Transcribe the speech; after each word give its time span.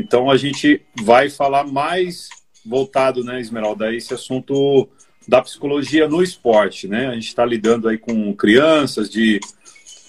Então 0.00 0.30
a 0.30 0.36
gente 0.36 0.80
vai 1.02 1.28
falar 1.28 1.64
mais 1.64 2.28
voltado, 2.64 3.22
né, 3.22 3.38
Esmeralda, 3.38 3.86
a 3.86 3.94
esse 3.94 4.14
assunto 4.14 4.88
da 5.28 5.42
psicologia 5.42 6.08
no 6.08 6.22
esporte, 6.22 6.88
né? 6.88 7.08
A 7.08 7.14
gente 7.14 7.28
está 7.28 7.44
lidando 7.44 7.86
aí 7.86 7.98
com 7.98 8.34
crianças 8.34 9.10
de 9.10 9.38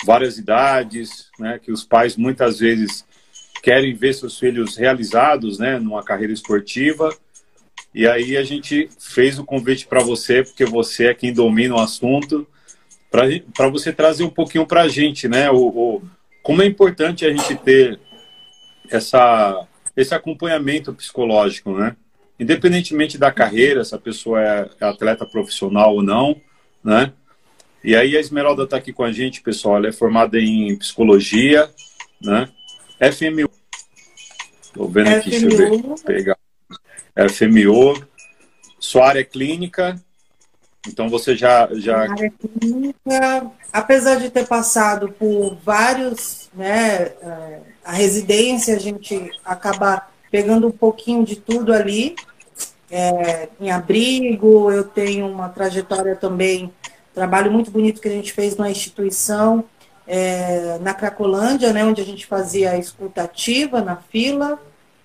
várias 0.05 0.37
idades, 0.37 1.27
né? 1.37 1.59
Que 1.61 1.71
os 1.71 1.83
pais 1.83 2.15
muitas 2.15 2.59
vezes 2.59 3.05
querem 3.61 3.93
ver 3.93 4.13
seus 4.13 4.39
filhos 4.39 4.77
realizados, 4.77 5.59
né? 5.59 5.77
Numa 5.77 6.03
carreira 6.03 6.33
esportiva. 6.33 7.13
E 7.93 8.07
aí 8.07 8.37
a 8.37 8.43
gente 8.43 8.89
fez 8.97 9.37
o 9.37 9.43
convite 9.45 9.85
para 9.85 10.01
você, 10.01 10.43
porque 10.43 10.65
você 10.65 11.07
é 11.07 11.13
quem 11.13 11.33
domina 11.33 11.75
o 11.75 11.79
assunto, 11.79 12.47
para 13.11 13.67
você 13.67 13.91
trazer 13.91 14.23
um 14.23 14.29
pouquinho 14.29 14.65
para 14.65 14.83
a 14.83 14.87
gente, 14.87 15.27
né? 15.27 15.51
O, 15.51 15.67
o, 15.67 16.01
como 16.41 16.61
é 16.61 16.65
importante 16.65 17.25
a 17.25 17.29
gente 17.29 17.55
ter 17.57 17.99
essa, 18.89 19.67
esse 19.95 20.13
acompanhamento 20.13 20.93
psicológico, 20.93 21.77
né? 21.77 21.95
Independentemente 22.39 23.17
da 23.17 23.31
carreira, 23.31 23.83
se 23.83 23.93
a 23.93 23.99
pessoa 23.99 24.41
é, 24.41 24.69
é 24.79 24.85
atleta 24.85 25.25
profissional 25.25 25.95
ou 25.95 26.01
não, 26.01 26.39
né? 26.83 27.13
E 27.83 27.95
aí 27.95 28.15
a 28.15 28.19
Esmeralda 28.19 28.63
está 28.63 28.77
aqui 28.77 28.93
com 28.93 29.03
a 29.03 29.11
gente, 29.11 29.41
pessoal. 29.41 29.77
Ela 29.77 29.87
é 29.87 29.91
formada 29.91 30.39
em 30.39 30.75
psicologia, 30.75 31.69
né? 32.21 32.47
FMU. 33.11 33.49
Estou 34.61 34.87
vendo 34.87 35.09
aqui, 35.09 35.31
deixa 35.31 35.45
eu 35.47 35.57
ver, 35.57 36.03
pegar. 36.05 36.37
FMU. 37.29 38.05
Sua 38.79 39.07
área 39.09 39.19
é 39.19 39.23
clínica. 39.23 39.95
Então 40.87 41.09
você 41.09 41.35
já. 41.35 41.69
já... 41.73 41.97
A 41.97 42.11
área 42.11 42.31
clínica, 42.31 43.51
apesar 43.73 44.15
de 44.15 44.29
ter 44.29 44.47
passado 44.47 45.11
por 45.11 45.55
vários, 45.63 46.49
né? 46.53 47.11
A 47.83 47.93
residência, 47.93 48.75
a 48.75 48.79
gente 48.79 49.31
acaba 49.43 50.07
pegando 50.29 50.67
um 50.67 50.71
pouquinho 50.71 51.25
de 51.25 51.35
tudo 51.35 51.73
ali. 51.73 52.15
É, 52.89 53.49
em 53.59 53.71
abrigo, 53.71 54.71
eu 54.71 54.83
tenho 54.83 55.27
uma 55.27 55.49
trajetória 55.49 56.15
também, 56.15 56.71
trabalho 57.13 57.51
muito 57.51 57.71
bonito 57.71 58.01
que 58.01 58.07
a 58.07 58.11
gente 58.11 58.33
fez 58.33 58.57
na 58.57 58.69
instituição, 58.69 59.63
é, 60.05 60.77
na 60.79 60.93
Cracolândia, 60.93 61.71
né, 61.71 61.85
onde 61.85 62.01
a 62.01 62.05
gente 62.05 62.25
fazia 62.25 62.71
a 62.71 62.77
escutativa 62.77 63.81
na 63.81 63.95
fila. 63.95 64.59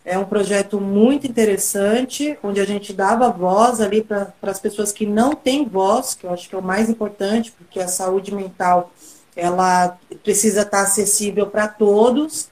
É 0.04 0.16
um 0.16 0.24
projeto 0.24 0.80
muito 0.80 1.27
interessante, 1.27 2.38
onde 2.42 2.60
a 2.60 2.64
gente 2.64 2.92
dava 2.92 3.28
voz 3.28 3.80
ali 3.80 4.02
para 4.02 4.32
as 4.42 4.60
pessoas 4.60 4.92
que 4.92 5.04
não 5.04 5.34
têm 5.34 5.64
voz, 5.64 6.14
que 6.14 6.27
eu 6.27 6.32
acho 6.32 6.48
que 6.48 6.54
é 6.54 6.58
o 6.58 6.62
mais 6.62 6.88
importante, 6.88 7.52
porque 7.52 7.80
a 7.80 7.88
saúde 7.88 8.32
mental 8.32 8.92
ela 9.34 9.98
precisa 10.22 10.62
estar 10.62 10.82
acessível 10.82 11.47
para 11.48 11.69
todos. 11.69 12.48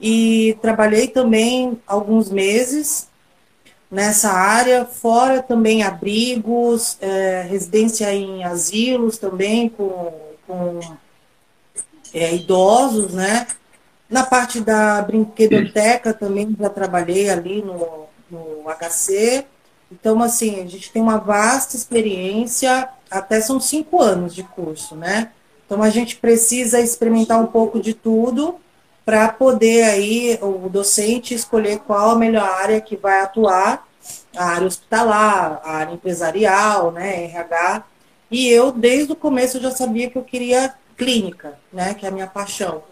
E 0.00 0.56
trabalhei 0.62 1.08
também 1.08 1.80
alguns 1.86 2.30
meses 2.30 3.08
nessa 3.90 4.30
área, 4.30 4.84
fora 4.84 5.42
também 5.42 5.82
abrigos, 5.82 6.96
é, 7.00 7.42
residência 7.48 8.12
em 8.12 8.44
asilos 8.44 9.18
também 9.18 9.68
com, 9.68 10.12
com 10.46 10.80
é, 12.12 12.34
idosos, 12.34 13.12
né? 13.12 13.46
Na 14.08 14.24
parte 14.24 14.60
da 14.60 15.02
brinquedoteca 15.02 16.14
também 16.14 16.54
já 16.58 16.70
trabalhei 16.70 17.28
ali 17.28 17.62
no, 17.62 18.06
no 18.30 18.64
HC. 18.70 19.44
Então, 19.90 20.22
assim, 20.22 20.62
a 20.62 20.66
gente 20.66 20.92
tem 20.92 21.02
uma 21.02 21.18
vasta 21.18 21.76
experiência, 21.76 22.88
até 23.10 23.40
são 23.40 23.58
cinco 23.58 24.00
anos 24.00 24.34
de 24.34 24.42
curso, 24.42 24.94
né? 24.94 25.32
Então, 25.64 25.82
a 25.82 25.90
gente 25.90 26.16
precisa 26.16 26.80
experimentar 26.80 27.40
um 27.40 27.46
pouco 27.46 27.80
de 27.80 27.92
tudo 27.94 28.58
para 29.08 29.26
poder 29.30 29.84
aí 29.84 30.38
o 30.42 30.68
docente 30.68 31.32
escolher 31.32 31.78
qual 31.78 32.10
a 32.10 32.14
melhor 32.14 32.46
área 32.46 32.78
que 32.78 32.94
vai 32.94 33.22
atuar, 33.22 33.88
a 34.36 34.44
área 34.44 34.66
hospitalar, 34.66 35.62
a 35.64 35.76
área 35.76 35.94
empresarial, 35.94 36.92
né, 36.92 37.24
RH. 37.24 37.84
E 38.30 38.50
eu, 38.50 38.70
desde 38.70 39.14
o 39.14 39.16
começo, 39.16 39.62
já 39.62 39.70
sabia 39.70 40.10
que 40.10 40.18
eu 40.18 40.22
queria 40.22 40.74
clínica, 40.94 41.58
né, 41.72 41.94
que 41.94 42.04
é 42.04 42.10
a 42.10 42.12
minha 42.12 42.26
paixão. 42.26 42.82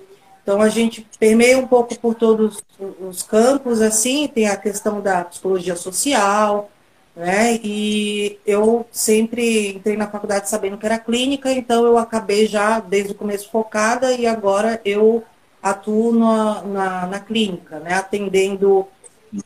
Então 0.43 0.63
a 0.63 0.71
gente 0.71 1.07
permeia 1.21 1.59
um 1.59 1.67
pouco 1.67 1.95
por 1.99 2.15
todos 2.15 2.63
os 2.99 3.23
campos, 3.23 3.83
assim, 3.83 4.27
tem 4.27 4.49
a 4.49 4.57
questão 4.57 5.03
da 5.03 5.23
psicologia 5.23 5.77
social, 5.77 6.71
né? 7.15 7.61
E 7.63 8.39
eu 8.47 8.87
sempre 8.91 9.75
entrei 9.77 9.99
na 9.99 10.09
faculdade 10.09 10.49
sabendo 10.49 10.79
que 10.79 10.87
era 10.87 10.99
clínica, 10.99 11.53
então 11.53 11.85
eu 11.85 11.99
acabei 11.99 12.47
já 12.47 12.81
desde 12.81 13.13
o 13.13 13.17
começo 13.17 13.51
focada 13.51 14.13
e 14.13 14.27
agora 14.27 14.81
eu 14.83 15.23
atuo 15.71 16.13
na, 16.13 16.63
na, 16.63 17.07
na 17.07 17.21
clínica, 17.21 17.79
né? 17.81 17.95
Atendendo 17.95 18.87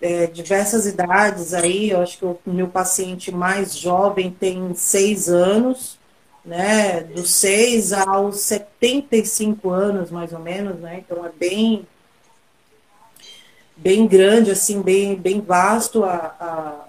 é, 0.00 0.26
diversas 0.26 0.86
idades 0.86 1.54
aí, 1.54 1.91
eu 1.91 2.00
acho 2.00 2.19
que 2.19 2.25
o 2.25 2.38
meu 2.47 2.69
paciente 2.69 3.32
mais 3.32 3.75
jovem 3.75 4.30
tem 4.30 4.75
seis 4.75 5.28
anos, 5.28 5.98
né, 6.44 7.03
dos 7.03 7.30
6 7.34 7.92
aos 7.92 8.41
75 8.41 9.70
anos, 9.70 10.10
mais 10.10 10.32
ou 10.32 10.38
menos, 10.38 10.76
né, 10.80 11.03
então 11.04 11.25
é 11.25 11.30
bem, 11.30 11.86
bem 13.76 14.06
grande, 14.06 14.50
assim, 14.50 14.80
bem, 14.80 15.16
bem 15.16 15.41
vasto 15.41 16.03
a, 16.03 16.34
a, 16.41 16.84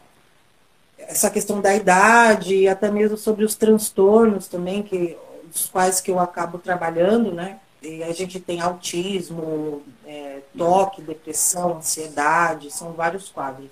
essa 0.99 1.29
questão 1.29 1.59
da 1.59 1.75
idade 1.75 2.55
e 2.55 2.67
até 2.67 2.89
mesmo 2.89 3.17
sobre 3.17 3.43
os 3.43 3.55
transtornos 3.55 4.47
também, 4.47 4.83
que, 4.83 5.17
dos 5.45 5.67
quais 5.67 5.99
que 5.99 6.11
eu 6.11 6.19
acabo 6.19 6.57
trabalhando, 6.57 7.33
né, 7.33 7.59
a 8.07 8.11
gente 8.11 8.39
tem 8.39 8.61
autismo, 8.61 9.81
é, 10.05 10.41
toque, 10.55 11.01
depressão, 11.01 11.77
ansiedade, 11.77 12.71
são 12.71 12.93
vários 12.93 13.29
quadros. 13.29 13.69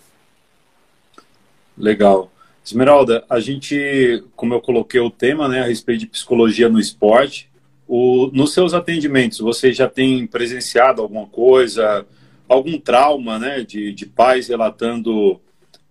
Legal. 1.77 2.31
Esmeralda, 2.65 3.23
a 3.29 3.39
gente, 3.39 4.23
como 4.35 4.53
eu 4.53 4.61
coloquei 4.61 4.99
o 4.99 5.09
tema, 5.09 5.47
né, 5.47 5.61
a 5.61 5.67
respeito 5.67 6.01
de 6.01 6.07
psicologia 6.07 6.67
no 6.67 6.79
esporte, 6.79 7.49
o, 7.87 8.29
nos 8.33 8.53
seus 8.53 8.73
atendimentos, 8.73 9.39
você 9.39 9.71
já 9.71 9.87
tem 9.87 10.27
presenciado 10.27 11.01
alguma 11.01 11.25
coisa, 11.27 12.05
algum 12.47 12.79
trauma, 12.79 13.39
né, 13.39 13.63
de, 13.63 13.93
de 13.93 14.05
pais 14.05 14.47
relatando 14.47 15.39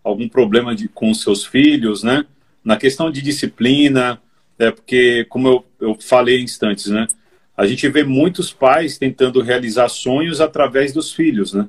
algum 0.04 0.28
problema 0.28 0.74
de, 0.74 0.88
com 0.88 1.12
seus 1.14 1.44
filhos, 1.44 2.02
né, 2.02 2.26
na 2.64 2.76
questão 2.76 3.10
de 3.10 3.22
disciplina, 3.22 4.20
é 4.58 4.70
porque, 4.70 5.24
como 5.28 5.48
eu, 5.48 5.64
eu 5.80 5.96
falei 6.00 6.40
instantes, 6.42 6.86
né, 6.86 7.06
a 7.58 7.66
gente 7.66 7.86
vê 7.88 8.04
muitos 8.04 8.52
pais 8.52 8.96
tentando 8.96 9.42
realizar 9.42 9.88
sonhos 9.90 10.40
através 10.40 10.92
dos 10.92 11.12
filhos, 11.12 11.52
né, 11.52 11.68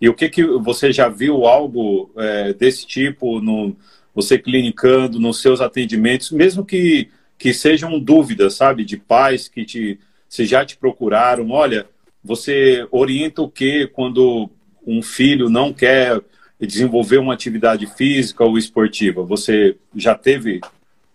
e 0.00 0.08
o 0.08 0.14
que 0.14 0.28
que 0.28 0.44
você 0.44 0.92
já 0.92 1.08
viu 1.08 1.46
algo 1.46 2.10
é, 2.16 2.52
desse 2.52 2.84
tipo 2.84 3.40
no 3.40 3.76
você 4.14 4.38
clinicando 4.38 5.18
nos 5.18 5.40
seus 5.40 5.60
atendimentos, 5.60 6.30
mesmo 6.30 6.64
que, 6.64 7.08
que 7.38 7.54
sejam 7.54 7.98
dúvidas, 7.98 8.54
sabe, 8.54 8.84
de 8.84 8.96
pais 8.96 9.48
que 9.48 9.64
te, 9.64 9.98
se 10.28 10.44
já 10.44 10.64
te 10.64 10.76
procuraram, 10.76 11.50
olha, 11.50 11.86
você 12.22 12.86
orienta 12.90 13.42
o 13.42 13.48
que 13.48 13.86
quando 13.86 14.50
um 14.86 15.02
filho 15.02 15.48
não 15.48 15.72
quer 15.72 16.20
desenvolver 16.60 17.18
uma 17.18 17.34
atividade 17.34 17.86
física 17.86 18.44
ou 18.44 18.58
esportiva? 18.58 19.22
Você 19.24 19.76
já 19.96 20.14
teve, 20.14 20.60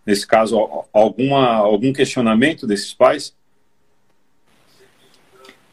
nesse 0.04 0.26
caso, 0.26 0.58
alguma, 0.92 1.54
algum 1.54 1.92
questionamento 1.92 2.66
desses 2.66 2.92
pais? 2.92 3.34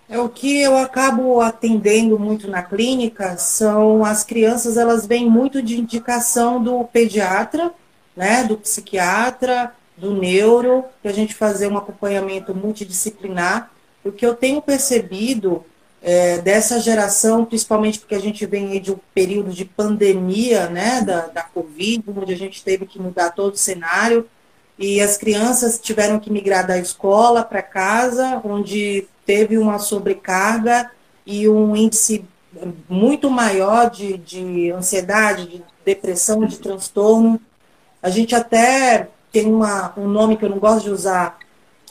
É 0.08 0.20
o 0.20 0.30
que 0.30 0.62
eu 0.62 0.78
acabo 0.78 1.42
atendendo 1.42 2.20
muito 2.20 2.48
na 2.48 2.62
clínica 2.62 3.38
são 3.38 4.06
as 4.06 4.24
crianças, 4.24 4.78
elas 4.78 5.06
vêm 5.06 5.28
muito 5.28 5.64
de 5.64 5.80
indicação 5.80 6.62
do 6.64 6.84
pediatra, 6.84 7.74
né, 8.16 8.44
do 8.44 8.56
psiquiatra, 8.56 9.74
do 9.98 10.14
neuro, 10.14 10.86
para 11.02 11.12
a 11.12 11.14
gente 11.14 11.34
fazer 11.34 11.68
um 11.68 11.78
acompanhamento 11.78 12.54
multidisciplinar. 12.54 13.72
O 14.04 14.12
que 14.12 14.26
eu 14.26 14.36
tenho 14.36 14.62
percebido 14.62 15.66
é, 16.04 16.38
dessa 16.38 16.80
geração, 16.80 17.44
principalmente 17.44 18.00
porque 18.00 18.14
a 18.14 18.20
gente 18.20 18.46
vem 18.46 18.80
de 18.80 18.92
um 18.92 19.00
período 19.14 19.52
de 19.52 19.66
pandemia, 19.66 20.70
né, 20.70 21.02
da, 21.02 21.22
da 21.28 21.42
Covid, 21.42 22.04
onde 22.16 22.32
a 22.32 22.38
gente 22.38 22.64
teve 22.64 22.86
que 22.86 23.00
mudar 23.00 23.32
todo 23.32 23.56
o 23.56 23.58
cenário, 23.58 24.30
e 24.78 25.00
as 25.02 25.18
crianças 25.18 25.80
tiveram 25.80 26.20
que 26.20 26.32
migrar 26.32 26.68
da 26.68 26.78
escola 26.78 27.44
para 27.44 27.62
casa, 27.62 28.42
onde 28.44 29.08
teve 29.26 29.58
uma 29.58 29.80
sobrecarga 29.80 30.92
e 31.26 31.48
um 31.48 31.76
índice 31.76 32.26
muito 32.88 33.30
maior 33.30 33.90
de, 33.90 34.18
de 34.18 34.72
ansiedade, 34.72 35.48
de 35.48 35.64
depressão, 35.84 36.46
de 36.46 36.60
transtorno. 36.60 37.40
A 38.02 38.10
gente 38.10 38.36
até 38.36 39.10
tem 39.32 39.48
uma, 39.48 39.94
um 39.98 40.08
nome 40.08 40.38
que 40.38 40.46
eu 40.46 40.50
não 40.50 40.60
gosto 40.60 40.86
de 40.86 40.92
usar, 40.92 41.38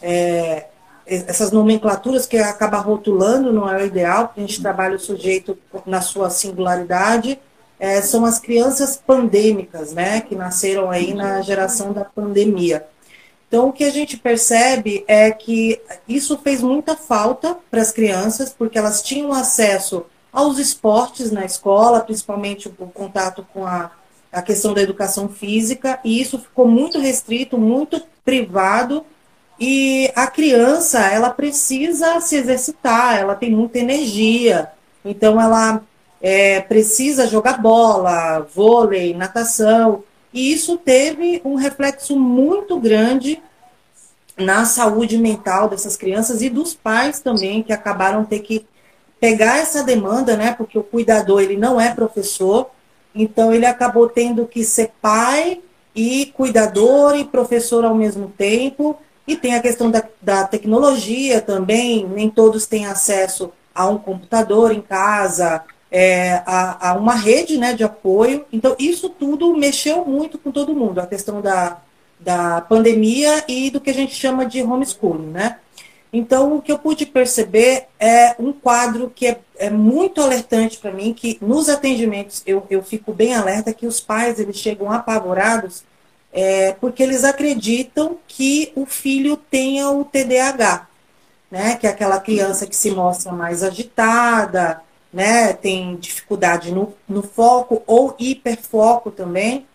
é, 0.00 0.66
essas 1.06 1.50
nomenclaturas 1.50 2.26
que 2.26 2.38
acaba 2.38 2.78
rotulando, 2.78 3.52
não 3.52 3.68
é 3.68 3.82
o 3.82 3.86
ideal, 3.86 4.28
porque 4.28 4.40
a 4.40 4.46
gente 4.46 4.62
trabalha 4.62 4.96
o 4.96 5.00
sujeito 5.00 5.58
na 5.84 6.00
sua 6.00 6.30
singularidade, 6.30 7.38
é, 7.78 8.00
são 8.00 8.24
as 8.24 8.38
crianças 8.38 8.96
pandêmicas, 8.96 9.92
né, 9.92 10.20
que 10.20 10.34
nasceram 10.34 10.90
aí 10.90 11.12
na 11.14 11.40
geração 11.42 11.92
da 11.92 12.04
pandemia. 12.04 12.86
Então, 13.48 13.68
o 13.68 13.72
que 13.72 13.84
a 13.84 13.90
gente 13.90 14.16
percebe 14.16 15.04
é 15.06 15.30
que 15.30 15.80
isso 16.08 16.38
fez 16.38 16.60
muita 16.60 16.96
falta 16.96 17.56
para 17.70 17.80
as 17.80 17.92
crianças, 17.92 18.52
porque 18.56 18.78
elas 18.78 19.02
tinham 19.02 19.32
acesso 19.32 20.06
aos 20.32 20.58
esportes 20.58 21.30
na 21.30 21.44
escola, 21.44 22.00
principalmente 22.00 22.68
o 22.68 22.86
contato 22.88 23.46
com 23.52 23.64
a, 23.64 23.92
a 24.32 24.42
questão 24.42 24.74
da 24.74 24.82
educação 24.82 25.28
física, 25.28 26.00
e 26.04 26.20
isso 26.20 26.38
ficou 26.38 26.66
muito 26.66 26.98
restrito, 26.98 27.56
muito 27.56 28.02
privado, 28.24 29.04
e 29.60 30.10
a 30.16 30.26
criança, 30.26 30.98
ela 31.06 31.30
precisa 31.30 32.20
se 32.20 32.34
exercitar, 32.34 33.18
ela 33.18 33.36
tem 33.36 33.52
muita 33.52 33.78
energia, 33.78 34.68
então 35.04 35.40
ela 35.40 35.80
é, 36.26 36.58
precisa 36.58 37.26
jogar 37.26 37.60
bola, 37.60 38.48
vôlei, 38.54 39.12
natação, 39.12 40.02
e 40.32 40.54
isso 40.54 40.78
teve 40.78 41.42
um 41.44 41.54
reflexo 41.54 42.18
muito 42.18 42.80
grande 42.80 43.42
na 44.34 44.64
saúde 44.64 45.18
mental 45.18 45.68
dessas 45.68 45.98
crianças 45.98 46.40
e 46.40 46.48
dos 46.48 46.72
pais 46.72 47.20
também, 47.20 47.62
que 47.62 47.74
acabaram 47.74 48.24
ter 48.24 48.38
que 48.38 48.64
pegar 49.20 49.58
essa 49.58 49.82
demanda, 49.82 50.34
né? 50.34 50.54
Porque 50.54 50.78
o 50.78 50.82
cuidador 50.82 51.42
ele 51.42 51.58
não 51.58 51.78
é 51.78 51.94
professor, 51.94 52.70
então 53.14 53.52
ele 53.52 53.66
acabou 53.66 54.08
tendo 54.08 54.46
que 54.46 54.64
ser 54.64 54.92
pai 55.02 55.60
e 55.94 56.32
cuidador 56.34 57.16
e 57.16 57.26
professor 57.26 57.84
ao 57.84 57.94
mesmo 57.94 58.28
tempo. 58.28 58.96
E 59.26 59.36
tem 59.36 59.54
a 59.54 59.60
questão 59.60 59.90
da, 59.90 60.02
da 60.22 60.44
tecnologia 60.44 61.42
também, 61.42 62.08
nem 62.08 62.30
todos 62.30 62.64
têm 62.64 62.86
acesso 62.86 63.52
a 63.74 63.86
um 63.86 63.98
computador 63.98 64.72
em 64.72 64.80
casa, 64.80 65.62
é, 65.96 66.42
a, 66.44 66.90
a, 66.90 66.94
uma 66.94 67.14
rede 67.14 67.56
né, 67.56 67.72
de 67.72 67.84
apoio. 67.84 68.44
Então, 68.52 68.74
isso 68.80 69.08
tudo 69.08 69.56
mexeu 69.56 70.04
muito 70.04 70.36
com 70.36 70.50
todo 70.50 70.74
mundo, 70.74 70.98
a 70.98 71.06
questão 71.06 71.40
da, 71.40 71.78
da 72.18 72.60
pandemia 72.62 73.44
e 73.46 73.70
do 73.70 73.80
que 73.80 73.90
a 73.90 73.94
gente 73.94 74.12
chama 74.12 74.44
de 74.44 74.60
homeschooling, 74.60 75.30
né? 75.30 75.58
Então, 76.12 76.56
o 76.56 76.62
que 76.62 76.72
eu 76.72 76.78
pude 76.80 77.06
perceber 77.06 77.86
é 77.98 78.34
um 78.40 78.52
quadro 78.52 79.12
que 79.14 79.28
é, 79.28 79.38
é 79.56 79.70
muito 79.70 80.20
alertante 80.20 80.78
para 80.78 80.90
mim, 80.90 81.14
que 81.14 81.38
nos 81.40 81.68
atendimentos 81.68 82.42
eu, 82.44 82.66
eu 82.68 82.82
fico 82.82 83.12
bem 83.12 83.32
alerta 83.32 83.72
que 83.72 83.86
os 83.86 84.00
pais 84.00 84.40
eles 84.40 84.56
chegam 84.56 84.90
apavorados 84.90 85.84
é, 86.32 86.72
porque 86.80 87.04
eles 87.04 87.22
acreditam 87.22 88.18
que 88.26 88.72
o 88.74 88.84
filho 88.84 89.36
tenha 89.36 89.90
o 89.90 90.04
TDAH, 90.04 90.88
né? 91.48 91.76
Que 91.76 91.86
é 91.86 91.90
aquela 91.90 92.18
criança 92.18 92.66
que 92.66 92.74
se 92.74 92.90
mostra 92.90 93.30
mais 93.30 93.62
agitada, 93.62 94.82
né? 95.14 95.52
Tem 95.52 95.96
dificuldade 95.96 96.72
no, 96.72 96.92
no 97.08 97.22
foco 97.22 97.82
ou 97.86 98.14
hiperfoco 98.18 99.10
também. 99.10 99.66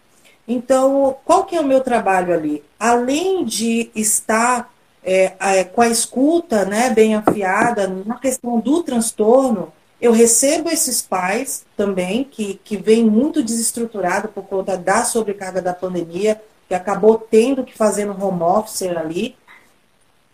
Então, 0.47 1.15
qual 1.23 1.45
que 1.45 1.55
é 1.55 1.61
o 1.61 1.65
meu 1.65 1.81
trabalho 1.81 2.33
ali? 2.33 2.63
Além 2.77 3.45
de 3.45 3.89
estar 3.95 4.71
é, 5.03 5.33
é, 5.39 5.63
com 5.63 5.81
a 5.81 5.87
escuta 5.87 6.65
né, 6.65 6.89
bem 6.89 7.15
afiada 7.15 7.87
na 7.87 8.19
questão 8.19 8.59
do 8.59 8.83
transtorno, 8.83 9.71
eu 10.01 10.11
recebo 10.11 10.69
esses 10.69 11.01
pais 11.01 11.65
também, 11.75 12.23
que, 12.23 12.59
que 12.63 12.77
vêm 12.77 13.03
muito 13.03 13.43
desestruturados 13.43 14.31
por 14.31 14.43
conta 14.43 14.77
da 14.77 15.03
sobrecarga 15.03 15.61
da 15.61 15.73
pandemia, 15.73 16.41
que 16.67 16.73
acabou 16.73 17.17
tendo 17.17 17.63
que 17.63 17.77
fazer 17.77 18.05
no 18.05 18.23
home 18.23 18.41
office 18.41 18.83
ali. 18.83 19.35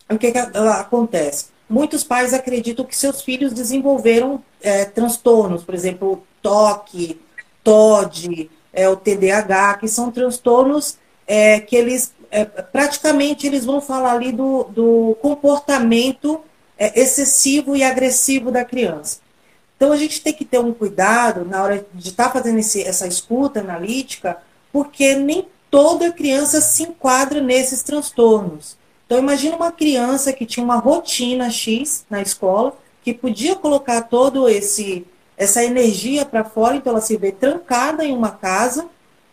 O 0.09 0.17
que, 0.17 0.31
que 0.31 0.37
acontece? 0.37 1.54
Muitos 1.67 2.03
pais 2.03 2.33
acreditam 2.33 2.85
que 2.85 2.95
seus 2.95 3.21
filhos 3.21 3.53
desenvolveram 3.53 4.43
é, 4.61 4.85
transtornos, 4.85 5.63
por 5.63 5.73
exemplo, 5.73 6.23
toque, 6.41 7.19
TOD, 7.63 8.49
é, 8.71 8.87
o 8.87 8.95
TDAH, 8.95 9.77
que 9.79 9.87
são 9.87 10.11
transtornos 10.11 10.97
é, 11.25 11.59
que 11.59 11.75
eles 11.75 12.13
é, 12.29 12.45
praticamente 12.45 13.47
eles 13.47 13.65
vão 13.65 13.79
falar 13.79 14.13
ali 14.13 14.31
do, 14.31 14.65
do 14.65 15.17
comportamento 15.21 16.41
é, 16.77 16.99
excessivo 16.99 17.75
e 17.75 17.83
agressivo 17.83 18.51
da 18.51 18.65
criança. 18.65 19.19
Então 19.75 19.91
a 19.91 19.97
gente 19.97 20.21
tem 20.21 20.33
que 20.33 20.45
ter 20.45 20.59
um 20.59 20.73
cuidado 20.73 21.45
na 21.45 21.63
hora 21.63 21.85
de 21.93 22.09
estar 22.09 22.25
tá 22.25 22.31
fazendo 22.31 22.59
esse, 22.59 22.81
essa 22.83 23.07
escuta 23.07 23.59
analítica, 23.59 24.37
porque 24.71 25.15
nem 25.15 25.47
toda 25.71 26.11
criança 26.11 26.61
se 26.61 26.83
enquadra 26.83 27.41
nesses 27.41 27.81
transtornos. 27.83 28.77
Então 29.05 29.19
imagina 29.19 29.55
uma 29.55 29.71
criança 29.71 30.33
que 30.33 30.45
tinha 30.45 30.63
uma 30.63 30.77
rotina 30.77 31.49
X 31.49 32.05
na 32.09 32.21
escola, 32.21 32.75
que 33.03 33.13
podia 33.13 33.55
colocar 33.55 34.01
todo 34.01 34.49
esse 34.49 35.05
essa 35.37 35.63
energia 35.63 36.25
para 36.25 36.45
fora, 36.45 36.77
então 36.77 36.93
ela 36.93 37.01
se 37.01 37.17
vê 37.17 37.29
trancada 37.29 38.05
em 38.05 38.15
uma 38.15 38.31
casa 38.31 38.87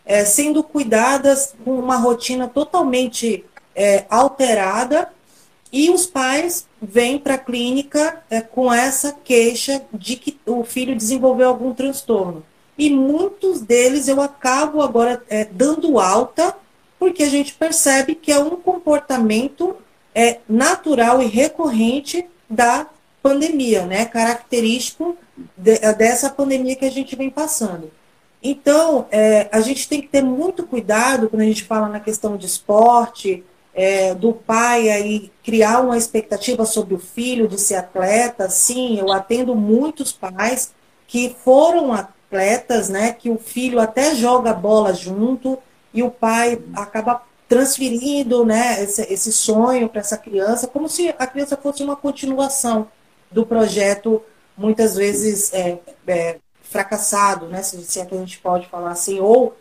é, 0.05 0.25
sendo 0.25 0.63
cuidadas 0.63 1.55
com 1.65 1.79
uma 1.79 1.97
rotina 1.97 2.49
totalmente 2.49 3.45
é, 3.75 4.05
alterada 4.11 5.11
e 5.73 5.91
os 5.91 6.07
pais 6.07 6.67
vêm 6.81 7.19
para 7.19 7.35
a 7.35 7.39
clínica 7.39 8.23
é, 8.29 8.41
com 8.41 8.73
essa 8.73 9.13
queixa 9.13 9.83
de 9.93 10.17
que 10.17 10.39
o 10.45 10.65
filho 10.65 10.95
desenvolveu 10.95 11.49
algum 11.49 11.73
transtorno. 11.73 12.45
E 12.77 12.91
muitos 12.91 13.61
deles 13.61 14.09
eu 14.09 14.21
acabo 14.21 14.83
agora 14.83 15.23
é, 15.29 15.45
dando 15.45 15.99
alta, 15.99 16.55
porque 17.03 17.25
a 17.25 17.29
gente 17.29 17.55
percebe 17.55 18.15
que 18.15 18.31
é 18.31 18.39
um 18.39 18.51
comportamento 18.51 19.75
é, 20.15 20.39
natural 20.49 21.21
e 21.21 21.27
recorrente 21.27 22.25
da 22.49 22.87
pandemia, 23.21 23.85
né? 23.85 24.05
característico 24.05 25.17
de, 25.57 25.81
dessa 25.95 26.31
pandemia 26.31 26.77
que 26.77 26.85
a 26.85 26.91
gente 26.93 27.17
vem 27.17 27.29
passando. 27.29 27.91
Então, 28.41 29.09
é, 29.11 29.49
a 29.51 29.61
gente 29.61 29.89
tem 29.89 30.01
que 30.01 30.07
ter 30.07 30.23
muito 30.23 30.65
cuidado 30.65 31.29
quando 31.29 31.43
a 31.43 31.47
gente 31.47 31.65
fala 31.65 31.89
na 31.89 31.99
questão 31.99 32.37
de 32.37 32.47
esporte, 32.47 33.43
é, 33.75 34.15
do 34.15 34.33
pai 34.33 34.89
aí 34.89 35.33
criar 35.43 35.81
uma 35.81 35.99
expectativa 35.99 36.65
sobre 36.65 36.95
o 36.95 37.01
filho 37.01 37.49
de 37.49 37.59
ser 37.59 37.75
atleta. 37.75 38.49
Sim, 38.49 39.01
eu 39.01 39.11
atendo 39.11 39.57
muitos 39.57 40.13
pais 40.13 40.73
que 41.09 41.35
foram 41.45 41.93
atletas, 41.93 42.89
né? 42.89 43.13
Que 43.13 43.29
o 43.29 43.39
filho 43.39 43.81
até 43.81 44.15
joga 44.15 44.55
bola 44.55 44.95
junto 44.95 45.59
e 45.93 46.03
o 46.03 46.11
pai 46.11 46.61
acaba 46.75 47.23
transferindo, 47.49 48.45
né? 48.45 48.83
Esse, 48.83 49.03
esse 49.13 49.33
sonho 49.33 49.89
para 49.89 50.01
essa 50.01 50.17
criança, 50.17 50.67
como 50.67 50.89
se 50.89 51.15
a 51.19 51.27
criança 51.27 51.57
fosse 51.57 51.83
uma 51.83 51.97
continuação 51.97 52.89
do 53.31 53.45
projeto, 53.45 54.23
muitas 54.57 54.97
vezes 54.97 55.53
é, 55.53 55.79
é, 56.07 56.39
fracassado, 56.63 57.47
né, 57.47 57.63
se, 57.63 57.83
se 57.85 58.01
é 58.01 58.07
que 58.07 58.15
a 58.15 58.19
gente 58.19 58.39
pode 58.39 58.67
falar 58.69 58.93
assim, 58.93 59.21
ou 59.21 59.57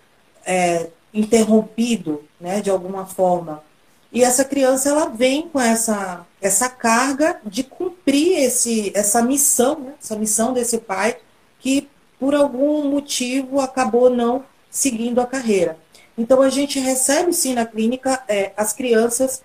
é, 0.46 0.88
interrompido, 1.14 2.24
né, 2.40 2.62
de 2.62 2.70
alguma 2.70 3.06
forma. 3.06 3.64
E 4.12 4.24
essa 4.24 4.44
criança 4.44 4.90
ela 4.90 5.08
vem 5.08 5.48
com 5.48 5.60
essa, 5.60 6.26
essa 6.42 6.70
carga 6.70 7.40
de 7.46 7.64
cumprir 7.64 8.40
esse, 8.40 8.92
essa 8.96 9.22
missão, 9.22 9.80
né, 9.80 9.94
essa 10.02 10.16
missão 10.16 10.54
desse 10.54 10.78
pai 10.78 11.18
que 11.60 11.90
por 12.20 12.36
algum 12.36 12.90
motivo 12.90 13.60
acabou 13.60 14.10
não 14.10 14.44
seguindo 14.70 15.20
a 15.20 15.26
carreira. 15.26 15.78
Então 16.18 16.42
a 16.42 16.50
gente 16.50 16.80
recebe 16.80 17.34
sim 17.34 17.54
na 17.54 17.66
clínica 17.66 18.24
é, 18.28 18.52
as 18.56 18.74
crianças 18.74 19.42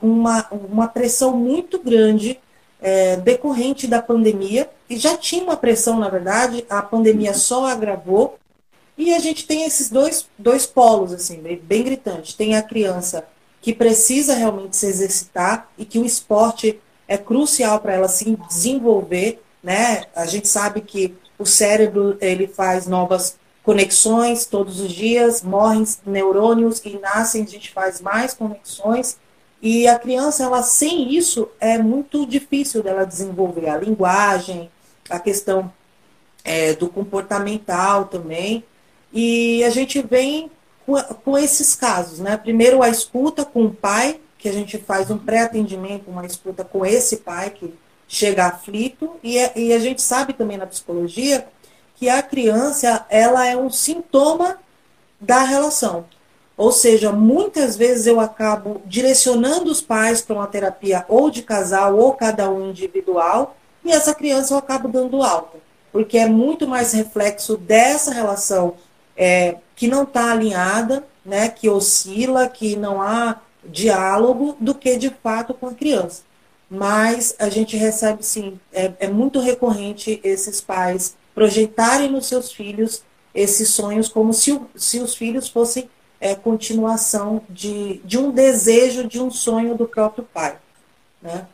com 0.00 0.06
uma, 0.06 0.46
uma 0.50 0.88
pressão 0.88 1.36
muito 1.36 1.78
grande 1.78 2.38
é, 2.80 3.16
decorrente 3.16 3.86
da 3.86 4.02
pandemia, 4.02 4.68
e 4.88 4.96
já 4.96 5.16
tinha 5.16 5.42
uma 5.42 5.56
pressão, 5.56 5.98
na 5.98 6.08
verdade, 6.08 6.64
a 6.68 6.82
pandemia 6.82 7.34
só 7.34 7.66
agravou, 7.66 8.38
e 8.96 9.12
a 9.12 9.18
gente 9.18 9.46
tem 9.46 9.64
esses 9.64 9.90
dois, 9.90 10.28
dois 10.38 10.66
polos, 10.66 11.12
assim, 11.12 11.40
bem, 11.40 11.58
bem 11.58 11.82
gritantes. 11.82 12.34
Tem 12.34 12.56
a 12.56 12.62
criança 12.62 13.26
que 13.60 13.74
precisa 13.74 14.34
realmente 14.34 14.76
se 14.76 14.86
exercitar 14.86 15.68
e 15.76 15.84
que 15.84 15.98
o 15.98 16.04
esporte 16.04 16.80
é 17.06 17.18
crucial 17.18 17.78
para 17.80 17.94
ela 17.94 18.08
se 18.08 18.36
desenvolver, 18.48 19.42
né? 19.62 20.04
A 20.14 20.24
gente 20.24 20.48
sabe 20.48 20.80
que 20.80 21.14
o 21.38 21.44
cérebro, 21.44 22.16
ele 22.20 22.46
faz 22.46 22.86
novas 22.86 23.36
conexões 23.66 24.46
todos 24.46 24.78
os 24.78 24.92
dias, 24.92 25.42
morrem 25.42 25.84
neurônios 26.06 26.80
e 26.84 26.96
nascem, 27.00 27.42
a 27.42 27.46
gente 27.46 27.72
faz 27.72 28.00
mais 28.00 28.32
conexões, 28.32 29.18
e 29.60 29.88
a 29.88 29.98
criança, 29.98 30.44
ela 30.44 30.62
sem 30.62 31.12
isso, 31.12 31.48
é 31.58 31.76
muito 31.76 32.24
difícil 32.24 32.80
dela 32.80 33.04
desenvolver 33.04 33.68
a 33.68 33.76
linguagem, 33.76 34.70
a 35.10 35.18
questão 35.18 35.72
é, 36.44 36.74
do 36.74 36.88
comportamental 36.88 38.04
também. 38.04 38.62
E 39.12 39.64
a 39.64 39.70
gente 39.70 40.00
vem 40.00 40.48
com, 40.84 40.94
com, 41.24 41.36
esses 41.36 41.74
casos, 41.74 42.20
né? 42.20 42.36
Primeiro 42.36 42.82
a 42.82 42.88
escuta 42.88 43.44
com 43.44 43.64
o 43.64 43.74
pai, 43.74 44.20
que 44.38 44.48
a 44.48 44.52
gente 44.52 44.78
faz 44.78 45.10
um 45.10 45.18
pré-atendimento, 45.18 46.08
uma 46.08 46.24
escuta 46.24 46.62
com 46.62 46.86
esse 46.86 47.16
pai 47.16 47.50
que 47.50 47.74
chega 48.06 48.46
aflito, 48.46 49.16
e, 49.24 49.38
é, 49.38 49.52
e 49.56 49.72
a 49.72 49.78
gente 49.80 50.00
sabe 50.00 50.32
também 50.34 50.56
na 50.56 50.66
psicologia 50.66 51.48
que 51.96 52.08
a 52.08 52.22
criança, 52.22 53.04
ela 53.08 53.46
é 53.46 53.56
um 53.56 53.70
sintoma 53.70 54.58
da 55.20 55.40
relação. 55.40 56.04
Ou 56.56 56.70
seja, 56.70 57.12
muitas 57.12 57.76
vezes 57.76 58.06
eu 58.06 58.20
acabo 58.20 58.80
direcionando 58.86 59.70
os 59.70 59.80
pais 59.80 60.22
para 60.22 60.36
uma 60.36 60.46
terapia 60.46 61.04
ou 61.08 61.30
de 61.30 61.42
casal 61.42 61.98
ou 61.98 62.12
cada 62.12 62.50
um 62.50 62.70
individual, 62.70 63.56
e 63.84 63.92
essa 63.92 64.14
criança 64.14 64.54
eu 64.54 64.58
acabo 64.58 64.88
dando 64.88 65.22
alta, 65.22 65.58
porque 65.92 66.18
é 66.18 66.26
muito 66.26 66.66
mais 66.66 66.92
reflexo 66.92 67.56
dessa 67.56 68.12
relação 68.12 68.74
é, 69.16 69.56
que 69.74 69.86
não 69.86 70.02
está 70.02 70.32
alinhada, 70.32 71.04
né, 71.24 71.48
que 71.48 71.68
oscila, 71.68 72.48
que 72.48 72.76
não 72.76 73.02
há 73.02 73.40
diálogo, 73.64 74.56
do 74.60 74.74
que 74.74 74.96
de 74.96 75.10
fato 75.10 75.52
com 75.52 75.68
a 75.68 75.74
criança. 75.74 76.22
Mas 76.70 77.34
a 77.38 77.48
gente 77.48 77.76
recebe 77.76 78.24
sim, 78.24 78.58
é, 78.72 78.92
é 79.00 79.08
muito 79.08 79.40
recorrente 79.40 80.20
esses 80.24 80.60
pais 80.60 81.14
projetarem 81.36 82.10
nos 82.10 82.26
seus 82.26 82.50
filhos 82.50 83.04
esses 83.34 83.68
sonhos 83.68 84.08
como 84.08 84.32
se, 84.32 84.58
se 84.74 85.00
os 85.00 85.14
filhos 85.14 85.48
fossem 85.48 85.90
é, 86.18 86.34
continuação 86.34 87.42
de, 87.50 88.00
de 88.02 88.16
um 88.16 88.30
desejo, 88.30 89.06
de 89.06 89.20
um 89.20 89.30
sonho 89.30 89.76
do 89.76 89.86
próprio 89.86 90.24
pai. 90.24 90.56
Né? 91.20 91.46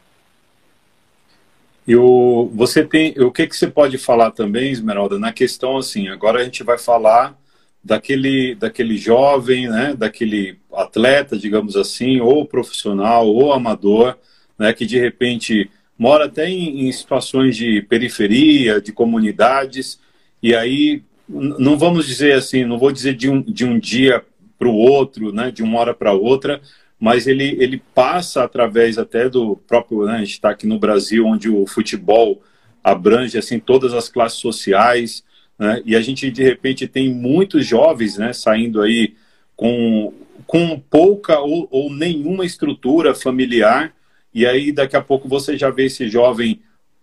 E 1.84 1.96
o, 1.96 2.48
você 2.54 2.84
tem, 2.84 3.12
o 3.18 3.32
que, 3.32 3.44
que 3.48 3.56
você 3.56 3.66
pode 3.66 3.98
falar 3.98 4.30
também, 4.30 4.70
Esmeralda, 4.70 5.18
na 5.18 5.32
questão 5.32 5.76
assim, 5.76 6.06
agora 6.06 6.40
a 6.40 6.44
gente 6.44 6.62
vai 6.62 6.78
falar 6.78 7.36
daquele, 7.82 8.54
daquele 8.54 8.96
jovem, 8.96 9.68
né, 9.68 9.94
daquele 9.98 10.60
atleta, 10.72 11.36
digamos 11.36 11.74
assim, 11.74 12.20
ou 12.20 12.46
profissional, 12.46 13.26
ou 13.26 13.52
amador, 13.52 14.16
né, 14.56 14.72
que 14.72 14.86
de 14.86 14.96
repente 14.96 15.68
mora 16.02 16.24
até 16.24 16.50
em, 16.50 16.88
em 16.88 16.90
situações 16.90 17.56
de 17.56 17.80
periferia, 17.82 18.80
de 18.80 18.92
comunidades, 18.92 20.00
e 20.42 20.52
aí 20.52 21.00
não 21.28 21.78
vamos 21.78 22.08
dizer 22.08 22.32
assim, 22.32 22.64
não 22.64 22.76
vou 22.76 22.90
dizer 22.90 23.14
de 23.14 23.30
um, 23.30 23.40
de 23.40 23.64
um 23.64 23.78
dia 23.78 24.20
para 24.58 24.68
o 24.68 24.74
outro, 24.74 25.32
né, 25.32 25.52
de 25.52 25.62
uma 25.62 25.78
hora 25.78 25.94
para 25.94 26.12
outra, 26.12 26.60
mas 26.98 27.28
ele, 27.28 27.56
ele 27.60 27.80
passa 27.94 28.42
através 28.42 28.98
até 28.98 29.28
do 29.28 29.56
próprio, 29.56 30.04
né, 30.04 30.16
a 30.16 30.18
gente 30.18 30.32
está 30.32 30.50
aqui 30.50 30.66
no 30.66 30.76
Brasil, 30.76 31.24
onde 31.24 31.48
o 31.48 31.64
futebol 31.68 32.42
abrange 32.82 33.38
assim 33.38 33.60
todas 33.60 33.94
as 33.94 34.08
classes 34.08 34.40
sociais, 34.40 35.22
né, 35.56 35.82
e 35.86 35.94
a 35.94 36.00
gente 36.00 36.28
de 36.32 36.42
repente 36.42 36.88
tem 36.88 37.14
muitos 37.14 37.64
jovens, 37.64 38.18
né, 38.18 38.32
saindo 38.32 38.82
aí 38.82 39.14
com, 39.54 40.12
com 40.48 40.80
pouca 40.80 41.38
ou, 41.38 41.68
ou 41.70 41.92
nenhuma 41.92 42.44
estrutura 42.44 43.14
familiar, 43.14 43.94
e 44.34 44.46
aí 44.46 44.72
daqui 44.72 44.96
a 44.96 45.02
pouco 45.02 45.28
você 45.28 45.56
já 45.56 45.70
vê 45.70 45.86
esse 45.86 46.08
jovem 46.08 46.60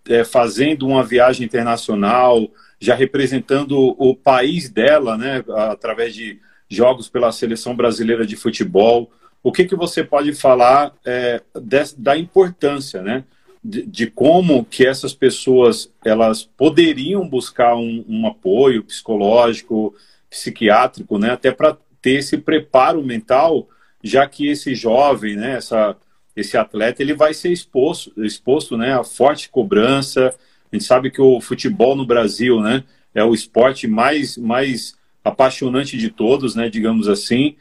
é, 0.08 0.24
fazendo 0.24 0.86
uma 0.86 1.02
viagem 1.02 1.46
internacional, 1.46 2.48
já 2.80 2.94
representando 2.94 3.94
o 3.98 4.16
país 4.16 4.68
dela, 4.68 5.16
né, 5.16 5.44
através 5.70 6.14
de 6.14 6.40
jogos 6.68 7.08
pela 7.08 7.32
seleção 7.32 7.76
brasileira 7.76 8.26
de 8.26 8.36
futebol. 8.36 9.10
O 9.42 9.52
que, 9.52 9.64
que 9.64 9.76
você 9.76 10.02
pode 10.02 10.32
falar 10.32 10.94
é, 11.04 11.42
de, 11.54 11.94
da 11.96 12.16
importância, 12.16 13.02
né, 13.02 13.24
de, 13.62 13.84
de, 13.84 14.06
como 14.06 14.64
que 14.64 14.86
essas 14.86 15.12
pessoas 15.12 15.92
elas 16.04 16.44
poderiam 16.44 17.28
buscar 17.28 17.76
um, 17.76 18.04
um 18.08 18.26
apoio 18.26 18.82
psicológico, 18.82 19.94
psiquiátrico, 20.30 21.18
né, 21.18 21.30
até 21.32 21.50
para 21.52 21.76
ter 22.00 22.12
esse 22.12 22.38
preparo 22.38 23.02
mental, 23.02 23.68
já 24.02 24.26
que 24.26 24.48
esse 24.48 24.74
jovem, 24.74 25.36
né, 25.36 25.56
essa, 25.56 25.96
esse 26.34 26.56
atleta, 26.56 27.02
ele 27.02 27.14
vai 27.14 27.34
ser 27.34 27.50
exposto, 27.50 28.12
exposto, 28.24 28.76
né, 28.76 28.94
a 28.94 29.04
forte 29.04 29.48
cobrança. 29.48 30.34
A 30.72 30.76
gente 30.76 30.84
sabe 30.84 31.10
que 31.10 31.20
o 31.20 31.40
futebol 31.40 31.96
no 31.96 32.06
Brasil, 32.06 32.60
né, 32.60 32.84
é 33.14 33.24
o 33.24 33.34
esporte 33.34 33.86
mais 33.86 34.36
mais 34.36 34.94
apaixonante 35.24 35.96
de 35.96 36.10
todos, 36.10 36.54
né, 36.54 36.68
digamos 36.68 37.08
assim. 37.08 37.56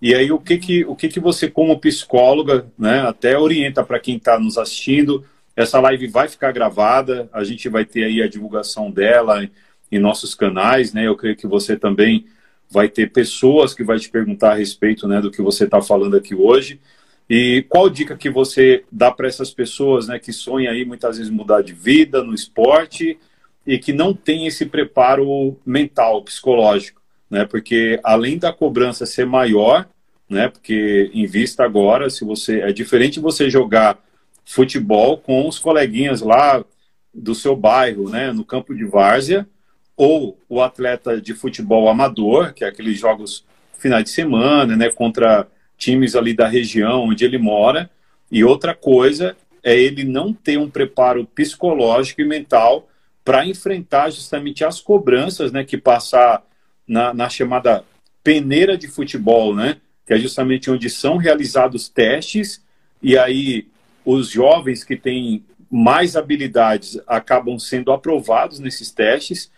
E 0.00 0.14
aí 0.14 0.30
o 0.30 0.38
que 0.38 0.58
que 0.58 0.84
o 0.84 0.94
que 0.94 1.08
que 1.08 1.20
você 1.20 1.48
como 1.48 1.78
psicóloga, 1.78 2.66
né, 2.78 3.00
até 3.00 3.38
orienta 3.38 3.82
para 3.82 4.00
quem 4.00 4.16
está 4.16 4.38
nos 4.38 4.58
assistindo? 4.58 5.24
Essa 5.56 5.80
live 5.80 6.06
vai 6.06 6.28
ficar 6.28 6.52
gravada, 6.52 7.28
a 7.32 7.42
gente 7.42 7.68
vai 7.68 7.84
ter 7.84 8.04
aí 8.04 8.22
a 8.22 8.28
divulgação 8.28 8.90
dela 8.90 9.42
em, 9.42 9.50
em 9.90 9.98
nossos 9.98 10.34
canais, 10.34 10.92
né? 10.92 11.06
Eu 11.08 11.16
creio 11.16 11.36
que 11.36 11.48
você 11.48 11.76
também 11.76 12.26
vai 12.70 12.88
ter 12.88 13.10
pessoas 13.10 13.74
que 13.74 13.82
vai 13.82 13.98
te 13.98 14.08
perguntar 14.08 14.52
a 14.52 14.54
respeito, 14.54 15.08
né, 15.08 15.20
do 15.20 15.30
que 15.30 15.42
você 15.42 15.64
está 15.64 15.80
falando 15.80 16.16
aqui 16.16 16.34
hoje. 16.34 16.80
E 17.28 17.64
qual 17.68 17.90
dica 17.90 18.16
que 18.16 18.30
você 18.30 18.84
dá 18.90 19.10
para 19.10 19.28
essas 19.28 19.50
pessoas, 19.50 20.08
né, 20.08 20.18
que 20.18 20.32
sonham 20.32 20.72
aí 20.72 20.84
muitas 20.84 21.18
vezes 21.18 21.30
mudar 21.30 21.62
de 21.62 21.74
vida 21.74 22.22
no 22.22 22.32
esporte 22.32 23.18
e 23.66 23.78
que 23.78 23.92
não 23.92 24.14
tem 24.14 24.46
esse 24.46 24.64
preparo 24.64 25.58
mental, 25.64 26.22
psicológico, 26.24 27.02
né? 27.30 27.44
Porque 27.44 28.00
além 28.02 28.38
da 28.38 28.50
cobrança 28.50 29.04
ser 29.04 29.26
maior, 29.26 29.86
né? 30.26 30.48
Porque 30.48 31.10
em 31.12 31.26
vista 31.26 31.64
agora, 31.64 32.08
se 32.08 32.24
você 32.24 32.60
é 32.60 32.72
diferente 32.72 33.20
você 33.20 33.50
jogar 33.50 34.02
futebol 34.42 35.18
com 35.18 35.46
os 35.46 35.58
coleguinhas 35.58 36.22
lá 36.22 36.64
do 37.12 37.34
seu 37.34 37.54
bairro, 37.54 38.08
né? 38.08 38.32
No 38.32 38.42
campo 38.42 38.74
de 38.74 38.86
várzea, 38.86 39.46
ou 39.94 40.38
o 40.48 40.62
atleta 40.62 41.20
de 41.20 41.34
futebol 41.34 41.90
amador, 41.90 42.54
que 42.54 42.64
é 42.64 42.68
aqueles 42.68 42.98
jogos 42.98 43.44
finais 43.78 44.04
de 44.04 44.10
semana, 44.10 44.76
né? 44.76 44.88
Contra 44.90 45.46
times 45.78 46.14
ali 46.14 46.34
da 46.34 46.46
região 46.46 47.04
onde 47.04 47.24
ele 47.24 47.38
mora. 47.38 47.88
E 48.30 48.44
outra 48.44 48.74
coisa 48.74 49.36
é 49.62 49.78
ele 49.78 50.04
não 50.04 50.32
ter 50.32 50.58
um 50.58 50.68
preparo 50.68 51.24
psicológico 51.24 52.20
e 52.20 52.24
mental 52.24 52.88
para 53.24 53.46
enfrentar 53.46 54.10
justamente 54.10 54.64
as 54.64 54.80
cobranças 54.80 55.52
né, 55.52 55.64
que 55.64 55.78
passar 55.78 56.42
na, 56.86 57.12
na, 57.12 57.28
chamada 57.28 57.84
peneira 58.24 58.76
de 58.76 58.88
futebol, 58.88 59.54
né, 59.54 59.76
que 60.06 60.14
é 60.14 60.18
justamente 60.18 60.70
onde 60.70 60.88
são 60.88 61.18
realizados 61.18 61.88
testes, 61.88 62.64
e 63.02 63.18
aí 63.18 63.66
os 64.04 64.30
jovens 64.30 64.82
que 64.82 64.96
têm 64.96 65.44
mais 65.70 66.16
habilidades 66.16 66.98
acabam 67.06 67.58
sendo 67.58 67.92
aprovados 67.92 68.58
nesses 68.58 68.90
testes, 68.90 69.50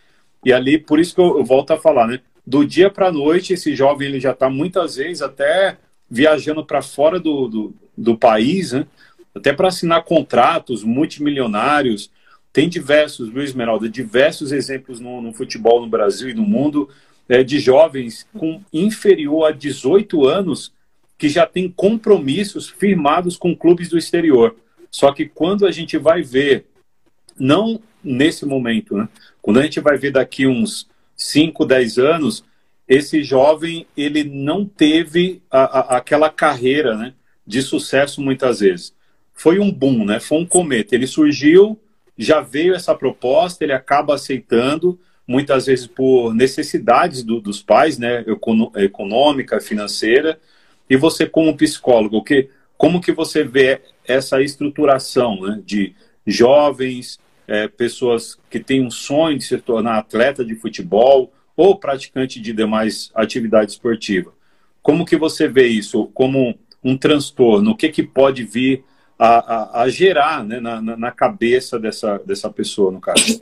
e 0.44 0.52
ali, 0.52 0.76
por 0.76 0.98
isso 0.98 1.14
que 1.14 1.20
eu, 1.20 1.38
eu 1.38 1.44
volto 1.44 1.70
a 1.70 1.78
falar, 1.78 2.08
né, 2.08 2.20
do 2.44 2.66
dia 2.66 2.90
para 2.90 3.06
a 3.06 3.12
noite, 3.12 3.52
esse 3.52 3.76
jovem 3.76 4.08
ele 4.08 4.18
já 4.18 4.32
está 4.32 4.50
muitas 4.50 4.96
vezes 4.96 5.22
até 5.22 5.78
viajando 6.10 6.64
para 6.64 6.82
fora 6.82 7.20
do, 7.20 7.46
do, 7.46 7.74
do 7.96 8.18
país, 8.18 8.72
né, 8.72 8.86
até 9.34 9.52
para 9.52 9.68
assinar 9.68 10.04
contratos 10.04 10.82
multimilionários, 10.82 12.10
tem 12.52 12.68
diversos, 12.68 13.32
Luiz 13.32 13.50
Esmeralda, 13.50 13.88
diversos 13.88 14.50
exemplos 14.50 14.98
no, 14.98 15.22
no, 15.22 15.32
futebol 15.32 15.80
no 15.80 15.88
Brasil 15.88 16.28
e 16.28 16.34
no 16.34 16.42
mundo 16.42 16.88
é, 17.28 17.44
de 17.44 17.60
jovens 17.60 18.26
com 18.36 18.60
inferior 18.72 19.44
a 19.44 19.52
18 19.52 20.26
anos 20.26 20.72
que 21.16 21.28
já 21.28 21.46
têm 21.46 21.70
compromissos 21.70 22.68
firmados 22.68 23.36
com 23.36 23.54
clubes 23.54 23.88
do 23.88 23.98
exterior. 23.98 24.56
Só 24.90 25.12
que 25.12 25.26
quando 25.26 25.64
a 25.64 25.70
gente 25.70 25.96
vai 25.96 26.22
ver, 26.22 26.66
não 27.38 27.80
nesse 28.02 28.44
momento, 28.44 28.96
né? 28.96 29.08
quando 29.40 29.60
a 29.60 29.62
gente 29.62 29.78
vai 29.78 29.96
ver 29.96 30.10
daqui 30.10 30.46
uns 30.46 30.88
5, 31.14 31.64
10 31.64 31.98
anos, 31.98 32.42
esse 32.90 33.22
jovem 33.22 33.86
ele 33.96 34.24
não 34.24 34.66
teve 34.66 35.40
a, 35.48 35.62
a, 35.62 35.96
aquela 35.98 36.28
carreira 36.28 36.96
né, 36.96 37.14
de 37.46 37.62
sucesso 37.62 38.20
muitas 38.20 38.58
vezes. 38.58 38.92
Foi 39.32 39.60
um 39.60 39.70
boom, 39.72 40.04
né? 40.04 40.18
foi 40.18 40.38
um 40.38 40.46
cometa. 40.46 40.94
Ele 40.94 41.06
surgiu 41.06 41.80
já 42.18 42.42
veio 42.42 42.74
essa 42.74 42.94
proposta, 42.94 43.64
ele 43.64 43.72
acaba 43.72 44.14
aceitando, 44.14 45.00
muitas 45.26 45.64
vezes 45.66 45.86
por 45.86 46.34
necessidades 46.34 47.22
do, 47.22 47.40
dos 47.40 47.62
pais, 47.62 47.96
né, 47.96 48.24
econômica, 48.76 49.58
financeira, 49.58 50.38
e 50.88 50.96
você 50.96 51.24
como 51.24 51.56
psicólogo, 51.56 52.22
que, 52.22 52.50
como 52.76 53.00
que 53.00 53.10
você 53.10 53.42
vê 53.42 53.80
essa 54.04 54.42
estruturação 54.42 55.40
né, 55.40 55.62
de 55.64 55.94
jovens, 56.26 57.18
é, 57.48 57.66
pessoas 57.68 58.38
que 58.50 58.60
têm 58.60 58.84
um 58.84 58.90
sonho 58.90 59.38
de 59.38 59.44
se 59.44 59.56
tornar 59.56 59.96
atleta 59.96 60.44
de 60.44 60.54
futebol 60.56 61.32
ou 61.60 61.76
praticante 61.76 62.40
de 62.40 62.54
demais 62.54 63.10
atividade 63.14 63.72
esportiva? 63.72 64.32
Como 64.80 65.04
que 65.04 65.14
você 65.14 65.46
vê 65.46 65.66
isso 65.66 66.06
como 66.14 66.58
um 66.82 66.96
transtorno? 66.96 67.72
O 67.72 67.76
que, 67.76 67.90
que 67.90 68.02
pode 68.02 68.44
vir 68.44 68.82
a, 69.18 69.26
a, 69.26 69.82
a 69.82 69.88
gerar 69.90 70.42
né, 70.42 70.58
na, 70.58 70.80
na, 70.80 71.10
cabeça 71.10 71.78
dessa, 71.78 72.16
dessa 72.20 72.48
pessoa, 72.48 72.90
no 72.90 73.02
caso. 73.02 73.38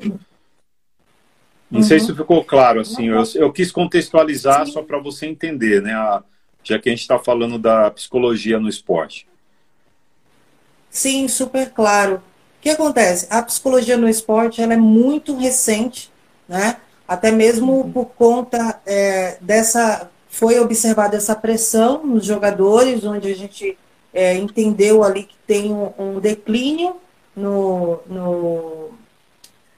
Não 1.71 1.81
uhum. 1.81 1.83
sei 1.83 2.01
se 2.01 2.13
ficou 2.13 2.43
claro, 2.43 2.81
assim, 2.81 3.07
eu, 3.07 3.23
eu 3.37 3.53
quis 3.53 3.71
contextualizar 3.71 4.67
Sim. 4.67 4.73
só 4.73 4.83
para 4.83 4.99
você 4.99 5.27
entender, 5.27 5.81
né, 5.81 5.93
a, 5.93 6.25
já 6.65 6.81
que 6.81 6.89
a 6.89 6.93
gente 6.93 7.03
está 7.03 7.17
falando 7.17 7.59
da 7.61 7.93
psicologia 7.93 8.59
no 8.59 8.69
esporte. 8.69 9.29
Sim, 10.91 11.29
super 11.29 11.71
claro. 11.71 12.17
O 12.17 12.61
que 12.61 12.71
acontece? 12.71 13.29
A 13.31 13.41
psicologia 13.43 13.97
no 13.97 14.09
esporte 14.09 14.61
ela 14.61 14.75
é 14.75 14.79
muito 14.79 15.37
recente, 15.37 16.11
né? 16.49 16.79
Até 17.09 17.31
mesmo 17.31 17.73
uhum. 17.73 17.91
por 17.91 18.05
conta 18.07 18.81
é, 18.87 19.39
dessa 19.41 20.11
foi 20.29 20.61
observada 20.61 21.17
essa 21.17 21.35
pressão 21.35 22.07
nos 22.07 22.25
jogadores, 22.25 23.03
onde 23.03 23.33
a 23.33 23.35
gente 23.35 23.79
é, 24.13 24.37
entendeu 24.37 25.03
ali 25.03 25.23
que 25.23 25.35
tem 25.47 25.73
um, 25.73 25.91
um 25.99 26.21
declínio 26.21 26.97
no, 27.35 27.99
no, 28.07 28.91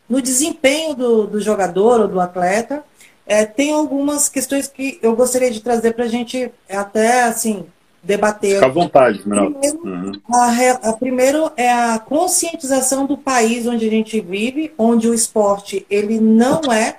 no, 0.09 0.21
desempenho 0.21 0.95
do, 0.95 1.27
do 1.29 1.41
jogador 1.41 2.01
ou 2.01 2.09
do 2.09 2.21
atleta. 2.21 2.83
É, 3.25 3.45
tem 3.45 3.73
algumas 3.73 4.29
questões 4.29 4.67
que 4.67 4.99
eu 5.01 5.15
gostaria 5.15 5.53
de 5.53 5.61
trazer 5.61 5.95
para 5.95 6.07
a 6.07 6.09
gente 6.09 6.51
até 6.69 7.23
assim 7.23 7.65
debater. 8.03 8.55
Fica 8.55 8.67
à 8.67 8.71
vontade, 8.71 9.21
primeiro, 9.21 9.55
uhum. 9.85 10.13
a, 10.33 10.89
a, 10.89 10.93
primeiro 10.95 11.53
é 11.57 11.71
a 11.71 11.99
conscientização 11.99 13.07
do 13.07 13.17
país 13.17 13.67
onde 13.67 13.87
a 13.87 13.91
gente 13.91 14.21
vive, 14.21 14.73
onde 14.77 15.09
o 15.09 15.15
esporte 15.15 15.87
ele 15.89 16.19
não 16.19 16.73
é, 16.73 16.97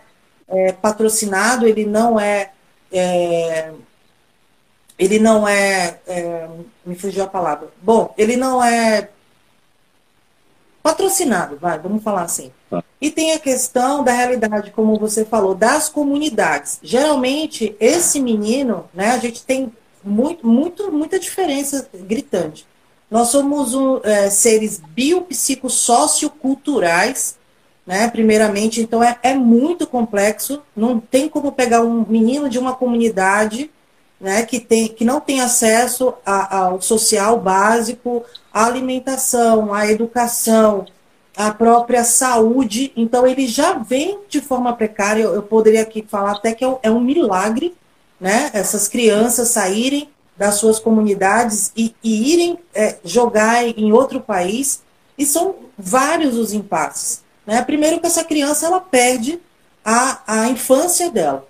é 0.52 0.72
patrocinado, 0.72 1.66
ele 1.66 1.86
não 1.86 2.20
é, 2.20 2.52
é 2.92 3.72
ele 5.02 5.18
não 5.18 5.48
é, 5.48 6.00
é, 6.06 6.48
Me 6.86 6.96
fugiu 6.96 7.24
a 7.24 7.28
palavra. 7.28 7.70
Bom, 7.82 8.14
ele 8.16 8.38
não 8.38 8.64
é. 8.64 9.10
patrocinado, 10.84 11.58
vai, 11.58 11.80
vamos 11.80 12.04
falar 12.04 12.22
assim. 12.22 12.52
Tá. 12.70 12.84
E 13.02 13.10
tem 13.10 13.34
a 13.34 13.40
questão 13.40 14.04
da 14.04 14.12
realidade, 14.12 14.70
como 14.70 15.00
você 15.00 15.26
falou, 15.26 15.56
das 15.56 15.90
comunidades. 15.90 16.78
Geralmente, 16.84 17.76
esse 17.80 18.20
menino, 18.20 18.88
né, 18.94 19.10
a 19.10 19.18
gente 19.18 19.44
tem 19.44 19.74
muito, 20.04 20.46
muito, 20.46 20.92
muita 20.92 21.18
diferença 21.18 21.90
gritante. 21.94 22.68
Nós 23.10 23.30
somos 23.30 23.74
um, 23.74 24.02
é, 24.04 24.30
seres 24.30 24.78
biopsicossocioculturais, 24.78 27.40
né, 27.86 28.08
primeiramente, 28.10 28.82
então 28.82 29.04
é, 29.04 29.18
é 29.24 29.34
muito 29.34 29.88
complexo, 29.88 30.62
não 30.76 31.00
tem 31.00 31.28
como 31.28 31.52
pegar 31.52 31.82
um 31.82 32.06
menino 32.08 32.48
de 32.48 32.60
uma 32.60 32.76
comunidade 32.76 33.72
né, 34.22 34.44
que, 34.46 34.60
tem, 34.60 34.88
que 34.88 35.04
não 35.04 35.20
tem 35.20 35.42
acesso 35.42 36.14
a, 36.24 36.58
ao 36.58 36.82
social 36.82 37.40
básico, 37.40 38.24
à 38.54 38.66
alimentação, 38.66 39.74
à 39.74 39.90
educação, 39.90 40.86
à 41.36 41.52
própria 41.52 42.04
saúde. 42.04 42.94
Então, 42.96 43.26
ele 43.26 43.48
já 43.48 43.74
vem 43.74 44.20
de 44.30 44.40
forma 44.40 44.74
precária. 44.74 45.24
Eu, 45.24 45.34
eu 45.34 45.42
poderia 45.42 45.82
aqui 45.82 46.06
falar 46.08 46.34
até 46.34 46.54
que 46.54 46.64
é 46.64 46.68
um, 46.68 46.78
é 46.84 46.92
um 46.92 47.02
milagre 47.02 47.76
né, 48.20 48.52
essas 48.54 48.88
crianças 48.88 49.48
saírem 49.48 50.08
das 50.38 50.56
suas 50.56 50.80
comunidades 50.80 51.72
e, 51.76 51.96
e 52.04 52.34
irem 52.34 52.60
é, 52.76 52.98
jogar 53.04 53.68
em 53.68 53.92
outro 53.92 54.22
país. 54.22 54.84
E 55.18 55.26
são 55.26 55.56
vários 55.78 56.38
os 56.38 56.54
impasses. 56.54 57.24
Né? 57.52 57.62
Primeiro 57.62 58.00
que 58.00 58.08
essa 58.08 58.24
criança 58.24 58.66
ela 58.66 58.80
perde 58.80 59.38
a, 59.84 60.22
a 60.26 60.48
infância 60.48 61.12
dela. 61.12 61.46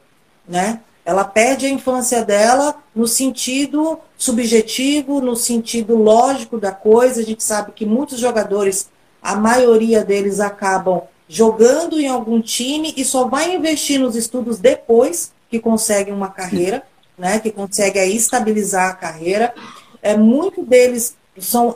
Né? 0.49 0.79
Ela 1.05 1.23
perde 1.23 1.67
a 1.67 1.69
infância 1.69 2.25
dela 2.25 2.75
no 2.95 3.05
sentido 3.05 3.99
subjetivo, 4.17 5.21
no 5.21 5.35
sentido 5.35 5.95
lógico 5.95 6.57
da 6.57 6.71
coisa. 6.71 7.21
A 7.21 7.23
gente 7.23 7.43
sabe 7.43 7.71
que 7.73 7.85
muitos 7.85 8.17
jogadores, 8.17 8.89
a 9.21 9.35
maioria 9.35 10.03
deles 10.03 10.39
acabam 10.39 11.03
jogando 11.29 11.99
em 11.99 12.07
algum 12.07 12.41
time 12.41 12.95
e 12.97 13.05
só 13.05 13.27
vai 13.27 13.53
investir 13.53 13.99
nos 13.99 14.15
estudos 14.15 14.57
depois 14.57 15.31
que 15.51 15.59
conseguem 15.59 16.15
uma 16.15 16.29
carreira, 16.29 16.81
né, 17.15 17.37
que 17.37 17.51
consegue 17.51 17.99
aí 17.99 18.15
estabilizar 18.15 18.89
a 18.89 18.95
carreira. 18.95 19.53
É, 20.01 20.17
muito 20.17 20.65
deles 20.65 21.15
são 21.37 21.75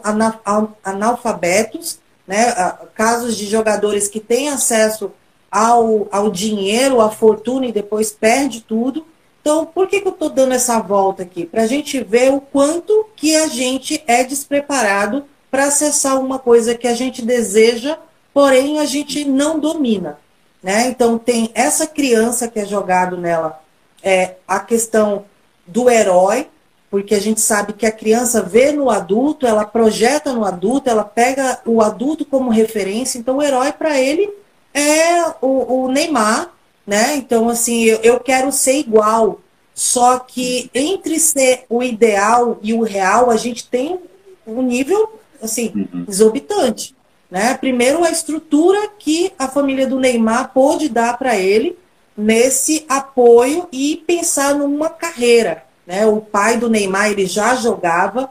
analfabetos, 0.83 1.99
né, 2.27 2.73
casos 2.93 3.35
de 3.37 3.45
jogadores 3.45 4.07
que 4.07 4.19
têm 4.19 4.49
acesso 4.49 5.11
ao, 5.51 6.07
ao 6.11 6.29
dinheiro, 6.29 6.99
à 6.99 7.09
fortuna 7.09 7.67
e 7.67 7.71
depois 7.71 8.11
perde 8.11 8.61
tudo. 8.61 9.05
Então, 9.41 9.65
por 9.65 9.87
que, 9.87 10.01
que 10.01 10.07
eu 10.07 10.11
estou 10.11 10.29
dando 10.29 10.53
essa 10.53 10.79
volta 10.79 11.23
aqui? 11.23 11.45
Para 11.45 11.63
a 11.63 11.67
gente 11.67 12.03
ver 12.03 12.33
o 12.33 12.41
quanto 12.41 13.07
que 13.15 13.35
a 13.35 13.47
gente 13.47 14.03
é 14.07 14.23
despreparado 14.23 15.23
para 15.51 15.65
acessar 15.65 16.19
uma 16.19 16.39
coisa 16.39 16.75
que 16.75 16.87
a 16.87 16.95
gente 16.95 17.21
deseja, 17.21 17.97
porém 18.33 18.79
a 18.79 18.85
gente 18.85 19.23
não 19.23 19.59
domina. 19.59 20.19
Né? 20.61 20.87
Então, 20.87 21.17
tem 21.17 21.51
essa 21.53 21.85
criança 21.85 22.47
que 22.47 22.59
é 22.59 22.65
jogado 22.65 23.17
nela, 23.17 23.61
é, 24.01 24.35
a 24.47 24.59
questão 24.59 25.25
do 25.65 25.89
herói, 25.89 26.47
porque 26.95 27.13
a 27.13 27.19
gente 27.19 27.41
sabe 27.41 27.73
que 27.73 27.85
a 27.85 27.91
criança 27.91 28.41
vê 28.41 28.71
no 28.71 28.89
adulto, 28.89 29.45
ela 29.45 29.65
projeta 29.65 30.31
no 30.31 30.45
adulto, 30.45 30.89
ela 30.89 31.03
pega 31.03 31.59
o 31.65 31.81
adulto 31.81 32.23
como 32.23 32.49
referência, 32.49 33.19
então 33.19 33.35
o 33.35 33.43
herói 33.43 33.73
para 33.73 33.99
ele 33.99 34.31
é 34.73 35.25
o, 35.41 35.83
o 35.83 35.91
Neymar, 35.91 36.53
né? 36.87 37.17
Então, 37.17 37.49
assim, 37.49 37.83
eu, 37.83 37.97
eu 37.97 38.17
quero 38.21 38.49
ser 38.49 38.77
igual. 38.77 39.41
Só 39.73 40.19
que 40.19 40.71
entre 40.73 41.19
ser 41.19 41.65
o 41.69 41.83
ideal 41.83 42.59
e 42.61 42.73
o 42.73 42.81
real, 42.81 43.29
a 43.29 43.35
gente 43.35 43.67
tem 43.67 43.99
um 44.47 44.61
nível, 44.61 45.19
assim, 45.43 45.73
uhum. 45.75 46.05
exorbitante. 46.07 46.95
Né? 47.29 47.55
Primeiro, 47.55 48.05
a 48.05 48.09
estrutura 48.09 48.87
que 48.97 49.33
a 49.37 49.49
família 49.49 49.85
do 49.85 49.99
Neymar 49.99 50.53
pôde 50.53 50.87
dar 50.87 51.17
para 51.17 51.35
ele 51.35 51.77
nesse 52.15 52.85
apoio 52.87 53.67
e 53.69 54.01
pensar 54.07 54.55
numa 54.55 54.89
carreira. 54.89 55.64
Né? 55.85 56.05
O 56.05 56.21
pai 56.21 56.57
do 56.57 56.69
Neymar 56.69 57.11
ele 57.11 57.25
já 57.25 57.55
jogava, 57.55 58.29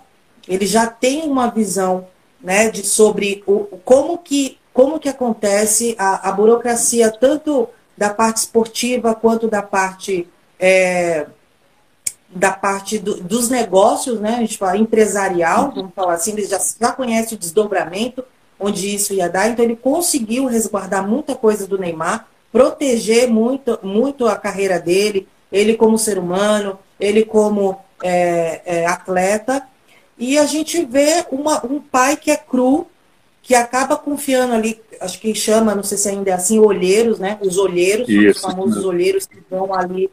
ele 0.49 0.67
já 0.67 0.87
tem 0.87 1.23
uma 1.23 1.49
visão 1.49 2.07
né, 2.43 2.71
de, 2.71 2.85
sobre 2.85 3.43
o, 3.47 3.61
como, 3.85 4.19
que, 4.19 4.59
como 4.73 4.99
que 4.99 5.09
acontece 5.09 5.95
a, 5.99 6.29
a 6.29 6.33
burocracia, 6.33 7.11
tanto 7.11 7.69
da 7.97 8.11
parte 8.11 8.39
esportiva 8.39 9.15
quanto 9.15 9.49
da 9.49 9.63
parte 9.63 10.29
é, 10.59 11.27
da 12.35 12.51
parte 12.51 12.99
do, 12.99 13.15
dos 13.23 13.49
negócios, 13.49 14.21
né? 14.21 14.37
A 14.37 14.41
gente 14.41 14.59
fala 14.59 14.77
empresarial, 14.77 15.73
vamos 15.73 15.93
falar 15.95 16.15
assim, 16.15 16.33
ele 16.33 16.45
já, 16.45 16.59
já 16.81 16.91
conhece 16.91 17.35
o 17.35 17.39
desdobramento, 17.39 18.25
onde 18.59 18.93
isso 18.93 19.15
ia 19.15 19.29
dar, 19.29 19.49
então 19.49 19.65
ele 19.65 19.77
conseguiu 19.77 20.47
resguardar 20.47 21.07
muita 21.07 21.35
coisa 21.35 21.67
do 21.67 21.79
Neymar, 21.79 22.27
proteger 22.51 23.29
muito, 23.29 23.79
muito 23.83 24.27
a 24.27 24.37
carreira 24.37 24.81
dele, 24.81 25.29
ele 25.51 25.77
como 25.77 25.97
ser 25.97 26.19
humano, 26.19 26.79
ele 27.05 27.25
como 27.25 27.79
é, 28.03 28.61
é, 28.65 28.87
atleta, 28.87 29.67
e 30.19 30.39
a 30.39 30.47
gente 30.47 30.85
vê 30.85 31.25
uma, 31.31 31.65
um 31.67 31.81
pai 31.81 32.17
que 32.17 32.31
é 32.31 32.37
cru, 32.37 32.87
que 33.43 33.55
acaba 33.55 33.97
confiando 33.97 34.55
ali, 34.55 34.81
acho 35.01 35.21
que 35.21 35.35
chama, 35.35 35.75
não 35.75 35.83
sei 35.83 35.99
se 35.99 36.09
ainda 36.09 36.31
é 36.31 36.33
assim, 36.33 36.59
olheiros, 36.59 37.19
né? 37.19 37.39
Os 37.43 37.59
olheiros, 37.59 38.09
Isso, 38.09 38.31
os 38.31 38.41
famosos 38.41 38.83
né? 38.83 38.89
olheiros 38.89 39.27
que 39.27 39.37
vão 39.51 39.75
ali 39.75 40.11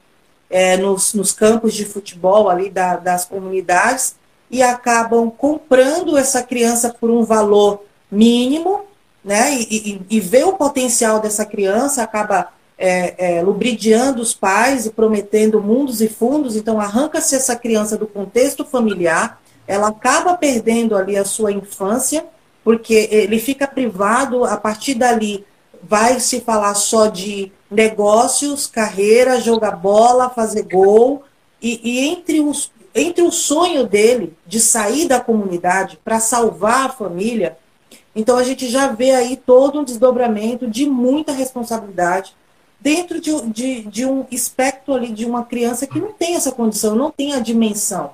é, 0.50 0.76
nos, 0.76 1.14
nos, 1.14 1.32
campos 1.32 1.74
de 1.74 1.86
futebol 1.86 2.50
ali 2.50 2.70
da, 2.70 2.98
das 2.98 3.24
comunidades 3.24 4.16
e 4.50 4.62
acabam 4.62 5.32
comprando 5.32 6.18
essa 6.18 6.44
criança 6.44 6.94
por 7.00 7.10
um 7.10 7.24
valor 7.24 7.86
mínimo, 8.12 8.82
né? 9.24 9.54
E, 9.54 10.02
e, 10.10 10.18
e 10.18 10.20
vê 10.20 10.44
o 10.44 10.54
potencial 10.54 11.22
dessa 11.22 11.46
criança, 11.46 12.04
acaba 12.04 12.52
é, 12.82 13.38
é, 13.38 13.42
lubridiando 13.44 14.22
os 14.22 14.34
pais 14.34 14.88
e 14.88 14.90
prometendo 14.90 15.62
mundos 15.62 16.02
e 16.02 16.10
fundos, 16.10 16.56
então 16.56 16.80
arranca-se 16.80 17.36
essa 17.36 17.56
criança 17.56 17.96
do 17.96 18.08
contexto 18.08 18.66
familiar, 18.66 19.40
ela 19.68 19.90
acaba 19.90 20.36
perdendo 20.36 20.96
ali 20.98 21.16
a 21.16 21.24
sua 21.24 21.52
infância 21.52 22.26
porque 22.64 23.08
ele 23.12 23.40
fica 23.40 23.68
privado, 23.68 24.44
a 24.46 24.58
partir 24.58 24.96
dali 24.96 25.46
vai 25.84 26.20
se 26.20 26.42
falar 26.42 26.74
só 26.76 27.08
de 27.08 27.52
negócios, 27.70 28.68
carreira, 28.68 29.40
jogar 29.40 29.72
bola, 29.72 30.30
fazer 30.30 30.64
gol, 30.64 31.24
e, 31.62 31.80
e 31.84 32.00
entre, 32.08 32.40
os, 32.40 32.72
entre 32.94 33.24
o 33.24 33.32
sonho 33.32 33.86
dele 33.88 34.36
de 34.46 34.60
sair 34.60 35.08
da 35.08 35.20
comunidade 35.20 36.00
para 36.04 36.20
salvar 36.20 36.88
a 36.88 36.94
família, 36.94 37.58
então 38.16 38.38
a 38.38 38.44
gente 38.44 38.68
já 38.68 38.88
vê 38.88 39.12
aí 39.12 39.38
todo 39.38 39.80
um 39.80 39.84
desdobramento 39.84 40.68
de 40.68 40.86
muita 40.86 41.32
responsabilidade 41.32 42.36
dentro 42.82 43.22
de, 43.22 43.42
de, 43.50 43.84
de 43.84 44.06
um 44.06 44.26
espectro 44.30 44.94
ali 44.94 45.14
de 45.14 45.26
uma 45.26 45.46
criança 45.46 45.88
que 45.88 46.00
não 46.00 46.12
tem 46.12 46.36
essa 46.36 46.52
condição, 46.52 46.96
não 46.96 47.12
tem 47.12 47.34
a 47.34 47.40
dimensão 47.40 48.12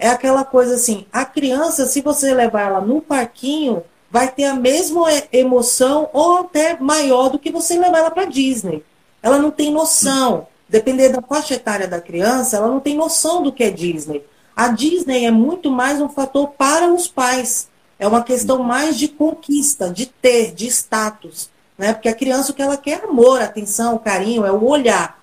é 0.00 0.08
aquela 0.08 0.44
coisa 0.44 0.76
assim, 0.76 1.04
a 1.12 1.26
criança, 1.26 1.86
se 1.86 2.00
você 2.00 2.32
levar 2.32 2.62
ela 2.62 2.80
no 2.80 3.02
parquinho, 3.02 3.82
vai 4.10 4.32
ter 4.32 4.44
a 4.44 4.54
mesma 4.54 5.06
emoção 5.30 6.08
ou 6.14 6.38
até 6.38 6.80
maior 6.80 7.28
do 7.28 7.38
que 7.38 7.52
você 7.52 7.78
levar 7.78 7.98
ela 7.98 8.10
para 8.10 8.24
Disney. 8.24 8.82
Ela 9.22 9.38
não 9.38 9.50
tem 9.50 9.70
noção. 9.70 10.48
Dependendo 10.66 11.20
da 11.20 11.22
faixa 11.22 11.54
etária 11.54 11.86
da 11.86 12.00
criança, 12.00 12.56
ela 12.56 12.68
não 12.68 12.80
tem 12.80 12.96
noção 12.96 13.42
do 13.42 13.52
que 13.52 13.62
é 13.62 13.70
Disney. 13.70 14.24
A 14.56 14.68
Disney 14.68 15.26
é 15.26 15.30
muito 15.30 15.70
mais 15.70 16.00
um 16.00 16.08
fator 16.08 16.48
para 16.48 16.90
os 16.90 17.06
pais. 17.06 17.68
É 17.98 18.08
uma 18.08 18.22
questão 18.22 18.62
mais 18.62 18.98
de 18.98 19.06
conquista, 19.06 19.90
de 19.90 20.06
ter, 20.06 20.54
de 20.54 20.66
status. 20.68 21.50
Né? 21.80 21.94
Porque 21.94 22.10
a 22.10 22.14
criança 22.14 22.52
o 22.52 22.54
que 22.54 22.60
ela 22.60 22.76
quer 22.76 23.00
é 23.00 23.04
amor, 23.04 23.40
atenção, 23.40 23.96
carinho, 23.96 24.44
é 24.44 24.52
o 24.52 24.66
olhar. 24.66 25.18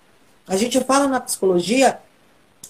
A 0.47 0.57
gente 0.57 0.83
fala 0.83 1.07
na 1.07 1.19
psicologia 1.19 1.99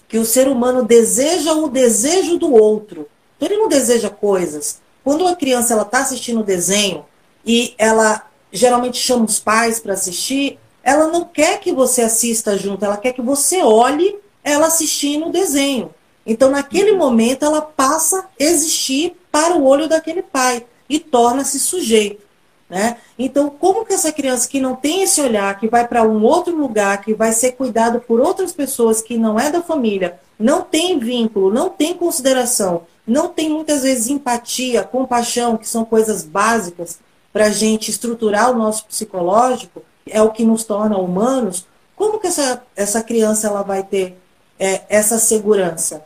que 0.09 0.17
o 0.17 0.25
ser 0.25 0.49
humano 0.49 0.83
deseja 0.83 1.53
o 1.53 1.69
desejo 1.69 2.37
do 2.37 2.53
outro. 2.53 3.07
Então, 3.37 3.47
ele 3.47 3.57
não 3.57 3.69
deseja 3.69 4.09
coisas. 4.09 4.81
Quando 5.05 5.21
uma 5.21 5.37
criança 5.37 5.73
ela 5.73 5.83
está 5.83 5.99
assistindo 5.99 6.41
o 6.41 6.43
desenho 6.43 7.05
e 7.45 7.73
ela 7.77 8.27
geralmente 8.51 8.97
chama 8.97 9.23
os 9.23 9.39
pais 9.39 9.79
para 9.79 9.93
assistir, 9.93 10.59
ela 10.83 11.07
não 11.07 11.23
quer 11.23 11.61
que 11.61 11.71
você 11.71 12.01
assista 12.01 12.57
junto, 12.57 12.83
ela 12.83 12.97
quer 12.97 13.13
que 13.13 13.21
você 13.21 13.63
olhe 13.63 14.19
ela 14.43 14.67
assistindo 14.67 15.27
o 15.27 15.31
desenho. 15.31 15.95
Então, 16.25 16.51
naquele 16.51 16.91
uhum. 16.91 16.97
momento, 16.97 17.45
ela 17.45 17.61
passa 17.61 18.19
a 18.19 18.27
existir 18.37 19.15
para 19.31 19.55
o 19.55 19.63
olho 19.65 19.87
daquele 19.87 20.21
pai 20.21 20.65
e 20.89 20.99
torna-se 20.99 21.57
sujeito. 21.57 22.26
Né? 22.69 22.97
Então, 23.17 23.49
como 23.49 23.85
que 23.85 23.93
essa 23.93 24.11
criança 24.11 24.47
que 24.47 24.59
não 24.59 24.75
tem 24.75 25.03
esse 25.03 25.21
olhar, 25.21 25.57
que 25.57 25.69
vai 25.69 25.87
para 25.87 26.03
um 26.03 26.23
outro 26.23 26.55
lugar, 26.55 27.01
que 27.01 27.13
vai 27.13 27.31
ser 27.31 27.53
cuidado 27.53 28.01
por 28.01 28.19
outras 28.19 28.51
pessoas 28.51 29.01
que 29.01 29.17
não 29.17 29.39
é 29.39 29.49
da 29.49 29.61
família, 29.61 30.19
não 30.37 30.61
tem 30.61 30.99
vínculo, 30.99 31.51
não 31.51 31.69
tem 31.69 31.93
consideração, 31.93 32.83
não 33.05 33.29
tem 33.29 33.49
muitas 33.49 33.83
vezes 33.83 34.07
empatia, 34.07 34.83
compaixão, 34.83 35.55
que 35.55 35.67
são 35.67 35.85
coisas 35.85 36.23
básicas 36.23 36.99
para 37.31 37.45
a 37.45 37.51
gente 37.51 37.89
estruturar 37.89 38.51
o 38.51 38.57
nosso 38.57 38.85
psicológico, 38.85 39.81
é 40.05 40.21
o 40.21 40.31
que 40.31 40.43
nos 40.43 40.63
torna 40.63 40.97
humanos, 40.97 41.65
como 41.95 42.19
que 42.19 42.27
essa, 42.27 42.63
essa 42.75 43.01
criança 43.01 43.47
ela 43.47 43.63
vai 43.63 43.83
ter 43.83 44.17
é, 44.59 44.81
essa 44.89 45.17
segurança? 45.17 46.03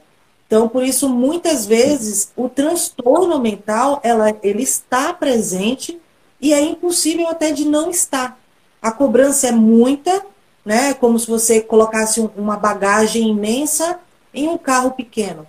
Então, 0.48 0.68
por 0.68 0.84
isso, 0.84 1.08
muitas 1.08 1.66
vezes, 1.66 2.32
o 2.36 2.50
transtorno 2.50 3.40
mental, 3.40 4.00
ela, 4.04 4.36
ele 4.44 4.64
está 4.64 5.14
presente 5.14 6.01
e 6.42 6.54
é 6.54 6.60
impossível 6.60 7.28
até 7.28 7.52
de 7.52 7.66
não 7.66 7.90
estar. 7.92 8.38
A 8.82 8.92
cobrança 8.92 9.48
é 9.48 9.52
muita, 9.52 10.26
né? 10.66 10.94
Como 10.96 11.20
se 11.20 11.28
você 11.28 11.62
colocasse 11.62 12.20
uma 12.36 12.58
bagagem 12.58 13.30
imensa 13.30 14.00
em 14.34 14.48
um 14.48 14.58
carro 14.58 14.92
pequeno. 14.92 15.46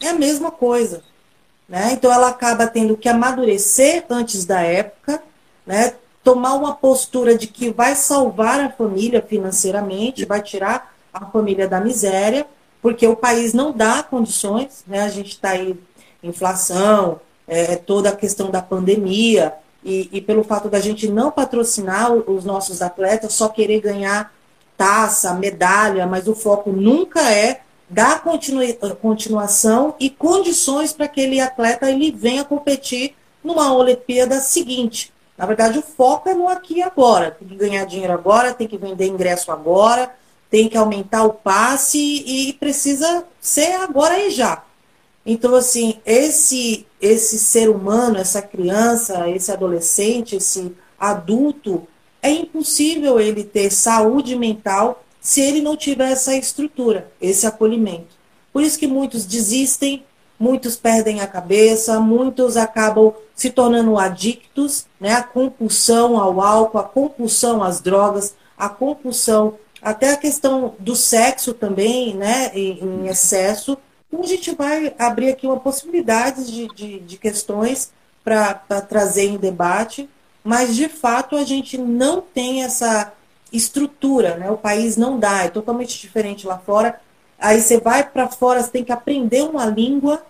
É 0.00 0.08
a 0.08 0.14
mesma 0.14 0.50
coisa. 0.50 1.02
Né? 1.68 1.92
Então 1.92 2.12
ela 2.12 2.28
acaba 2.28 2.66
tendo 2.66 2.96
que 2.96 3.08
amadurecer 3.08 4.04
antes 4.10 4.44
da 4.44 4.60
época, 4.60 5.22
né? 5.64 5.94
tomar 6.24 6.54
uma 6.54 6.74
postura 6.74 7.38
de 7.38 7.46
que 7.46 7.70
vai 7.70 7.94
salvar 7.94 8.60
a 8.60 8.70
família 8.70 9.22
financeiramente, 9.22 10.24
vai 10.24 10.42
tirar 10.42 10.92
a 11.14 11.26
família 11.26 11.68
da 11.68 11.80
miséria, 11.80 12.44
porque 12.82 13.06
o 13.06 13.14
país 13.14 13.54
não 13.54 13.72
dá 13.72 14.02
condições, 14.02 14.82
né? 14.84 15.02
a 15.02 15.08
gente 15.08 15.30
está 15.30 15.50
aí, 15.50 15.78
inflação, 16.24 17.20
é, 17.46 17.76
toda 17.76 18.08
a 18.08 18.16
questão 18.16 18.50
da 18.50 18.60
pandemia, 18.60 19.54
e, 19.84 20.08
e, 20.12 20.20
pelo 20.20 20.44
fato 20.44 20.68
da 20.68 20.78
gente 20.78 21.08
não 21.08 21.30
patrocinar 21.30 22.12
os 22.12 22.44
nossos 22.44 22.82
atletas, 22.82 23.32
só 23.32 23.48
querer 23.48 23.80
ganhar 23.80 24.32
taça, 24.76 25.34
medalha, 25.34 26.06
mas 26.06 26.28
o 26.28 26.34
foco 26.34 26.70
nunca 26.70 27.20
é 27.30 27.62
dar 27.88 28.22
continuação 28.22 29.94
e 29.98 30.08
condições 30.08 30.92
para 30.92 31.08
que 31.08 31.20
aquele 31.20 31.40
atleta 31.40 31.90
ele 31.90 32.12
venha 32.12 32.44
competir 32.44 33.14
numa 33.42 33.74
Olimpíada 33.74 34.40
seguinte. 34.40 35.12
Na 35.36 35.46
verdade, 35.46 35.78
o 35.78 35.82
foco 35.82 36.28
é 36.28 36.34
no 36.34 36.46
aqui 36.46 36.76
e 36.76 36.82
agora. 36.82 37.30
Tem 37.30 37.48
que 37.48 37.56
ganhar 37.56 37.84
dinheiro 37.86 38.12
agora, 38.12 38.54
tem 38.54 38.68
que 38.68 38.76
vender 38.76 39.06
ingresso 39.06 39.50
agora, 39.50 40.14
tem 40.50 40.68
que 40.68 40.76
aumentar 40.76 41.24
o 41.24 41.32
passe 41.32 41.98
e 41.98 42.52
precisa 42.54 43.24
ser 43.40 43.72
agora 43.74 44.18
e 44.18 44.30
já. 44.30 44.62
Então, 45.24 45.54
assim, 45.54 46.00
esse, 46.04 46.86
esse 47.00 47.38
ser 47.38 47.68
humano, 47.68 48.18
essa 48.18 48.40
criança, 48.40 49.28
esse 49.28 49.52
adolescente, 49.52 50.36
esse 50.36 50.74
adulto, 50.98 51.86
é 52.22 52.30
impossível 52.30 53.20
ele 53.20 53.44
ter 53.44 53.70
saúde 53.70 54.36
mental 54.36 55.04
se 55.20 55.40
ele 55.40 55.60
não 55.60 55.76
tiver 55.76 56.10
essa 56.10 56.34
estrutura, 56.34 57.10
esse 57.20 57.46
acolhimento. 57.46 58.18
Por 58.52 58.62
isso 58.62 58.78
que 58.78 58.86
muitos 58.86 59.24
desistem, 59.24 60.04
muitos 60.38 60.76
perdem 60.76 61.20
a 61.20 61.26
cabeça, 61.26 62.00
muitos 62.00 62.56
acabam 62.56 63.12
se 63.34 63.50
tornando 63.50 63.98
adictos, 63.98 64.86
né? 64.98 65.12
A 65.12 65.22
compulsão 65.22 66.18
ao 66.18 66.40
álcool, 66.40 66.78
a 66.78 66.82
compulsão 66.82 67.62
às 67.62 67.80
drogas, 67.80 68.34
a 68.56 68.68
compulsão 68.68 69.54
até 69.82 70.10
a 70.12 70.16
questão 70.16 70.74
do 70.78 70.96
sexo 70.96 71.54
também, 71.54 72.14
né? 72.14 72.50
Em, 72.54 72.80
em 72.82 73.06
excesso. 73.08 73.76
Então 74.10 74.24
a 74.24 74.26
gente 74.26 74.54
vai 74.54 74.92
abrir 74.98 75.30
aqui 75.30 75.46
uma 75.46 75.60
possibilidade 75.60 76.44
de, 76.44 76.68
de, 76.74 77.00
de 77.00 77.16
questões 77.16 77.92
para 78.24 78.54
trazer 78.88 79.26
em 79.26 79.36
debate, 79.36 80.10
mas 80.42 80.74
de 80.74 80.88
fato 80.88 81.36
a 81.36 81.44
gente 81.44 81.78
não 81.78 82.20
tem 82.20 82.64
essa 82.64 83.12
estrutura, 83.52 84.36
né? 84.36 84.50
O 84.50 84.56
país 84.56 84.96
não 84.96 85.18
dá, 85.18 85.44
é 85.44 85.48
totalmente 85.48 85.98
diferente 86.00 86.46
lá 86.46 86.58
fora. 86.58 87.00
Aí 87.38 87.60
você 87.60 87.78
vai 87.78 88.08
para 88.08 88.28
fora, 88.28 88.62
você 88.62 88.70
tem 88.70 88.84
que 88.84 88.92
aprender 88.92 89.42
uma 89.42 89.64
língua, 89.64 90.22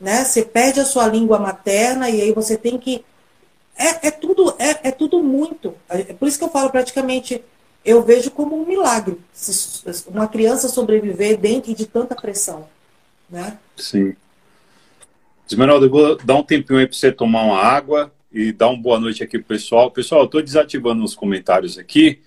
né? 0.00 0.24
Você 0.24 0.42
perde 0.44 0.80
a 0.80 0.84
sua 0.84 1.06
língua 1.06 1.38
materna 1.38 2.08
e 2.08 2.20
aí 2.20 2.32
você 2.32 2.56
tem 2.56 2.78
que 2.78 3.04
é, 3.76 4.08
é 4.08 4.10
tudo 4.10 4.54
é, 4.58 4.88
é 4.88 4.90
tudo 4.90 5.22
muito. 5.22 5.74
É 5.88 6.12
por 6.12 6.28
isso 6.28 6.38
que 6.38 6.44
eu 6.44 6.50
falo 6.50 6.70
praticamente 6.70 7.42
eu 7.84 8.02
vejo 8.02 8.30
como 8.30 8.60
um 8.60 8.66
milagre 8.66 9.18
uma 10.06 10.28
criança 10.28 10.68
sobreviver 10.68 11.38
dentro 11.38 11.74
de 11.74 11.86
tanta 11.86 12.14
pressão, 12.14 12.68
né? 13.30 13.58
Sim. 13.76 14.14
Esmeralda, 15.48 15.86
eu 15.86 15.90
vou 15.90 16.16
dar 16.16 16.36
um 16.36 16.42
tempinho 16.42 16.78
aí 16.78 16.86
para 16.86 16.96
você 16.96 17.10
tomar 17.10 17.42
uma 17.42 17.58
água 17.58 18.12
e 18.32 18.52
dar 18.52 18.68
uma 18.68 18.80
boa 18.80 19.00
noite 19.00 19.22
aqui 19.22 19.38
pro 19.38 19.48
pessoal. 19.48 19.90
Pessoal, 19.90 20.22
eu 20.22 20.26
estou 20.26 20.42
desativando 20.42 21.02
os 21.02 21.14
comentários 21.14 21.78
aqui 21.78 22.20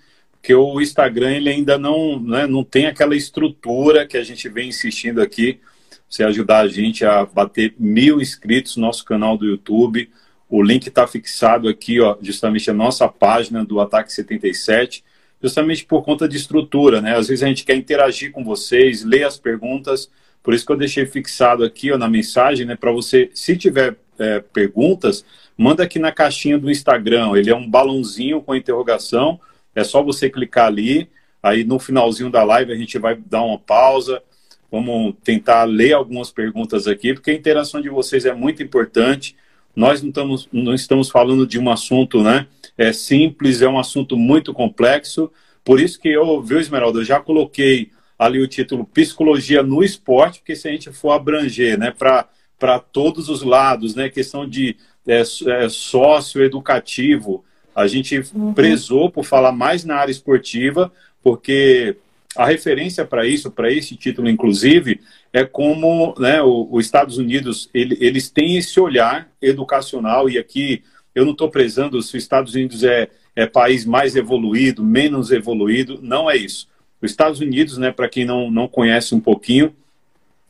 porque 0.44 0.54
o 0.54 0.78
Instagram 0.78 1.30
ele 1.30 1.48
ainda 1.48 1.78
não, 1.78 2.20
né, 2.20 2.46
não 2.46 2.62
tem 2.62 2.84
aquela 2.84 3.16
estrutura 3.16 4.06
que 4.06 4.18
a 4.18 4.22
gente 4.22 4.46
vem 4.46 4.68
insistindo 4.68 5.22
aqui. 5.22 5.58
Você 6.06 6.22
ajudar 6.22 6.58
a 6.58 6.68
gente 6.68 7.02
a 7.02 7.24
bater 7.24 7.74
mil 7.78 8.20
inscritos 8.20 8.76
no 8.76 8.82
nosso 8.82 9.06
canal 9.06 9.38
do 9.38 9.46
YouTube. 9.46 10.10
O 10.46 10.62
link 10.62 10.86
está 10.86 11.06
fixado 11.06 11.66
aqui, 11.66 11.98
ó, 11.98 12.18
justamente 12.20 12.70
a 12.70 12.74
nossa 12.74 13.08
página 13.08 13.64
do 13.64 13.80
Ataque 13.80 14.12
77, 14.12 15.02
justamente 15.42 15.86
por 15.86 16.04
conta 16.04 16.28
de 16.28 16.36
estrutura, 16.36 17.00
né? 17.00 17.16
Às 17.16 17.28
vezes 17.28 17.42
a 17.42 17.46
gente 17.46 17.64
quer 17.64 17.76
interagir 17.76 18.30
com 18.30 18.44
vocês, 18.44 19.02
ler 19.02 19.24
as 19.24 19.38
perguntas, 19.38 20.10
por 20.44 20.54
isso 20.54 20.64
que 20.64 20.70
eu 20.70 20.76
deixei 20.76 21.06
fixado 21.06 21.64
aqui 21.64 21.90
ó, 21.90 21.98
na 21.98 22.08
mensagem, 22.08 22.64
né? 22.64 22.76
Para 22.76 22.92
você, 22.92 23.30
se 23.34 23.56
tiver 23.56 23.96
é, 24.16 24.38
perguntas, 24.38 25.24
manda 25.58 25.82
aqui 25.82 25.98
na 25.98 26.12
caixinha 26.12 26.56
do 26.56 26.70
Instagram. 26.70 27.32
Ele 27.34 27.50
é 27.50 27.56
um 27.56 27.68
balãozinho 27.68 28.40
com 28.40 28.54
interrogação 28.54 29.40
é 29.74 29.82
só 29.82 30.02
você 30.02 30.30
clicar 30.30 30.66
ali, 30.66 31.10
aí 31.42 31.64
no 31.64 31.78
finalzinho 31.78 32.30
da 32.30 32.44
live 32.44 32.72
a 32.72 32.76
gente 32.76 32.98
vai 32.98 33.16
dar 33.16 33.42
uma 33.42 33.58
pausa, 33.58 34.22
vamos 34.70 35.14
tentar 35.24 35.64
ler 35.64 35.92
algumas 35.92 36.30
perguntas 36.30 36.86
aqui, 36.86 37.12
porque 37.12 37.30
a 37.30 37.34
interação 37.34 37.80
de 37.80 37.88
vocês 37.88 38.24
é 38.24 38.32
muito 38.32 38.62
importante. 38.62 39.36
Nós 39.74 40.00
não 40.00 40.08
estamos, 40.08 40.48
não 40.52 40.74
estamos 40.74 41.10
falando 41.10 41.46
de 41.46 41.58
um 41.58 41.68
assunto 41.68 42.22
né, 42.22 42.46
é 42.78 42.92
simples, 42.92 43.60
é 43.60 43.68
um 43.68 43.78
assunto 43.78 44.16
muito 44.16 44.54
complexo. 44.54 45.30
Por 45.64 45.80
isso 45.80 46.00
que 46.00 46.08
eu, 46.08 46.40
viu, 46.40 46.60
Esmeralda, 46.60 47.00
eu 47.00 47.04
já 47.04 47.18
coloquei 47.18 47.90
ali 48.18 48.40
o 48.40 48.48
título 48.48 48.84
Psicologia 48.84 49.62
no 49.62 49.82
Esporte, 49.82 50.38
porque 50.40 50.56
se 50.56 50.68
a 50.68 50.70
gente 50.70 50.92
for 50.92 51.12
abranger 51.12 51.78
né, 51.78 51.90
para 51.90 52.78
todos 52.78 53.28
os 53.28 53.42
lados, 53.42 53.94
né, 53.94 54.08
questão 54.08 54.48
de 54.48 54.76
é, 55.06 55.20
é, 55.20 55.68
socioeducativo, 55.68 57.44
a 57.74 57.86
gente 57.86 58.22
uhum. 58.34 58.54
prezou 58.54 59.10
por 59.10 59.24
falar 59.24 59.52
mais 59.52 59.84
na 59.84 59.96
área 59.96 60.12
esportiva, 60.12 60.92
porque 61.22 61.96
a 62.36 62.46
referência 62.46 63.04
para 63.04 63.26
isso, 63.26 63.50
para 63.50 63.70
esse 63.72 63.96
título, 63.96 64.28
inclusive, 64.28 65.00
é 65.32 65.44
como 65.44 66.14
né, 66.18 66.40
os 66.42 66.84
Estados 66.84 67.18
Unidos 67.18 67.68
ele, 67.72 67.96
eles 68.00 68.28
têm 68.28 68.56
esse 68.56 68.78
olhar 68.80 69.28
educacional, 69.40 70.28
e 70.28 70.38
aqui 70.38 70.82
eu 71.14 71.24
não 71.24 71.32
estou 71.32 71.48
prezando 71.48 72.00
se 72.02 72.16
os 72.16 72.22
Estados 72.22 72.54
Unidos 72.54 72.82
é, 72.82 73.08
é 73.36 73.46
país 73.46 73.84
mais 73.84 74.16
evoluído, 74.16 74.82
menos 74.82 75.30
evoluído, 75.30 75.98
não 76.02 76.30
é 76.30 76.36
isso. 76.36 76.68
Os 77.04 77.10
Estados 77.10 77.40
Unidos, 77.40 77.76
né, 77.76 77.92
para 77.92 78.08
quem 78.08 78.24
não, 78.24 78.50
não 78.50 78.66
conhece 78.66 79.14
um 79.14 79.20
pouquinho, 79.20 79.74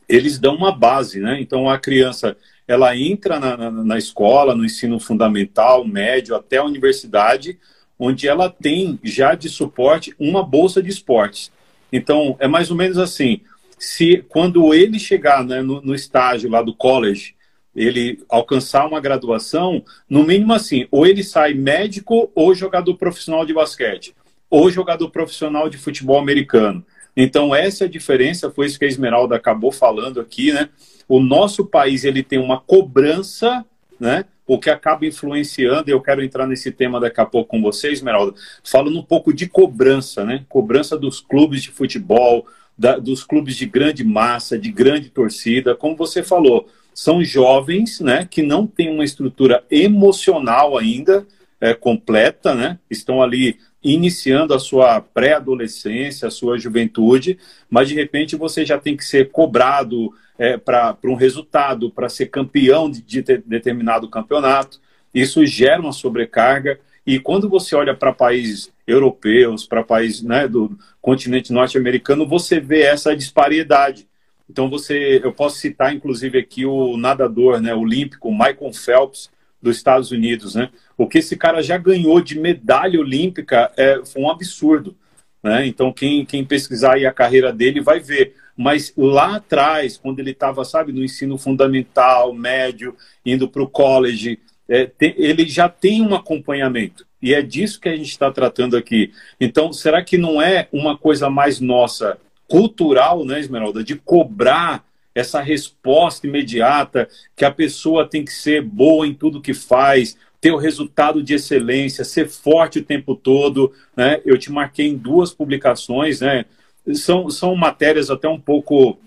eles 0.07 0.39
dão 0.39 0.55
uma 0.55 0.71
base, 0.71 1.19
né? 1.19 1.41
Então 1.41 1.69
a 1.69 1.77
criança 1.77 2.37
ela 2.67 2.95
entra 2.95 3.39
na, 3.39 3.57
na, 3.57 3.71
na 3.71 3.97
escola, 3.97 4.55
no 4.55 4.63
ensino 4.63 4.99
fundamental, 4.99 5.85
médio, 5.85 6.33
até 6.35 6.57
a 6.57 6.63
universidade, 6.63 7.59
onde 7.99 8.27
ela 8.27 8.49
tem 8.49 8.97
já 9.03 9.35
de 9.35 9.49
suporte 9.49 10.15
uma 10.17 10.43
bolsa 10.43 10.81
de 10.81 10.89
esportes. 10.89 11.51
Então, 11.91 12.37
é 12.39 12.47
mais 12.47 12.71
ou 12.71 12.77
menos 12.77 12.97
assim: 12.97 13.41
se 13.77 14.23
quando 14.29 14.73
ele 14.73 14.97
chegar 14.97 15.43
né, 15.43 15.61
no, 15.61 15.81
no, 15.81 15.93
estágio 15.93 16.49
lá 16.49 16.61
do 16.61 16.73
college, 16.73 17.35
ele 17.75 18.23
alcançar 18.29 18.87
uma 18.87 19.01
graduação, 19.01 19.83
no 20.09 20.23
mínimo 20.23 20.53
assim, 20.53 20.87
ou 20.89 21.05
ele 21.05 21.23
sai 21.23 21.53
médico 21.53 22.31
ou 22.33 22.55
jogador 22.55 22.95
profissional 22.95 23.45
de 23.45 23.53
basquete, 23.53 24.15
ou 24.49 24.69
jogador 24.69 25.09
profissional 25.09 25.69
de 25.69 25.77
futebol 25.77 26.19
americano. 26.19 26.85
Então, 27.15 27.55
essa 27.55 27.85
é 27.85 27.87
a 27.87 27.89
diferença, 27.89 28.51
foi 28.51 28.65
isso 28.65 28.77
que 28.77 28.85
a 28.85 28.87
Esmeralda 28.87 29.35
acabou 29.35 29.71
falando 29.71 30.19
aqui, 30.19 30.51
né? 30.51 30.69
o 31.07 31.19
nosso 31.19 31.65
país 31.65 32.03
ele 32.03 32.23
tem 32.23 32.39
uma 32.39 32.59
cobrança, 32.59 33.65
né? 33.99 34.25
O 34.47 34.59
que 34.59 34.69
acaba 34.69 35.05
influenciando, 35.05 35.89
e 35.89 35.93
eu 35.93 36.01
quero 36.01 36.23
entrar 36.23 36.45
nesse 36.45 36.71
tema 36.71 36.99
daqui 36.99 37.19
a 37.19 37.25
pouco 37.25 37.49
com 37.49 37.61
você, 37.61 37.91
Esmeralda, 37.91 38.35
falando 38.63 38.99
um 38.99 39.03
pouco 39.03 39.33
de 39.33 39.47
cobrança, 39.47 40.23
né? 40.23 40.45
Cobrança 40.47 40.97
dos 40.97 41.19
clubes 41.19 41.63
de 41.63 41.71
futebol, 41.71 42.45
da, 42.77 42.97
dos 42.97 43.23
clubes 43.23 43.55
de 43.55 43.65
grande 43.65 44.03
massa, 44.03 44.57
de 44.57 44.71
grande 44.71 45.09
torcida, 45.09 45.75
como 45.75 45.95
você 45.95 46.21
falou, 46.21 46.67
são 46.93 47.23
jovens, 47.23 47.99
né, 47.99 48.25
que 48.29 48.41
não 48.41 48.65
têm 48.65 48.89
uma 48.89 49.03
estrutura 49.03 49.63
emocional 49.69 50.77
ainda 50.77 51.25
é, 51.59 51.73
completa, 51.73 52.53
né? 52.53 52.79
Estão 52.89 53.21
ali 53.21 53.57
iniciando 53.85 54.51
a 54.55 54.59
sua 54.59 54.99
pré-adolescência, 54.99 56.27
a 56.27 56.31
sua 56.31 56.57
juventude, 56.57 57.37
mas 57.69 57.87
de 57.87 57.93
repente 57.93 58.35
você 58.35 58.65
já 58.65 58.79
tem 58.79 58.97
que 58.97 59.05
ser 59.05 59.29
cobrado 59.29 60.11
é, 60.39 60.57
para 60.57 60.97
um 61.05 61.13
resultado, 61.13 61.91
para 61.91 62.09
ser 62.09 62.25
campeão 62.25 62.89
de, 62.89 63.01
de 63.01 63.21
determinado 63.45 64.09
campeonato. 64.09 64.81
Isso 65.13 65.45
gera 65.45 65.79
uma 65.79 65.91
sobrecarga. 65.91 66.79
E 67.05 67.19
quando 67.19 67.47
você 67.47 67.75
olha 67.75 67.93
para 67.93 68.11
países 68.11 68.73
europeus, 68.87 69.67
para 69.67 69.83
países 69.83 70.23
né, 70.23 70.47
do 70.47 70.75
continente 70.99 71.53
norte-americano, 71.53 72.27
você 72.27 72.59
vê 72.59 72.81
essa 72.81 73.15
disparidade. 73.15 74.07
Então 74.49 74.67
você, 74.67 75.21
eu 75.23 75.31
posso 75.31 75.57
citar 75.57 75.93
inclusive 75.93 76.39
aqui 76.39 76.65
o 76.65 76.97
nadador, 76.97 77.61
né, 77.61 77.75
olímpico 77.75 78.31
Michael 78.31 78.73
Phelps 78.73 79.29
dos 79.65 79.77
Estados 79.77 80.11
Unidos, 80.11 80.55
né? 80.55 80.69
O 80.97 81.07
que 81.07 81.17
esse 81.17 81.35
cara 81.35 81.61
já 81.61 81.77
ganhou 81.77 82.21
de 82.21 82.39
medalha 82.39 82.99
olímpica 82.99 83.71
é, 83.75 84.01
foi 84.05 84.21
um 84.21 84.29
absurdo, 84.29 84.95
né? 85.43 85.65
Então 85.67 85.91
quem, 85.91 86.25
quem 86.25 86.45
pesquisar 86.45 86.97
a 86.97 87.13
carreira 87.13 87.51
dele 87.51 87.81
vai 87.81 87.99
ver 87.99 88.35
mas 88.57 88.93
lá 88.95 89.35
atrás, 89.35 89.97
quando 89.97 90.19
ele 90.19 90.31
estava, 90.31 90.63
sabe, 90.63 90.93
no 90.93 91.03
ensino 91.03 91.37
fundamental, 91.37 92.33
médio, 92.33 92.95
indo 93.25 93.49
para 93.49 93.61
o 93.61 93.67
college, 93.69 94.39
é, 94.67 94.85
tem, 94.85 95.13
ele 95.17 95.47
já 95.47 95.67
tem 95.67 96.01
um 96.01 96.15
acompanhamento. 96.15 97.05
E 97.21 97.33
é 97.33 97.41
disso 97.41 97.79
que 97.79 97.89
a 97.89 97.95
gente 97.95 98.09
está 98.09 98.31
tratando 98.31 98.77
aqui. 98.77 99.11
Então, 99.41 99.73
será 99.73 100.01
que 100.03 100.17
não 100.17 100.41
é 100.41 100.69
uma 100.71 100.97
coisa 100.97 101.29
mais 101.29 101.59
nossa, 101.59 102.17
cultural, 102.47 103.25
né, 103.25 103.39
Esmeralda, 103.39 103.83
de 103.83 103.95
cobrar 103.95 104.85
essa 105.15 105.41
resposta 105.41 106.27
imediata, 106.27 107.07
que 107.35 107.45
a 107.45 107.51
pessoa 107.51 108.07
tem 108.07 108.25
que 108.25 108.33
ser 108.33 108.61
boa 108.61 109.07
em 109.07 109.13
tudo 109.13 109.41
que 109.41 109.53
faz, 109.53 110.17
ter 110.41 110.51
o 110.51 110.57
resultado 110.57 111.23
de 111.23 111.33
excelência, 111.33 112.03
ser 112.03 112.27
forte 112.27 112.79
o 112.79 112.83
tempo 112.83 113.15
todo. 113.15 113.71
Né? 113.95 114.21
Eu 114.25 114.37
te 114.37 114.51
marquei 114.51 114.87
em 114.87 114.97
duas 114.97 115.33
publicações, 115.33 116.19
né? 116.19 116.45
São, 116.93 117.29
são 117.31 117.55
matérias 117.55 118.11
até 118.11 118.27
um 118.27 118.39
pouco. 118.39 118.99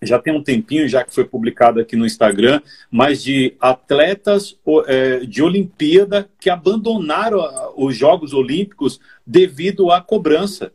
Já 0.00 0.20
tem 0.20 0.32
um 0.32 0.42
tempinho 0.42 0.86
já 0.86 1.02
que 1.02 1.12
foi 1.12 1.24
publicado 1.24 1.80
aqui 1.80 1.96
no 1.96 2.06
Instagram, 2.06 2.60
mas 2.88 3.20
de 3.20 3.56
atletas 3.58 4.56
é, 4.86 5.20
de 5.26 5.42
Olimpíada 5.42 6.30
que 6.38 6.48
abandonaram 6.48 7.40
os 7.76 7.96
Jogos 7.96 8.32
Olímpicos 8.32 9.00
devido 9.26 9.90
à 9.90 10.00
cobrança 10.00 10.70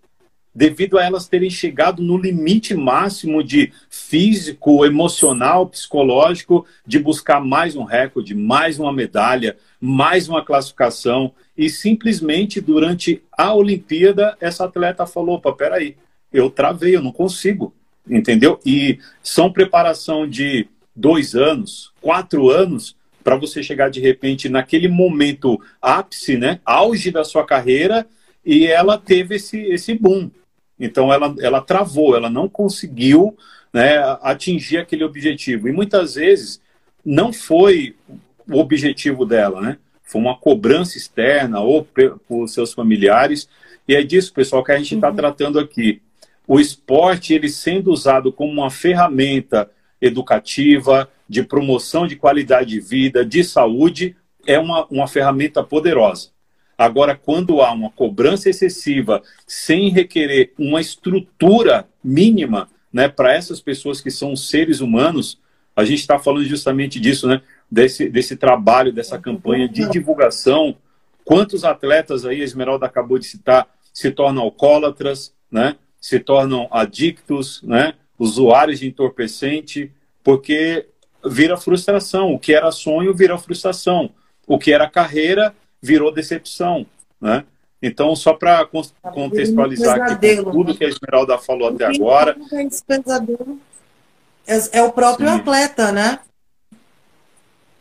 devido 0.54 0.98
a 0.98 1.04
elas 1.04 1.28
terem 1.28 1.50
chegado 1.50 2.02
no 2.02 2.18
limite 2.18 2.76
máximo 2.76 3.44
de 3.44 3.72
físico, 3.90 4.86
emocional, 4.86 5.68
psicológico, 5.68 6.66
de 6.86 7.00
buscar 7.00 7.40
mais 7.40 7.76
um 7.76 7.84
recorde, 7.84 8.36
mais 8.36 8.80
uma 8.80 8.94
medalha, 8.94 9.58
mais 9.80 10.30
uma 10.30 10.44
classificação. 10.44 11.34
E 11.58 11.70
simplesmente 11.70 12.62
durante 12.62 13.22
a 13.32 13.54
Olimpíada, 13.54 14.38
essa 14.40 14.66
atleta 14.66 15.06
falou: 15.06 15.36
opa, 15.36 15.54
peraí, 15.54 15.96
eu 16.32 16.50
travei, 16.50 16.96
eu 16.96 17.02
não 17.02 17.12
consigo. 17.12 17.74
Entendeu? 18.08 18.60
E 18.66 19.00
são 19.24 19.52
preparação 19.52 20.28
de 20.28 20.68
dois 20.96 21.36
anos, 21.36 21.92
quatro 22.02 22.50
anos, 22.50 22.96
para 23.24 23.38
você 23.38 23.64
chegar 23.64 23.90
de 23.90 24.02
repente 24.02 24.50
naquele 24.50 24.90
momento 24.90 25.60
ápice, 25.82 26.38
né? 26.38 26.60
Auge 26.66 27.10
da 27.10 27.24
sua 27.24 27.46
carreira, 27.46 28.06
e 28.46 28.68
ela 28.68 28.98
teve 28.98 29.36
esse, 29.36 29.58
esse 29.58 29.94
boom. 29.96 30.30
Então 30.80 31.14
ela, 31.14 31.34
ela 31.40 31.62
travou, 31.62 32.16
ela 32.16 32.30
não 32.30 32.50
conseguiu 32.50 33.38
né, 33.72 33.98
atingir 34.22 34.78
aquele 34.78 35.04
objetivo. 35.04 35.68
E 35.68 35.72
muitas 35.72 36.16
vezes 36.16 36.62
não 37.06 37.34
foi 37.34 37.96
o 38.48 38.60
objetivo 38.60 39.26
dela, 39.26 39.62
né? 39.62 39.78
Foi 40.04 40.22
uma 40.22 40.38
cobrança 40.38 40.98
externa 40.98 41.60
ou 41.62 41.88
por 42.28 42.48
seus 42.48 42.74
familiares. 42.74 43.50
E 43.88 43.96
é 43.96 44.04
disso, 44.04 44.34
pessoal, 44.34 44.64
que 44.64 44.72
a 44.72 44.78
gente 44.78 44.94
está 44.96 45.10
uhum. 45.10 45.16
tratando 45.16 45.60
aqui. 45.60 46.02
O 46.48 46.60
esporte, 46.60 47.34
ele 47.34 47.50
sendo 47.50 47.92
usado 47.92 48.32
como 48.32 48.52
uma 48.52 48.70
ferramenta 48.70 49.70
educativa, 50.02 51.10
de 51.28 51.42
promoção 51.42 52.06
de 52.06 52.18
qualidade 52.18 52.70
de 52.72 52.80
vida, 52.80 53.26
de 53.26 53.44
saúde, 53.44 54.16
é 54.46 54.60
uma, 54.60 54.86
uma 54.88 55.08
ferramenta 55.08 55.64
poderosa. 55.64 56.33
Agora, 56.84 57.16
quando 57.16 57.62
há 57.62 57.72
uma 57.72 57.90
cobrança 57.90 58.50
excessiva, 58.50 59.24
sem 59.48 59.90
requerer 59.90 60.52
uma 60.60 60.82
estrutura 60.82 61.88
mínima 62.04 62.68
né, 62.92 63.08
para 63.08 63.34
essas 63.34 63.62
pessoas 63.62 64.02
que 64.02 64.12
são 64.12 64.36
seres 64.36 64.82
humanos, 64.82 65.40
a 65.74 65.86
gente 65.86 66.00
está 66.00 66.20
falando 66.20 66.44
justamente 66.44 67.00
disso, 67.00 67.26
né? 67.26 67.42
Desse, 67.72 68.10
desse 68.10 68.36
trabalho, 68.36 68.92
dessa 68.92 69.18
campanha 69.18 69.68
de 69.68 69.90
divulgação. 69.90 70.76
Quantos 71.24 71.64
atletas 71.64 72.26
aí, 72.26 72.42
a 72.42 72.44
Esmeralda 72.44 72.86
acabou 72.86 73.18
de 73.18 73.26
citar, 73.28 73.66
se 73.94 74.12
tornam 74.12 74.44
alcoólatras, 74.44 75.34
né? 75.50 75.78
se 76.02 76.20
tornam 76.20 76.68
adictos, 76.70 77.64
né? 77.64 77.94
usuários 78.20 78.82
de 78.82 78.88
entorpecente, 78.88 79.90
porque 80.22 80.86
vira 81.26 81.56
frustração. 81.56 82.34
O 82.34 82.40
que 82.40 82.54
era 82.54 82.70
sonho 82.72 83.14
vira 83.14 83.38
frustração. 83.38 84.12
O 84.46 84.60
que 84.60 84.74
era 84.74 84.90
carreira 84.90 85.56
virou 85.84 86.14
decepção, 86.14 86.86
né? 87.20 87.44
Então, 87.82 88.16
só 88.16 88.34
para 88.34 88.66
contextualizar 88.66 90.02
aqui 90.02 90.38
tudo 90.38 90.72
né? 90.72 90.74
que 90.78 90.86
a 90.86 90.88
Esmeralda 90.88 91.38
falou 91.38 91.68
até 91.68 91.84
agora. 91.84 92.38
É, 94.48 94.80
é 94.80 94.82
o 94.82 94.94
próprio 94.94 95.28
Sim. 95.28 95.36
atleta, 95.36 95.92
né? 95.92 96.20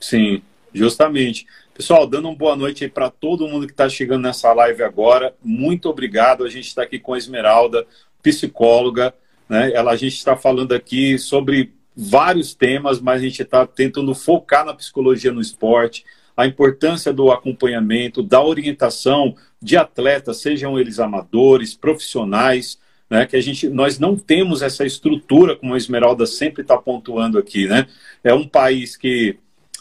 Sim, 0.00 0.42
justamente. 0.74 1.46
Pessoal, 1.72 2.04
dando 2.04 2.28
uma 2.28 2.36
boa 2.36 2.56
noite 2.56 2.82
aí 2.82 2.90
para 2.90 3.08
todo 3.08 3.46
mundo 3.46 3.66
que 3.66 3.72
está 3.72 3.88
chegando 3.88 4.22
nessa 4.22 4.52
live 4.52 4.82
agora. 4.82 5.36
Muito 5.40 5.88
obrigado. 5.88 6.42
A 6.42 6.50
gente 6.50 6.66
está 6.66 6.82
aqui 6.82 6.98
com 6.98 7.14
a 7.14 7.18
Esmeralda, 7.18 7.86
psicóloga. 8.20 9.14
Né? 9.48 9.72
Ela, 9.72 9.92
a 9.92 9.96
gente 9.96 10.16
está 10.16 10.36
falando 10.36 10.72
aqui 10.72 11.16
sobre 11.16 11.72
vários 11.96 12.54
temas, 12.54 13.00
mas 13.00 13.20
a 13.20 13.24
gente 13.24 13.42
está 13.42 13.64
tentando 13.64 14.12
focar 14.16 14.64
na 14.64 14.74
psicologia 14.74 15.30
no 15.30 15.40
esporte 15.40 16.04
a 16.36 16.46
importância 16.46 17.12
do 17.12 17.30
acompanhamento, 17.30 18.22
da 18.22 18.42
orientação 18.42 19.34
de 19.60 19.76
atletas, 19.76 20.38
sejam 20.38 20.78
eles 20.78 20.98
amadores, 20.98 21.74
profissionais, 21.74 22.78
né, 23.08 23.26
que 23.26 23.36
a 23.36 23.40
gente, 23.42 23.68
nós 23.68 23.98
não 23.98 24.16
temos 24.16 24.62
essa 24.62 24.86
estrutura, 24.86 25.54
como 25.54 25.74
a 25.74 25.76
Esmeralda 25.76 26.24
sempre 26.26 26.62
está 26.62 26.78
pontuando 26.78 27.38
aqui, 27.38 27.66
né? 27.66 27.86
É 28.24 28.32
um 28.32 28.48
país 28.48 28.96
que, 28.96 29.36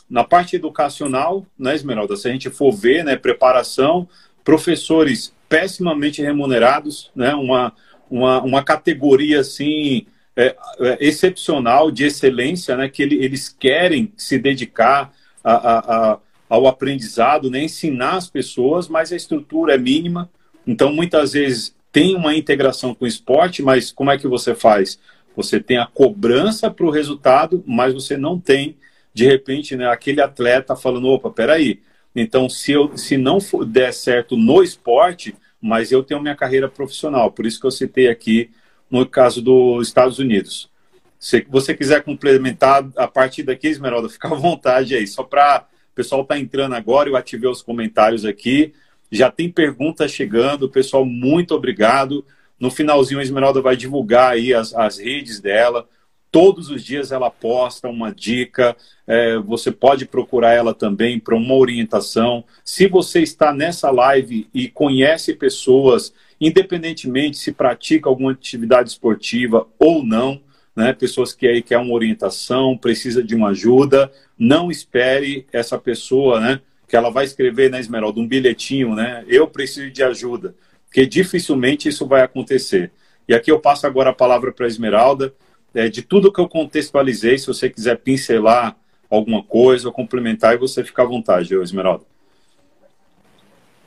na 0.10 0.24
parte 0.24 0.58
educacional, 0.58 1.46
né, 1.58 1.74
Esmeralda, 1.74 2.18
se 2.18 2.28
a 2.28 2.32
gente 2.32 2.50
for 2.50 2.74
ver, 2.74 3.06
né, 3.06 3.16
preparação, 3.16 4.08
professores 4.44 5.34
pessimamente 5.48 6.22
remunerados, 6.22 7.10
né, 7.16 7.34
uma, 7.34 7.74
uma, 8.10 8.42
uma 8.42 8.64
categoria 8.64 9.40
assim 9.40 10.06
é, 10.36 10.56
é, 10.80 10.98
excepcional 11.00 11.90
de 11.90 12.06
excelência, 12.06 12.76
né, 12.76 12.90
que 12.90 13.02
ele, 13.02 13.16
eles 13.24 13.48
querem 13.48 14.12
se 14.18 14.38
dedicar 14.38 15.14
a, 15.44 15.54
a, 15.54 16.12
a 16.12 16.20
ao 16.52 16.68
aprendizado, 16.68 17.50
né? 17.50 17.64
ensinar 17.64 18.18
as 18.18 18.30
pessoas, 18.30 18.90
mas 18.90 19.14
a 19.14 19.16
estrutura 19.16 19.76
é 19.76 19.78
mínima. 19.78 20.30
Então, 20.68 20.92
muitas 20.92 21.32
vezes 21.32 21.74
tem 21.94 22.14
uma 22.14 22.36
integração 22.36 22.94
com 22.94 23.06
o 23.06 23.08
esporte, 23.08 23.64
mas 23.64 23.90
como 23.90 24.12
é 24.12 24.18
que 24.18 24.28
você 24.28 24.54
faz? 24.54 25.00
Você 25.34 25.62
tem 25.62 25.78
a 25.78 25.88
cobrança 25.88 26.70
para 26.70 26.86
o 26.86 26.90
resultado, 26.90 27.64
mas 27.66 27.94
você 27.94 28.18
não 28.18 28.38
tem, 28.38 28.76
de 29.14 29.26
repente, 29.26 29.78
né, 29.78 29.88
aquele 29.88 30.20
atleta 30.20 30.76
falando, 30.76 31.08
opa, 31.08 31.30
peraí, 31.30 31.80
então 32.14 32.50
se, 32.50 32.74
eu, 32.74 32.98
se 32.98 33.16
não 33.16 33.40
for, 33.40 33.64
der 33.64 33.94
certo 33.94 34.36
no 34.36 34.62
esporte, 34.62 35.34
mas 35.62 35.90
eu 35.90 36.04
tenho 36.04 36.22
minha 36.22 36.36
carreira 36.36 36.68
profissional, 36.68 37.32
por 37.32 37.46
isso 37.46 37.62
que 37.62 37.68
eu 37.68 37.72
citei 37.72 38.10
aqui 38.10 38.50
no 38.90 39.06
caso 39.06 39.42
dos 39.42 39.88
Estados 39.88 40.20
Unidos. 40.20 40.70
Se 41.18 41.48
você 41.50 41.74
quiser 41.74 42.04
complementar 42.04 42.86
a 42.98 43.08
partir 43.08 43.44
daqui, 43.44 43.70
Esmeralda, 43.70 44.10
fica 44.12 44.28
à 44.28 44.36
vontade 44.36 44.94
aí, 44.96 45.08
só 45.08 45.24
para 45.24 45.71
pessoal 46.02 46.24
está 46.24 46.38
entrando 46.38 46.74
agora, 46.74 47.08
eu 47.08 47.16
ativei 47.16 47.48
os 47.48 47.62
comentários 47.62 48.26
aqui. 48.26 48.74
Já 49.12 49.30
tem 49.30 49.52
perguntas 49.52 50.12
chegando. 50.12 50.68
Pessoal, 50.68 51.06
muito 51.06 51.54
obrigado. 51.54 52.26
No 52.60 52.72
finalzinho, 52.72 53.20
a 53.20 53.24
Esmeralda 53.24 53.62
vai 53.62 53.78
divulgar 53.78 54.32
aí 54.32 54.52
as, 54.52 54.74
as 54.74 54.98
redes 54.98 55.40
dela. 55.40 55.88
Todos 56.32 56.72
os 56.72 56.84
dias 56.84 57.12
ela 57.12 57.30
posta 57.30 57.88
uma 57.88 58.12
dica. 58.12 58.76
É, 59.06 59.38
você 59.38 59.72
pode 59.72 60.08
procurar 60.08 60.54
ela 60.54 60.74
também 60.74 61.20
para 61.20 61.36
uma 61.36 61.54
orientação. 61.54 62.44
Se 62.66 62.88
você 62.88 63.22
está 63.22 63.54
nessa 63.54 63.92
live 63.92 64.50
e 64.52 64.70
conhece 64.70 65.36
pessoas, 65.36 66.12
independentemente 66.40 67.38
se 67.38 67.52
pratica 67.52 68.10
alguma 68.10 68.32
atividade 68.32 68.90
esportiva 68.90 69.68
ou 69.78 70.04
não, 70.04 70.42
né, 70.82 70.94
pessoas 70.94 71.32
que 71.32 71.48
aí 71.48 71.62
quer 71.62 71.78
uma 71.78 71.94
orientação, 71.94 72.76
precisa 72.76 73.24
de 73.24 73.36
uma 73.36 73.50
ajuda, 73.50 74.12
não 74.38 74.72
espere 74.72 75.46
essa 75.54 75.78
pessoa, 75.78 76.40
né, 76.40 76.60
que 76.88 76.96
ela 76.96 77.12
vai 77.12 77.24
escrever 77.24 77.70
na 77.70 77.80
Esmeralda 77.80 78.20
um 78.20 78.28
bilhetinho, 78.28 78.96
né, 78.96 79.24
eu 79.28 79.48
preciso 79.48 79.92
de 79.92 80.02
ajuda, 80.02 80.56
porque 80.86 81.06
dificilmente 81.06 81.88
isso 81.88 82.08
vai 82.08 82.24
acontecer. 82.24 82.92
E 83.28 83.34
aqui 83.36 83.52
eu 83.52 83.60
passo 83.60 83.86
agora 83.86 84.10
a 84.10 84.14
palavra 84.14 84.52
para 84.52 84.66
a 84.66 84.68
Esmeralda, 84.68 85.32
é, 85.74 85.88
de 85.88 86.02
tudo 86.02 86.34
que 86.34 86.42
eu 86.42 86.50
contextualizei, 86.50 87.38
se 87.38 87.46
você 87.46 87.70
quiser 87.70 88.00
pincelar 88.00 88.76
alguma 89.08 89.44
coisa 89.44 89.88
ou 89.88 89.94
complementar, 89.94 90.58
você 90.58 90.84
fica 90.84 91.04
à 91.04 91.06
vontade, 91.06 91.54
eu, 91.54 91.62
Esmeralda. 91.62 92.04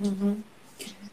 Uhum. 0.01 0.37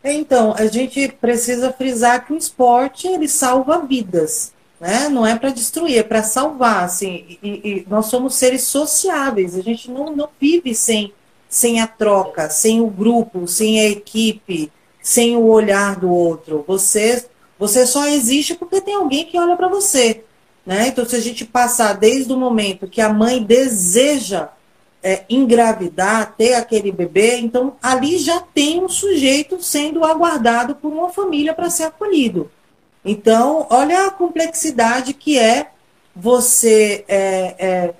Então, 0.03 0.53
a 0.55 0.65
gente 0.67 1.07
precisa 1.19 1.73
frisar 1.73 2.25
que 2.25 2.33
o 2.33 2.37
esporte 2.37 3.07
ele 3.07 3.27
salva 3.27 3.85
vidas 3.85 4.53
né? 4.81 5.07
Não 5.09 5.27
é 5.27 5.37
para 5.37 5.51
destruir, 5.51 5.99
é 5.99 6.03
para 6.03 6.23
salvar, 6.23 6.85
assim. 6.85 7.37
E, 7.43 7.49
e, 7.63 7.85
nós 7.87 8.07
somos 8.07 8.33
seres 8.33 8.63
sociáveis. 8.63 9.55
A 9.55 9.61
gente 9.61 9.91
não, 9.91 10.15
não 10.15 10.27
vive 10.39 10.73
sem, 10.73 11.13
sem 11.47 11.79
a 11.79 11.85
troca, 11.85 12.49
sem 12.49 12.81
o 12.81 12.87
grupo, 12.87 13.47
sem 13.47 13.79
a 13.79 13.87
equipe, 13.87 14.71
sem 14.99 15.37
o 15.37 15.45
olhar 15.45 15.99
do 15.99 16.09
outro. 16.09 16.65
Você, 16.67 17.23
você 17.59 17.85
só 17.85 18.07
existe 18.07 18.55
porque 18.55 18.81
tem 18.81 18.95
alguém 18.95 19.23
que 19.23 19.37
olha 19.37 19.55
para 19.55 19.67
você, 19.67 20.23
né? 20.65 20.87
Então, 20.87 21.05
se 21.05 21.15
a 21.15 21.21
gente 21.21 21.45
passar 21.45 21.93
desde 21.93 22.33
o 22.33 22.37
momento 22.37 22.87
que 22.87 23.01
a 23.01 23.13
mãe 23.13 23.43
deseja 23.43 24.49
é, 25.03 25.25
engravidar, 25.29 26.33
ter 26.35 26.55
aquele 26.55 26.91
bebê, 26.91 27.37
então 27.37 27.75
ali 27.83 28.17
já 28.17 28.41
tem 28.41 28.83
um 28.83 28.89
sujeito 28.89 29.61
sendo 29.61 30.03
aguardado 30.03 30.73
por 30.73 30.91
uma 30.91 31.09
família 31.09 31.53
para 31.53 31.69
ser 31.69 31.83
acolhido. 31.83 32.49
Então, 33.03 33.67
olha 33.69 34.07
a 34.07 34.11
complexidade 34.11 35.13
que 35.13 35.39
é 35.39 35.71
você 36.15 37.03
é, 37.07 37.55
é, 37.57 37.93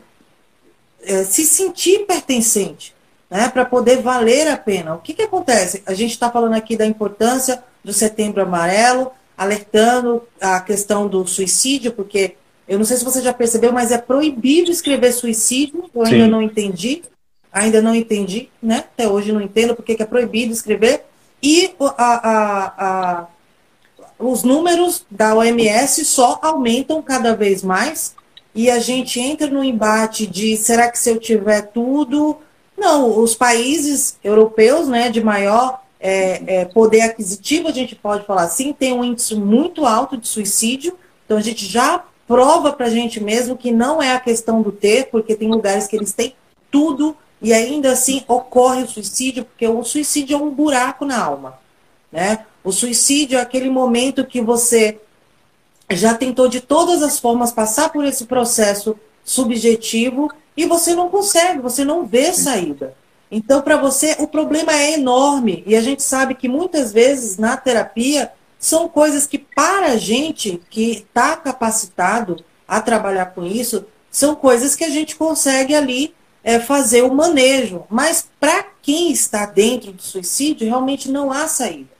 é, 1.04 1.24
se 1.24 1.44
sentir 1.46 2.06
pertencente. 2.06 2.94
né, 3.30 3.48
para 3.48 3.64
poder 3.64 4.02
valer 4.02 4.50
a 4.50 4.58
pena. 4.58 4.94
O 4.94 5.00
que, 5.00 5.14
que 5.14 5.22
acontece? 5.22 5.82
A 5.86 5.94
gente 5.94 6.12
está 6.12 6.30
falando 6.30 6.54
aqui 6.54 6.76
da 6.76 6.86
importância 6.86 7.64
do 7.82 7.94
setembro 7.94 8.42
amarelo, 8.42 9.10
alertando 9.38 10.22
a 10.40 10.60
questão 10.60 11.08
do 11.08 11.26
suicídio, 11.26 11.94
porque 11.94 12.36
eu 12.68 12.78
não 12.78 12.86
sei 12.86 12.98
se 12.98 13.06
você 13.06 13.22
já 13.22 13.34
percebeu, 13.34 13.72
mas 13.72 13.92
é 13.92 13.98
proibido 13.98 14.70
escrever 14.70 15.14
suicídio, 15.14 15.90
eu 15.96 16.04
ainda 16.04 16.26
Sim. 16.26 16.30
não 16.30 16.42
entendi, 16.42 17.04
ainda 17.52 17.82
não 17.82 17.96
entendi, 17.96 18.50
né? 18.62 18.84
Até 18.94 19.08
hoje 19.08 19.32
não 19.32 19.42
entendo 19.42 19.76
porque 19.76 19.96
que 19.96 20.04
é 20.04 20.06
proibido 20.06 20.54
escrever. 20.54 21.06
E 21.42 21.74
a, 21.80 22.30
a, 22.30 22.74
a, 22.78 23.28
os 24.22 24.44
números 24.44 25.06
da 25.10 25.36
OMS 25.36 26.06
só 26.06 26.40
aumentam 26.42 27.02
cada 27.02 27.36
vez 27.36 27.64
mais 27.64 28.16
e 28.54 28.70
a 28.70 28.80
gente 28.80 29.20
entra 29.20 29.48
no 29.48 29.64
embate 29.64 30.28
de 30.28 30.56
será 30.58 30.90
que 30.92 31.00
se 31.00 31.10
eu 31.10 31.20
tiver 31.20 31.62
tudo. 31.72 32.38
Não, 32.78 33.20
os 33.20 33.36
países 33.36 34.18
europeus 34.24 34.88
né, 34.88 35.10
de 35.10 35.24
maior 35.24 35.82
é, 36.00 36.62
é, 36.62 36.66
poder 36.66 37.02
aquisitivo, 37.02 37.68
a 37.68 37.72
gente 37.72 37.96
pode 37.96 38.26
falar 38.26 38.44
assim, 38.44 38.74
tem 38.74 38.94
um 38.94 39.04
índice 39.04 39.36
muito 39.36 39.86
alto 39.86 40.18
de 40.18 40.28
suicídio, 40.28 40.98
então 41.26 41.38
a 41.38 41.42
gente 41.42 41.66
já 41.66 42.04
prova 42.28 42.72
para 42.74 42.88
a 42.88 42.90
gente 42.90 43.22
mesmo 43.22 43.58
que 43.58 43.72
não 43.72 44.02
é 44.02 44.14
a 44.14 44.20
questão 44.20 44.62
do 44.62 44.72
ter, 44.72 45.10
porque 45.12 45.36
tem 45.36 45.50
lugares 45.50 45.88
que 45.88 45.96
eles 45.96 46.14
têm 46.14 46.36
tudo 46.72 47.16
e 47.42 47.54
ainda 47.54 47.92
assim 47.92 48.24
ocorre 48.28 48.84
o 48.84 48.88
suicídio, 48.88 49.46
porque 49.46 49.68
o 49.68 49.84
suicídio 49.84 50.36
é 50.36 50.38
um 50.38 50.50
buraco 50.50 51.06
na 51.06 51.22
alma. 51.22 51.60
Né? 52.12 52.46
O 52.64 52.72
suicídio 52.72 53.38
é 53.38 53.42
aquele 53.42 53.70
momento 53.70 54.26
que 54.26 54.42
você 54.42 55.00
já 55.90 56.14
tentou 56.14 56.48
de 56.48 56.62
todas 56.62 57.02
as 57.02 57.20
formas 57.20 57.52
passar 57.52 57.90
por 57.90 58.06
esse 58.06 58.26
processo 58.26 58.96
subjetivo 59.24 60.32
e 60.56 60.66
você 60.66 60.94
não 60.94 61.10
consegue, 61.10 61.60
você 61.60 61.84
não 61.84 62.06
vê 62.06 62.34
saída. 62.34 62.96
Então, 63.32 63.62
para 63.62 63.78
você, 63.78 64.18
o 64.20 64.28
problema 64.28 64.74
é 64.74 64.94
enorme. 64.94 65.64
E 65.66 65.76
a 65.76 65.82
gente 65.82 66.04
sabe 66.04 66.36
que 66.36 66.50
muitas 66.50 66.92
vezes 66.92 67.38
na 67.38 67.56
terapia 67.56 68.32
são 68.60 68.90
coisas 68.90 69.26
que, 69.26 69.38
para 69.38 69.88
a 69.88 69.98
gente 69.98 70.62
que 70.70 70.92
está 70.92 71.38
capacitado 71.38 72.44
a 72.68 72.82
trabalhar 72.82 73.28
com 73.28 73.46
isso, 73.46 73.86
são 74.12 74.36
coisas 74.36 74.76
que 74.76 74.84
a 74.84 74.90
gente 74.90 75.16
consegue 75.16 75.74
ali 75.74 76.14
é, 76.44 76.60
fazer 76.60 77.04
o 77.04 77.14
manejo. 77.14 77.86
Mas 77.90 78.30
para 78.40 78.66
quem 78.82 79.12
está 79.12 79.46
dentro 79.46 79.94
do 79.94 80.02
suicídio, 80.02 80.68
realmente 80.68 81.10
não 81.10 81.32
há 81.32 81.48
saída. 81.48 81.91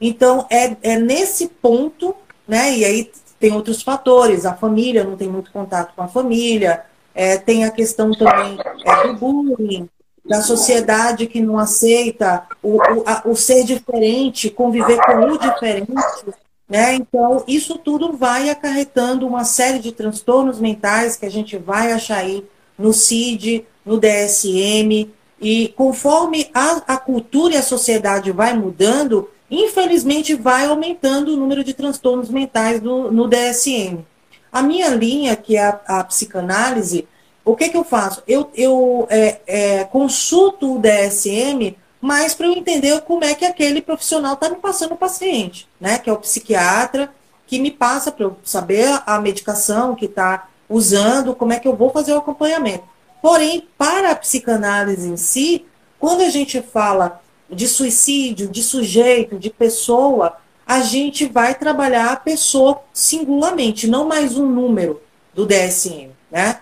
Então, 0.00 0.46
é, 0.48 0.76
é 0.82 0.98
nesse 0.98 1.48
ponto, 1.48 2.14
né? 2.48 2.76
E 2.76 2.84
aí 2.84 3.10
tem 3.38 3.52
outros 3.52 3.82
fatores, 3.82 4.46
a 4.46 4.54
família 4.54 5.04
não 5.04 5.16
tem 5.16 5.28
muito 5.28 5.50
contato 5.50 5.94
com 5.94 6.02
a 6.02 6.08
família, 6.08 6.84
é, 7.14 7.36
tem 7.36 7.64
a 7.64 7.70
questão 7.70 8.12
também 8.12 8.58
é, 8.84 9.06
do 9.06 9.14
bullying, 9.14 9.88
da 10.24 10.42
sociedade 10.42 11.26
que 11.26 11.40
não 11.40 11.58
aceita 11.58 12.46
o, 12.62 12.76
o, 12.76 13.04
a, 13.06 13.22
o 13.24 13.34
ser 13.34 13.64
diferente, 13.64 14.50
conviver 14.50 14.98
com 15.04 15.32
o 15.32 15.38
diferente. 15.38 15.92
Né? 16.68 16.94
Então, 16.94 17.42
isso 17.48 17.78
tudo 17.78 18.16
vai 18.16 18.48
acarretando 18.48 19.26
uma 19.26 19.42
série 19.42 19.80
de 19.80 19.90
transtornos 19.90 20.60
mentais 20.60 21.16
que 21.16 21.26
a 21.26 21.30
gente 21.30 21.56
vai 21.56 21.92
achar 21.92 22.18
aí 22.18 22.44
no 22.78 22.92
CID, 22.92 23.66
no 23.84 23.98
DSM, 23.98 25.10
e 25.40 25.68
conforme 25.76 26.48
a, 26.54 26.82
a 26.86 26.96
cultura 26.96 27.54
e 27.54 27.56
a 27.56 27.62
sociedade 27.62 28.30
vai 28.30 28.54
mudando, 28.54 29.28
infelizmente 29.50 30.34
vai 30.34 30.66
aumentando 30.66 31.32
o 31.32 31.36
número 31.36 31.64
de 31.64 31.74
transtornos 31.74 32.28
mentais 32.28 32.80
no 32.80 33.28
DSM. 33.28 34.04
A 34.52 34.62
minha 34.62 34.88
linha, 34.88 35.36
que 35.36 35.56
é 35.56 35.64
a, 35.64 35.80
a 35.86 36.04
psicanálise, 36.04 37.06
o 37.44 37.56
que, 37.56 37.68
que 37.68 37.76
eu 37.76 37.84
faço? 37.84 38.22
Eu, 38.28 38.50
eu 38.54 39.06
é, 39.10 39.40
é, 39.46 39.84
consulto 39.84 40.76
o 40.76 40.78
DSM, 40.78 41.76
mas 42.00 42.34
para 42.34 42.46
eu 42.46 42.52
entender 42.52 43.00
como 43.02 43.24
é 43.24 43.34
que 43.34 43.44
aquele 43.44 43.80
profissional 43.80 44.34
está 44.34 44.48
me 44.48 44.56
passando 44.56 44.92
o 44.92 44.96
paciente, 44.96 45.68
né? 45.80 45.98
Que 45.98 46.08
é 46.08 46.12
o 46.12 46.18
psiquiatra, 46.18 47.12
que 47.46 47.58
me 47.58 47.70
passa 47.70 48.12
para 48.12 48.24
eu 48.24 48.36
saber 48.44 49.02
a 49.06 49.20
medicação 49.20 49.94
que 49.94 50.04
está 50.06 50.48
usando, 50.68 51.34
como 51.34 51.52
é 51.52 51.58
que 51.58 51.66
eu 51.66 51.74
vou 51.74 51.90
fazer 51.90 52.12
o 52.12 52.18
acompanhamento. 52.18 52.84
Porém, 53.20 53.66
para 53.76 54.12
a 54.12 54.16
psicanálise 54.16 55.08
em 55.08 55.16
si, 55.16 55.66
quando 55.98 56.22
a 56.22 56.30
gente 56.30 56.62
fala 56.62 57.20
de 57.50 57.68
suicídio, 57.68 58.48
de 58.48 58.62
sujeito, 58.62 59.38
de 59.38 59.50
pessoa, 59.50 60.36
a 60.66 60.80
gente 60.80 61.26
vai 61.26 61.54
trabalhar 61.54 62.12
a 62.12 62.16
pessoa 62.16 62.80
singularmente, 62.92 63.88
não 63.88 64.06
mais 64.06 64.36
um 64.36 64.46
número 64.46 65.00
do 65.34 65.44
DSM, 65.44 66.10
né? 66.30 66.60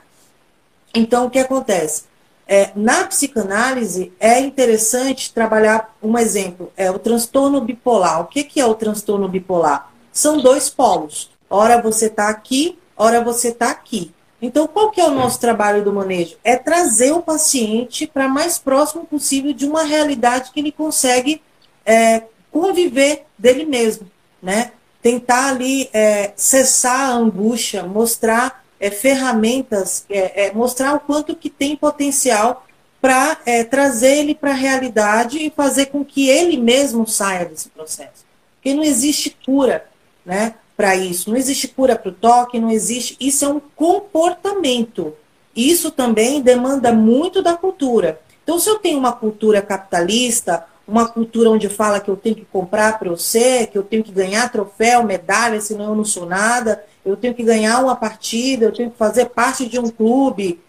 Então, 0.95 1.27
o 1.27 1.31
que 1.31 1.39
acontece? 1.39 2.05
É, 2.47 2.71
na 2.75 3.05
psicanálise, 3.05 4.11
é 4.19 4.41
interessante 4.41 5.33
trabalhar 5.35 5.95
um 6.03 6.17
exemplo, 6.17 6.73
é 6.77 6.91
o 6.91 6.99
transtorno 6.99 7.61
bipolar. 7.61 8.23
O 8.23 8.27
que, 8.27 8.43
que 8.43 8.59
é 8.59 8.65
o 8.65 8.75
transtorno 8.75 9.29
bipolar? 9.29 9.93
São 10.11 10.39
dois 10.39 10.71
polos. 10.71 11.31
Ora 11.51 11.81
você 11.83 12.07
está 12.07 12.29
aqui, 12.29 12.79
ora 12.97 13.23
você 13.23 13.49
está 13.49 13.71
aqui. 13.71 14.15
Então, 14.41 14.69
qual 14.69 14.91
que 14.91 15.01
é 15.01 15.05
o 15.05 15.11
nosso 15.11 15.41
trabalho 15.41 15.83
do 15.83 15.93
manejo? 15.93 16.37
É 16.45 16.57
trazer 16.57 17.13
o 17.13 17.23
paciente 17.23 18.07
para 18.07 18.29
mais 18.29 18.57
próximo 18.59 19.05
possível 19.05 19.53
de 19.53 19.67
uma 19.67 19.83
realidade 19.83 20.53
que 20.53 20.61
ele 20.61 20.71
consegue 20.71 21.43
é, 21.85 22.23
conviver 22.51 23.25
dele 23.37 23.65
mesmo, 23.65 24.09
né? 24.41 24.73
Tentar 25.03 25.49
ali 25.49 25.89
é, 25.93 26.33
cessar 26.37 27.11
a 27.11 27.15
angústia, 27.15 27.83
mostrar 27.83 28.65
é, 28.79 28.91
ferramentas, 28.91 30.05
é, 30.09 30.47
é, 30.47 30.53
mostrar 30.53 30.95
o 30.95 31.01
quanto 31.01 31.35
que 31.35 31.51
tem 31.51 31.77
potencial 31.77 32.65
para 33.01 33.39
é, 33.47 33.65
trazer 33.65 34.19
ele 34.19 34.35
para 34.35 34.51
a 34.51 34.55
realidade 34.55 35.39
e 35.39 35.51
fazer 35.51 35.87
com 35.87 36.05
que 36.05 36.29
ele 36.29 36.57
mesmo 36.57 37.07
saia 37.07 37.45
desse 37.45 37.69
processo. 37.71 38.27
Porque 38.57 38.75
não 38.75 38.83
existe 38.83 39.37
cura, 39.45 39.87
né? 40.25 40.55
Para 40.79 40.95
isso. 40.95 41.29
Não 41.29 41.37
existe 41.37 41.67
cura 41.67 41.97
para 41.97 42.11
o 42.11 42.15
toque, 42.15 42.61
não 42.61 42.71
existe. 42.71 43.17
Isso 43.19 43.45
é 43.45 43.49
um 43.49 43.61
comportamento. 43.75 45.13
Isso 45.55 45.91
também 45.91 46.41
demanda 46.41 46.93
muito 46.93 47.43
da 47.43 47.57
cultura. 47.57 48.21
Então, 48.45 48.61
se 48.61 48.71
eu 48.71 48.79
tenho 48.79 48.97
uma 48.97 49.13
cultura 49.13 49.61
capitalista, 49.61 50.65
uma 50.87 51.09
cultura 51.09 51.51
onde 51.51 51.69
fala 51.69 51.99
que 51.99 52.09
eu 52.09 52.17
tenho 52.17 52.37
que 52.37 52.45
comprar 52.45 52.97
para 52.97 53.15
ser, 53.17 53.67
que 53.67 53.77
eu 53.77 53.83
tenho 53.83 54.05
que 54.05 54.13
ganhar 54.13 54.53
troféu, 54.53 55.03
medalha, 55.03 55.61
senão 55.61 55.87
eu 55.87 55.95
não 55.97 56.05
sou 56.05 56.25
nada, 56.25 56.85
eu 57.05 57.17
tenho 57.17 57.35
que 57.35 57.43
ganhar 57.43 57.81
uma 57.83 57.97
partida, 57.97 58.67
eu 58.67 58.73
tenho 58.73 58.93
que 58.93 58.97
fazer 58.97 59.27
parte 59.27 59.69
de 59.69 59.81
um 59.81 59.89
clube, 59.89 60.61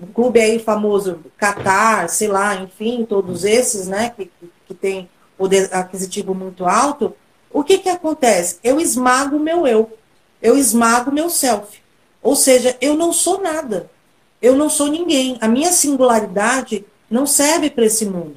um 0.00 0.06
clube 0.06 0.38
aí 0.38 0.60
famoso, 0.60 1.18
Qatar, 1.36 2.08
sei 2.08 2.28
lá, 2.28 2.54
enfim, 2.54 3.04
todos 3.04 3.44
esses, 3.44 3.88
né, 3.88 4.12
que, 4.16 4.30
que 4.66 4.74
tem 4.74 5.08
poder 5.36 5.68
aquisitivo 5.72 6.34
muito 6.34 6.64
alto, 6.64 7.14
o 7.56 7.64
que, 7.64 7.78
que 7.78 7.88
acontece? 7.88 8.58
Eu 8.62 8.78
esmago 8.78 9.36
o 9.36 9.40
meu 9.40 9.66
eu. 9.66 9.90
Eu 10.42 10.58
esmago 10.58 11.10
o 11.10 11.14
meu 11.14 11.30
self. 11.30 11.78
Ou 12.22 12.36
seja, 12.36 12.76
eu 12.82 12.94
não 12.94 13.14
sou 13.14 13.40
nada. 13.40 13.90
Eu 14.42 14.54
não 14.54 14.68
sou 14.68 14.88
ninguém. 14.88 15.38
A 15.40 15.48
minha 15.48 15.72
singularidade 15.72 16.84
não 17.10 17.24
serve 17.24 17.70
para 17.70 17.86
esse 17.86 18.04
mundo. 18.04 18.36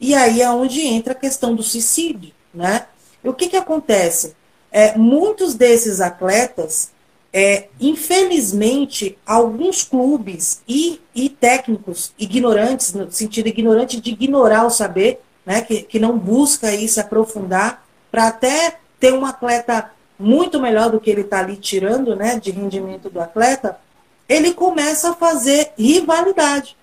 E 0.00 0.16
aí 0.16 0.42
é 0.42 0.50
onde 0.50 0.80
entra 0.80 1.12
a 1.12 1.16
questão 1.16 1.54
do 1.54 1.62
suicídio. 1.62 2.32
Né? 2.52 2.84
E 3.22 3.28
o 3.28 3.34
que, 3.34 3.46
que 3.46 3.56
acontece? 3.56 4.34
É, 4.72 4.98
muitos 4.98 5.54
desses 5.54 6.00
atletas, 6.00 6.90
é, 7.32 7.68
infelizmente, 7.80 9.16
alguns 9.24 9.84
clubes 9.84 10.60
e, 10.66 11.00
e 11.14 11.28
técnicos 11.28 12.12
ignorantes, 12.18 12.92
no 12.92 13.12
sentido 13.12 13.46
ignorante 13.46 14.00
de 14.00 14.10
ignorar 14.10 14.66
o 14.66 14.70
saber, 14.70 15.20
né, 15.44 15.60
que, 15.60 15.82
que 15.82 16.00
não 16.00 16.18
busca 16.18 16.66
aí 16.66 16.88
se 16.88 16.98
aprofundar, 16.98 17.85
para 18.16 18.28
até 18.28 18.78
ter 18.98 19.12
um 19.12 19.26
atleta 19.26 19.90
muito 20.18 20.58
melhor 20.58 20.88
do 20.88 20.98
que 20.98 21.10
ele 21.10 21.20
está 21.20 21.40
ali 21.40 21.54
tirando 21.54 22.16
né, 22.16 22.40
de 22.40 22.50
rendimento 22.50 23.10
do 23.10 23.20
atleta, 23.20 23.78
ele 24.26 24.54
começa 24.54 25.10
a 25.10 25.14
fazer 25.14 25.72
rivalidade. 25.76 26.78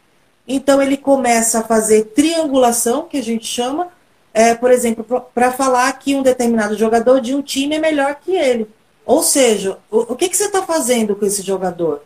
Então 0.47 0.79
ele 0.79 0.95
começa 0.95 1.61
a 1.61 1.63
fazer 1.63 2.03
triangulação, 2.13 3.07
que 3.07 3.17
a 3.17 3.23
gente 3.23 3.47
chama, 3.47 3.87
é, 4.31 4.53
por 4.53 4.69
exemplo, 4.69 5.03
para 5.33 5.51
falar 5.51 5.91
que 5.93 6.15
um 6.15 6.21
determinado 6.21 6.77
jogador 6.77 7.19
de 7.19 7.33
um 7.33 7.41
time 7.41 7.77
é 7.77 7.79
melhor 7.79 8.13
que 8.23 8.35
ele. 8.35 8.69
Ou 9.03 9.23
seja, 9.23 9.79
o, 9.89 10.13
o 10.13 10.15
que, 10.15 10.29
que 10.29 10.37
você 10.37 10.45
está 10.45 10.61
fazendo 10.61 11.15
com 11.15 11.25
esse 11.25 11.41
jogador? 11.41 12.03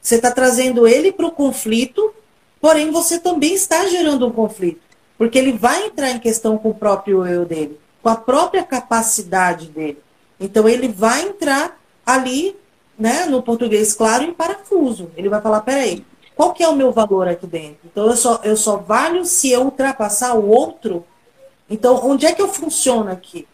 Você 0.00 0.14
está 0.14 0.30
trazendo 0.30 0.88
ele 0.88 1.12
para 1.12 1.26
o 1.26 1.30
conflito, 1.30 2.14
porém 2.58 2.90
você 2.90 3.18
também 3.18 3.52
está 3.52 3.86
gerando 3.88 4.26
um 4.26 4.32
conflito, 4.32 4.80
porque 5.18 5.38
ele 5.38 5.52
vai 5.52 5.88
entrar 5.88 6.10
em 6.10 6.18
questão 6.18 6.56
com 6.56 6.70
o 6.70 6.74
próprio 6.74 7.26
eu 7.26 7.44
dele 7.44 7.81
com 8.02 8.08
a 8.08 8.16
própria 8.16 8.64
capacidade 8.64 9.68
dele. 9.68 9.98
Então 10.40 10.68
ele 10.68 10.88
vai 10.88 11.22
entrar 11.22 11.80
ali, 12.04 12.56
né, 12.98 13.26
no 13.26 13.42
português 13.42 13.94
claro, 13.94 14.24
em 14.24 14.32
parafuso. 14.32 15.10
Ele 15.16 15.28
vai 15.28 15.40
falar, 15.40 15.60
peraí, 15.60 16.04
qual 16.34 16.52
que 16.52 16.62
é 16.62 16.68
o 16.68 16.74
meu 16.74 16.90
valor 16.90 17.28
aqui 17.28 17.46
dentro? 17.46 17.78
Então 17.84 18.06
eu 18.06 18.16
só, 18.16 18.40
eu 18.42 18.56
só 18.56 18.78
valho 18.78 19.24
se 19.24 19.50
eu 19.50 19.62
ultrapassar 19.62 20.34
o 20.34 20.48
outro. 20.48 21.04
Então, 21.70 22.00
onde 22.04 22.26
é 22.26 22.32
que 22.32 22.42
eu 22.42 22.48
funciono 22.48 23.10
aqui? 23.10 23.46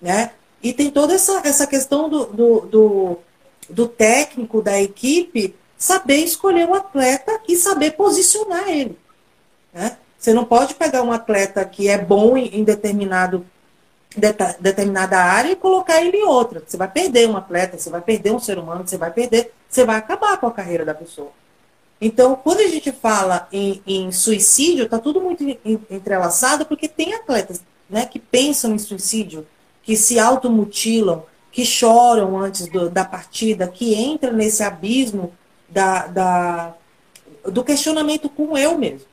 Né? 0.00 0.32
E 0.62 0.72
tem 0.72 0.90
toda 0.90 1.14
essa, 1.14 1.42
essa 1.44 1.66
questão 1.66 2.08
do, 2.08 2.24
do, 2.26 2.60
do, 2.60 3.18
do 3.68 3.88
técnico, 3.88 4.62
da 4.62 4.80
equipe, 4.80 5.54
saber 5.76 6.16
escolher 6.16 6.68
o 6.68 6.74
atleta 6.74 7.40
e 7.46 7.56
saber 7.56 7.92
posicionar 7.92 8.68
ele. 8.68 8.98
Né? 9.72 9.96
Você 10.18 10.32
não 10.32 10.44
pode 10.44 10.74
pegar 10.74 11.02
um 11.02 11.12
atleta 11.12 11.64
que 11.64 11.88
é 11.88 11.98
bom 11.98 12.36
em 12.36 12.64
determinado 12.64 13.46
determinada 14.16 15.18
área 15.18 15.52
e 15.52 15.56
colocar 15.56 16.02
ele 16.02 16.16
em 16.16 16.24
outra. 16.24 16.62
Você 16.66 16.76
vai 16.76 16.90
perder 16.90 17.28
um 17.28 17.36
atleta, 17.36 17.78
você 17.78 17.90
vai 17.90 18.00
perder 18.00 18.32
um 18.32 18.40
ser 18.40 18.58
humano, 18.58 18.86
você 18.86 18.96
vai 18.96 19.10
perder, 19.10 19.52
você 19.68 19.84
vai 19.84 19.96
acabar 19.96 20.36
com 20.38 20.46
a 20.46 20.52
carreira 20.52 20.84
da 20.84 20.94
pessoa. 20.94 21.30
Então, 22.00 22.34
quando 22.34 22.60
a 22.60 22.68
gente 22.68 22.90
fala 22.90 23.46
em, 23.52 23.82
em 23.86 24.10
suicídio, 24.10 24.84
está 24.84 24.98
tudo 24.98 25.20
muito 25.20 25.44
entrelaçado, 25.90 26.64
porque 26.64 26.88
tem 26.88 27.14
atletas 27.14 27.60
né, 27.88 28.06
que 28.06 28.18
pensam 28.18 28.74
em 28.74 28.78
suicídio, 28.78 29.46
que 29.82 29.96
se 29.96 30.18
automutilam, 30.18 31.24
que 31.52 31.64
choram 31.64 32.38
antes 32.38 32.66
do, 32.68 32.88
da 32.88 33.04
partida, 33.04 33.68
que 33.68 33.94
entram 33.94 34.32
nesse 34.32 34.62
abismo 34.62 35.32
da, 35.68 36.06
da, 36.06 36.74
do 37.44 37.62
questionamento 37.62 38.28
com 38.28 38.56
eu 38.56 38.78
mesmo. 38.78 39.06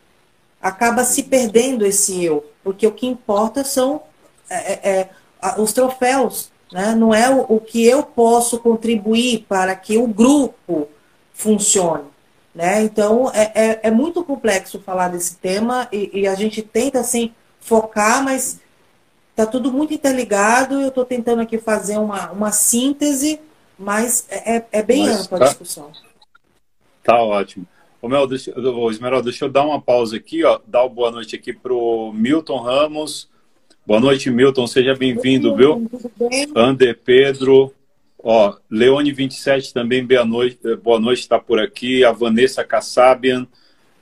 Acaba 0.62 1.04
se 1.04 1.24
perdendo 1.24 1.86
esse 1.86 2.24
eu, 2.24 2.45
porque 2.64 2.88
o 2.88 2.91
que 2.91 3.06
importa 3.06 3.64
são 3.64 4.02
é, 4.50 4.56
é, 4.56 5.00
é 5.00 5.10
os 5.58 5.74
troféus, 5.74 6.52
né? 6.72 6.95
não 6.95 7.14
é 7.14 7.30
o, 7.30 7.45
o 7.48 7.60
que 7.60 7.86
eu 7.86 8.04
posso 8.04 8.60
contribuir 8.60 9.45
para 9.48 9.76
que 9.76 9.98
o 9.98 10.08
grupo 10.08 10.88
funcione. 11.34 12.06
Né? 12.54 12.82
Então, 12.82 13.32
é, 13.34 13.52
é, 13.54 13.80
é, 13.84 13.91
muito 13.91 14.24
complexo 14.24 14.80
falar 14.80 15.10
desse 15.10 15.38
tema 15.38 15.88
e, 15.91 16.22
e, 16.22 16.28
a 16.28 16.34
gente 16.34 16.64
tenta, 16.64 17.00
assim, 17.00 17.32
focar, 17.60 18.24
mas 18.24 18.60
está 19.30 19.45
tudo 19.45 19.72
muito 19.72 19.93
interligado. 19.93 20.82
Eu 20.82 20.88
estou 20.88 21.06
tentando 21.06 21.43
aqui 21.43 21.60
fazer 21.60 22.00
uma, 22.00 22.32
uma 22.32 22.52
síntese, 22.52 23.39
mas 23.78 24.26
é, 24.28 24.56
é, 24.58 24.66
é 24.72 24.82
bem 24.82 25.06
mas, 25.06 25.22
ampla 25.22 25.38
a 25.38 25.39
tá, 25.41 25.45
discussão. 25.50 25.91
Tá 27.04 27.22
ótimo. 27.22 27.68
Ô, 28.02 28.10
Mel, 28.10 28.26
deixa, 28.26 28.60
ô, 28.60 28.89
Esmeralda, 28.89 29.26
deixa 29.30 29.45
eu 29.45 29.50
dar 29.50 29.64
uma 29.64 29.80
pausa 29.80 30.18
aqui, 30.18 30.43
ó, 30.43 30.60
dar 30.66 30.82
uma 30.82 30.89
boa 30.89 31.12
noite 31.12 31.36
aqui 31.36 31.54
para 31.54 31.74
o 31.74 32.12
Milton 32.12 32.58
Ramos. 32.58 33.30
Boa 33.88 34.01
noite, 34.01 34.29
Milton, 34.29 34.67
seja 34.67 34.93
bem-vindo, 34.93 35.55
viu? 35.55 35.89
Ander 36.53 36.99
Pedro, 37.05 37.73
Ó, 38.21 38.53
Leone 38.69 39.13
27 39.13 39.73
também, 39.73 40.05
boa 40.05 40.25
noite, 40.25 40.59
boa 40.83 40.99
noite, 40.99 41.21
está 41.21 41.39
por 41.39 41.57
aqui. 41.57 42.03
A 42.03 42.11
Vanessa 42.11 42.65
Kassabian, 42.65 43.47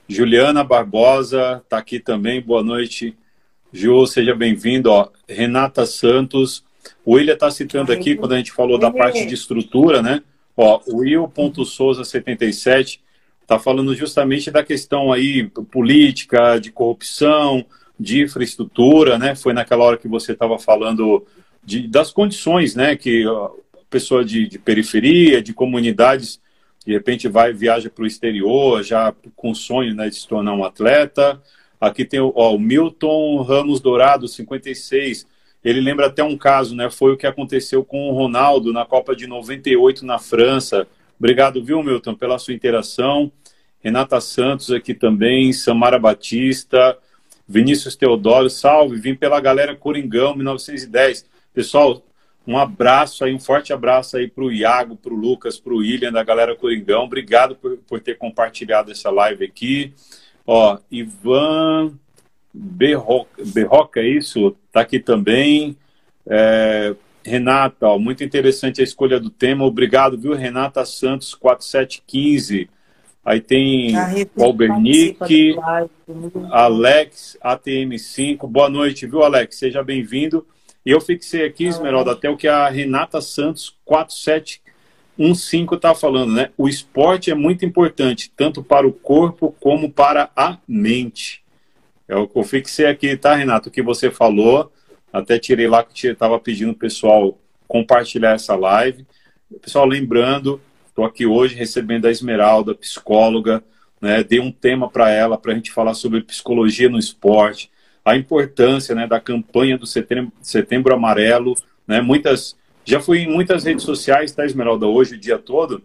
Juliana 0.08 0.64
Barbosa 0.64 1.62
está 1.62 1.78
aqui 1.78 2.00
também, 2.00 2.42
boa 2.42 2.64
noite. 2.64 3.16
Ju, 3.72 4.04
seja 4.08 4.34
bem-vindo. 4.34 4.90
Renata 5.28 5.86
Santos, 5.86 6.64
o 7.04 7.12
William 7.12 7.34
está 7.34 7.48
citando 7.52 7.92
aqui, 7.92 8.16
quando 8.16 8.32
a 8.32 8.38
gente 8.38 8.50
falou 8.50 8.78
da 8.78 8.90
parte 8.90 9.24
de 9.24 9.34
estrutura, 9.34 10.02
né? 10.02 10.20
Ó, 10.56 10.80
Will.souza77 10.88 12.98
está 13.40 13.56
falando 13.56 13.94
justamente 13.94 14.50
da 14.50 14.64
questão 14.64 15.12
aí 15.12 15.44
política, 15.70 16.58
de 16.58 16.72
corrupção, 16.72 17.64
de 17.98 18.22
infraestrutura, 18.22 19.18
né? 19.18 19.34
Foi 19.34 19.52
naquela 19.52 19.84
hora 19.84 19.96
que 19.96 20.08
você 20.08 20.32
estava 20.32 20.58
falando 20.58 21.24
de, 21.64 21.88
das 21.88 22.10
condições, 22.10 22.74
né? 22.74 22.96
Que 22.96 23.24
pessoa 23.88 24.24
de, 24.24 24.46
de 24.46 24.58
periferia, 24.58 25.40
de 25.40 25.54
comunidades, 25.54 26.40
de 26.84 26.92
repente 26.92 27.28
vai 27.28 27.52
viaja 27.52 27.88
para 27.90 28.04
o 28.04 28.06
exterior, 28.06 28.82
já 28.82 29.14
com 29.34 29.54
sonho 29.54 29.94
né, 29.94 30.08
de 30.08 30.16
se 30.16 30.28
tornar 30.28 30.54
um 30.54 30.64
atleta. 30.64 31.40
Aqui 31.80 32.04
tem 32.04 32.20
ó, 32.20 32.54
o 32.54 32.58
Milton 32.58 33.42
Ramos 33.42 33.80
Dourado, 33.80 34.28
56. 34.28 35.26
Ele 35.64 35.80
lembra 35.80 36.06
até 36.06 36.22
um 36.22 36.36
caso, 36.36 36.76
né? 36.76 36.88
Foi 36.90 37.12
o 37.12 37.16
que 37.16 37.26
aconteceu 37.26 37.84
com 37.84 38.08
o 38.08 38.12
Ronaldo 38.12 38.72
na 38.72 38.84
Copa 38.84 39.16
de 39.16 39.26
98 39.26 40.06
na 40.06 40.18
França. 40.18 40.86
Obrigado, 41.18 41.64
viu, 41.64 41.82
Milton, 41.82 42.14
pela 42.14 42.38
sua 42.38 42.54
interação. 42.54 43.32
Renata 43.82 44.20
Santos 44.20 44.70
aqui 44.70 44.94
também, 44.94 45.52
Samara 45.52 45.98
Batista, 45.98 46.96
Vinícius 47.48 47.94
Teodoro, 47.94 48.50
salve, 48.50 48.96
vim 48.96 49.14
pela 49.14 49.40
galera 49.40 49.76
Coringão, 49.76 50.34
1910. 50.34 51.26
Pessoal, 51.54 52.02
um 52.46 52.56
abraço 52.56 53.24
aí, 53.24 53.34
um 53.34 53.40
forte 53.40 53.72
abraço 53.72 54.16
aí 54.16 54.28
para 54.28 54.44
o 54.44 54.52
Iago, 54.52 54.96
para 54.96 55.12
o 55.12 55.16
Lucas, 55.16 55.58
para 55.58 55.72
o 55.72 55.78
William, 55.78 56.12
da 56.12 56.22
galera 56.22 56.54
Coringão. 56.54 57.04
Obrigado 57.04 57.56
por, 57.56 57.76
por 57.78 58.00
ter 58.00 58.16
compartilhado 58.16 58.90
essa 58.90 59.10
live 59.10 59.44
aqui. 59.44 59.92
Ó, 60.46 60.78
Ivan 60.90 61.98
Berroca, 62.54 63.42
Berroca 63.44 64.00
é 64.00 64.08
isso? 64.08 64.56
Tá 64.72 64.80
aqui 64.80 65.00
também. 65.00 65.76
É, 66.26 66.94
Renata, 67.24 67.88
ó, 67.88 67.98
muito 67.98 68.22
interessante 68.22 68.80
a 68.80 68.84
escolha 68.84 69.18
do 69.18 69.30
tema. 69.30 69.64
Obrigado, 69.64 70.16
viu, 70.16 70.32
Renata 70.34 70.84
Santos, 70.84 71.34
4715. 71.34 72.70
Aí 73.26 73.40
tem 73.40 73.92
o 74.36 74.54
Alex, 76.52 77.36
ATM5. 77.44 78.46
Boa 78.46 78.70
noite, 78.70 79.04
viu, 79.04 79.24
Alex? 79.24 79.56
Seja 79.56 79.82
bem-vindo. 79.82 80.46
E 80.84 80.92
eu 80.92 81.00
fixei 81.00 81.44
aqui, 81.44 81.64
Esmeralda, 81.64 82.12
até 82.12 82.30
o 82.30 82.36
que 82.36 82.46
a 82.46 82.68
Renata 82.68 83.20
Santos 83.20 83.76
4715 83.84 85.74
está 85.74 85.92
falando, 85.92 86.34
né? 86.34 86.50
O 86.56 86.68
esporte 86.68 87.28
é 87.28 87.34
muito 87.34 87.64
importante, 87.64 88.30
tanto 88.36 88.62
para 88.62 88.86
o 88.86 88.92
corpo 88.92 89.52
como 89.58 89.90
para 89.90 90.30
a 90.36 90.58
mente. 90.68 91.42
É 92.06 92.14
que 92.28 92.38
eu 92.38 92.44
fixei 92.44 92.86
aqui, 92.86 93.16
tá, 93.16 93.34
Renato? 93.34 93.70
O 93.70 93.72
que 93.72 93.82
você 93.82 94.08
falou, 94.08 94.70
até 95.12 95.36
tirei 95.36 95.66
lá 95.66 95.82
que 95.82 96.06
estava 96.06 96.38
pedindo 96.38 96.70
o 96.70 96.76
pessoal 96.76 97.36
compartilhar 97.66 98.34
essa 98.34 98.54
live. 98.54 99.04
Pessoal, 99.60 99.84
lembrando, 99.84 100.60
estou 100.96 101.04
aqui 101.04 101.26
hoje 101.26 101.54
recebendo 101.54 102.06
a 102.06 102.10
Esmeralda, 102.10 102.74
psicóloga, 102.74 103.62
né? 104.00 104.24
Dei 104.24 104.40
um 104.40 104.50
tema 104.50 104.88
para 104.88 105.10
ela, 105.10 105.36
para 105.36 105.52
a 105.52 105.54
gente 105.54 105.70
falar 105.70 105.92
sobre 105.92 106.22
psicologia 106.22 106.88
no 106.88 106.98
esporte 106.98 107.70
a 108.02 108.16
importância 108.16 108.94
né, 108.94 109.04
da 109.04 109.18
campanha 109.18 109.76
do 109.76 109.84
setembro, 109.84 110.32
setembro 110.40 110.94
Amarelo. 110.94 111.54
Né, 111.86 112.00
muitas, 112.00 112.56
já 112.84 113.00
fui 113.00 113.18
em 113.18 113.30
muitas 113.30 113.64
redes 113.64 113.84
sociais, 113.84 114.32
tá, 114.32 114.46
Esmeralda, 114.46 114.86
hoje 114.86 115.16
o 115.16 115.18
dia 115.18 115.38
todo, 115.38 115.82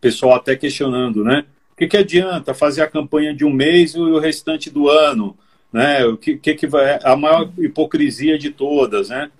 pessoal 0.00 0.36
até 0.36 0.56
questionando, 0.56 1.22
né? 1.22 1.44
O 1.72 1.76
que, 1.76 1.88
que 1.88 1.96
adianta 1.96 2.54
fazer 2.54 2.82
a 2.82 2.88
campanha 2.88 3.34
de 3.34 3.44
um 3.44 3.52
mês 3.52 3.94
e 3.94 3.98
o 3.98 4.18
restante 4.18 4.70
do 4.70 4.88
ano? 4.88 5.36
Né? 5.72 6.04
O 6.06 6.16
que, 6.16 6.36
que, 6.36 6.54
que 6.54 6.66
vai. 6.66 6.98
A 7.02 7.16
maior 7.16 7.50
hipocrisia 7.58 8.38
de 8.38 8.50
todas, 8.50 9.08
né? 9.08 9.30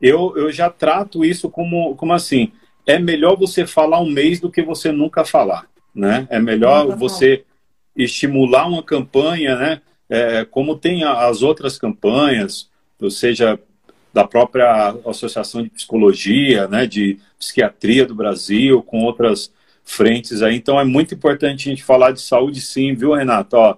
Eu, 0.00 0.36
eu 0.36 0.50
já 0.50 0.68
trato 0.68 1.24
isso 1.24 1.48
como, 1.48 1.94
como 1.94 2.12
assim: 2.12 2.50
é 2.86 2.98
melhor 2.98 3.36
você 3.36 3.66
falar 3.66 4.00
um 4.00 4.10
mês 4.10 4.40
do 4.40 4.50
que 4.50 4.62
você 4.62 4.90
nunca 4.92 5.24
falar, 5.24 5.66
né? 5.94 6.26
É 6.30 6.38
melhor 6.38 6.96
você 6.96 7.44
estimular 7.96 8.66
uma 8.66 8.82
campanha, 8.82 9.56
né? 9.56 9.80
é, 10.12 10.44
como 10.44 10.76
tem 10.76 11.04
as 11.04 11.40
outras 11.40 11.78
campanhas, 11.78 12.68
ou 13.00 13.10
seja, 13.10 13.58
da 14.12 14.26
própria 14.26 14.94
Associação 15.06 15.62
de 15.62 15.70
Psicologia, 15.70 16.68
né, 16.68 16.86
de 16.86 17.18
Psiquiatria 17.38 18.04
do 18.04 18.14
Brasil, 18.14 18.82
com 18.82 19.04
outras 19.04 19.50
frentes 19.82 20.42
aí. 20.42 20.54
Então 20.54 20.78
é 20.78 20.84
muito 20.84 21.14
importante 21.14 21.66
a 21.66 21.72
gente 21.72 21.82
falar 21.82 22.10
de 22.10 22.20
saúde 22.20 22.60
sim, 22.60 22.94
viu, 22.94 23.14
Renato? 23.14 23.56
Ó, 23.56 23.74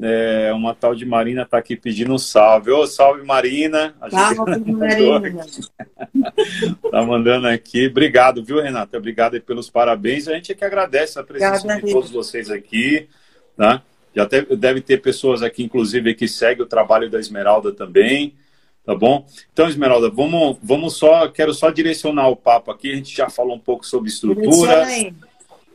é, 0.00 0.52
uma 0.52 0.74
tal 0.74 0.94
de 0.94 1.04
Marina 1.04 1.42
está 1.42 1.58
aqui 1.58 1.76
pedindo 1.76 2.14
um 2.14 2.18
salve. 2.18 2.70
Ô, 2.70 2.86
salve, 2.86 3.24
Marina! 3.24 3.94
A 4.00 4.10
salve, 4.10 4.60
Marina! 4.72 5.44
tá 6.90 7.02
mandando 7.02 7.48
aqui. 7.48 7.88
Obrigado, 7.88 8.42
viu, 8.42 8.60
Renata? 8.60 8.96
Obrigado 8.96 9.40
pelos 9.40 9.68
parabéns. 9.68 10.28
A 10.28 10.34
gente 10.34 10.52
é 10.52 10.54
que 10.54 10.64
agradece 10.64 11.18
a 11.18 11.22
presença 11.22 11.64
Obrigada, 11.64 11.86
de 11.86 11.92
todos 11.92 12.10
vocês 12.10 12.50
aqui. 12.50 13.08
Tá? 13.56 13.82
Já 14.14 14.28
deve 14.56 14.80
ter 14.80 15.00
pessoas 15.00 15.42
aqui, 15.42 15.62
inclusive, 15.62 16.14
que 16.14 16.28
seguem 16.28 16.62
o 16.62 16.68
trabalho 16.68 17.10
da 17.10 17.18
Esmeralda 17.18 17.72
também, 17.72 18.34
tá 18.84 18.94
bom? 18.94 19.26
Então, 19.52 19.66
Esmeralda, 19.66 20.10
vamos, 20.10 20.58
vamos 20.62 20.96
só, 20.96 21.28
quero 21.28 21.54
só 21.54 21.70
direcionar 21.70 22.28
o 22.28 22.36
papo 22.36 22.70
aqui, 22.70 22.92
a 22.92 22.96
gente 22.96 23.16
já 23.16 23.30
falou 23.30 23.56
um 23.56 23.60
pouco 23.60 23.86
sobre 23.86 24.10
estrutura, 24.10 24.86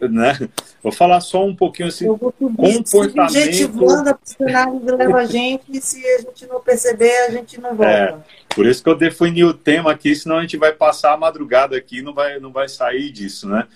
né? 0.02 0.50
Vou 0.82 0.91
falar 0.91 1.20
só 1.22 1.45
um 1.45 1.56
pouquinho 1.56 1.89
assim, 1.89 2.08
comportamento... 2.08 2.95
Objetivando 2.98 4.10
a 4.10 4.14
personagem 4.14 4.80
que 4.80 4.91
leva 4.91 5.18
a 5.18 5.26
gente, 5.26 5.64
e 5.70 5.82
se 5.82 6.06
a 6.06 6.22
gente 6.22 6.45
não 6.48 6.60
perceber, 6.62 7.28
a 7.28 7.32
gente 7.32 7.60
não 7.60 7.76
volta. 7.76 7.91
É, 7.91 8.18
por 8.54 8.66
isso 8.66 8.84
que 8.84 8.89
eu 8.89 8.95
defini 8.95 9.43
o 9.43 9.54
tema 9.54 9.91
aqui, 9.91 10.16
senão 10.16 10.38
a 10.38 10.41
gente 10.41 10.58
vai 10.58 10.72
passar 10.72 11.14
a 11.14 11.18
madrugada 11.18 11.76
aqui 11.76 12.00
e 12.00 12.02
não 12.02 12.14
vai, 12.14 12.39
não 12.39 12.52
vai 12.52 12.68
sair 12.68 13.12
disso, 13.12 13.48
né? 13.48 13.68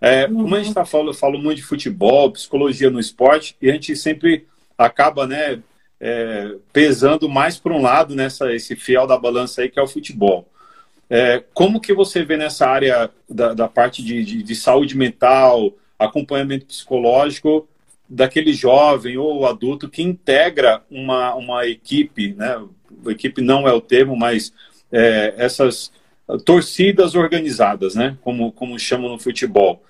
É, 0.00 0.26
uhum. 0.26 0.42
Como 0.42 0.54
a 0.54 0.58
gente 0.58 0.68
está 0.68 0.84
falando, 0.84 1.08
eu 1.08 1.14
falo 1.14 1.38
muito 1.38 1.56
de 1.56 1.64
futebol, 1.64 2.30
psicologia 2.30 2.90
no 2.90 3.00
esporte, 3.00 3.56
e 3.60 3.68
a 3.68 3.72
gente 3.72 3.96
sempre 3.96 4.46
acaba 4.76 5.26
né, 5.26 5.60
é, 6.00 6.54
pesando 6.72 7.28
mais 7.28 7.58
para 7.58 7.72
um 7.72 7.82
lado 7.82 8.14
nessa 8.14 8.52
esse 8.52 8.76
fiel 8.76 9.06
da 9.06 9.18
balança 9.18 9.62
aí 9.62 9.68
que 9.68 9.78
é 9.78 9.82
o 9.82 9.88
futebol. 9.88 10.48
É, 11.10 11.42
como 11.54 11.80
que 11.80 11.94
você 11.94 12.22
vê 12.22 12.36
nessa 12.36 12.66
área 12.66 13.10
da, 13.28 13.54
da 13.54 13.68
parte 13.68 14.02
de, 14.04 14.24
de, 14.24 14.42
de, 14.42 14.54
saúde 14.54 14.96
mental, 14.96 15.72
acompanhamento 15.98 16.66
psicológico 16.66 17.66
daquele 18.08 18.52
jovem 18.52 19.16
ou 19.16 19.46
adulto 19.46 19.88
que 19.88 20.02
integra 20.02 20.82
uma, 20.90 21.34
uma 21.34 21.66
equipe, 21.66 22.34
né? 22.34 22.62
equipe 23.06 23.40
não 23.40 23.66
é 23.66 23.72
o 23.72 23.80
termo, 23.80 24.16
mas 24.16 24.52
é, 24.92 25.34
essas 25.36 25.92
torcidas 26.44 27.14
organizadas, 27.14 27.94
né? 27.94 28.16
Como, 28.20 28.52
como 28.52 28.78
chamam 28.78 29.10
no 29.10 29.18
futebol. 29.18 29.82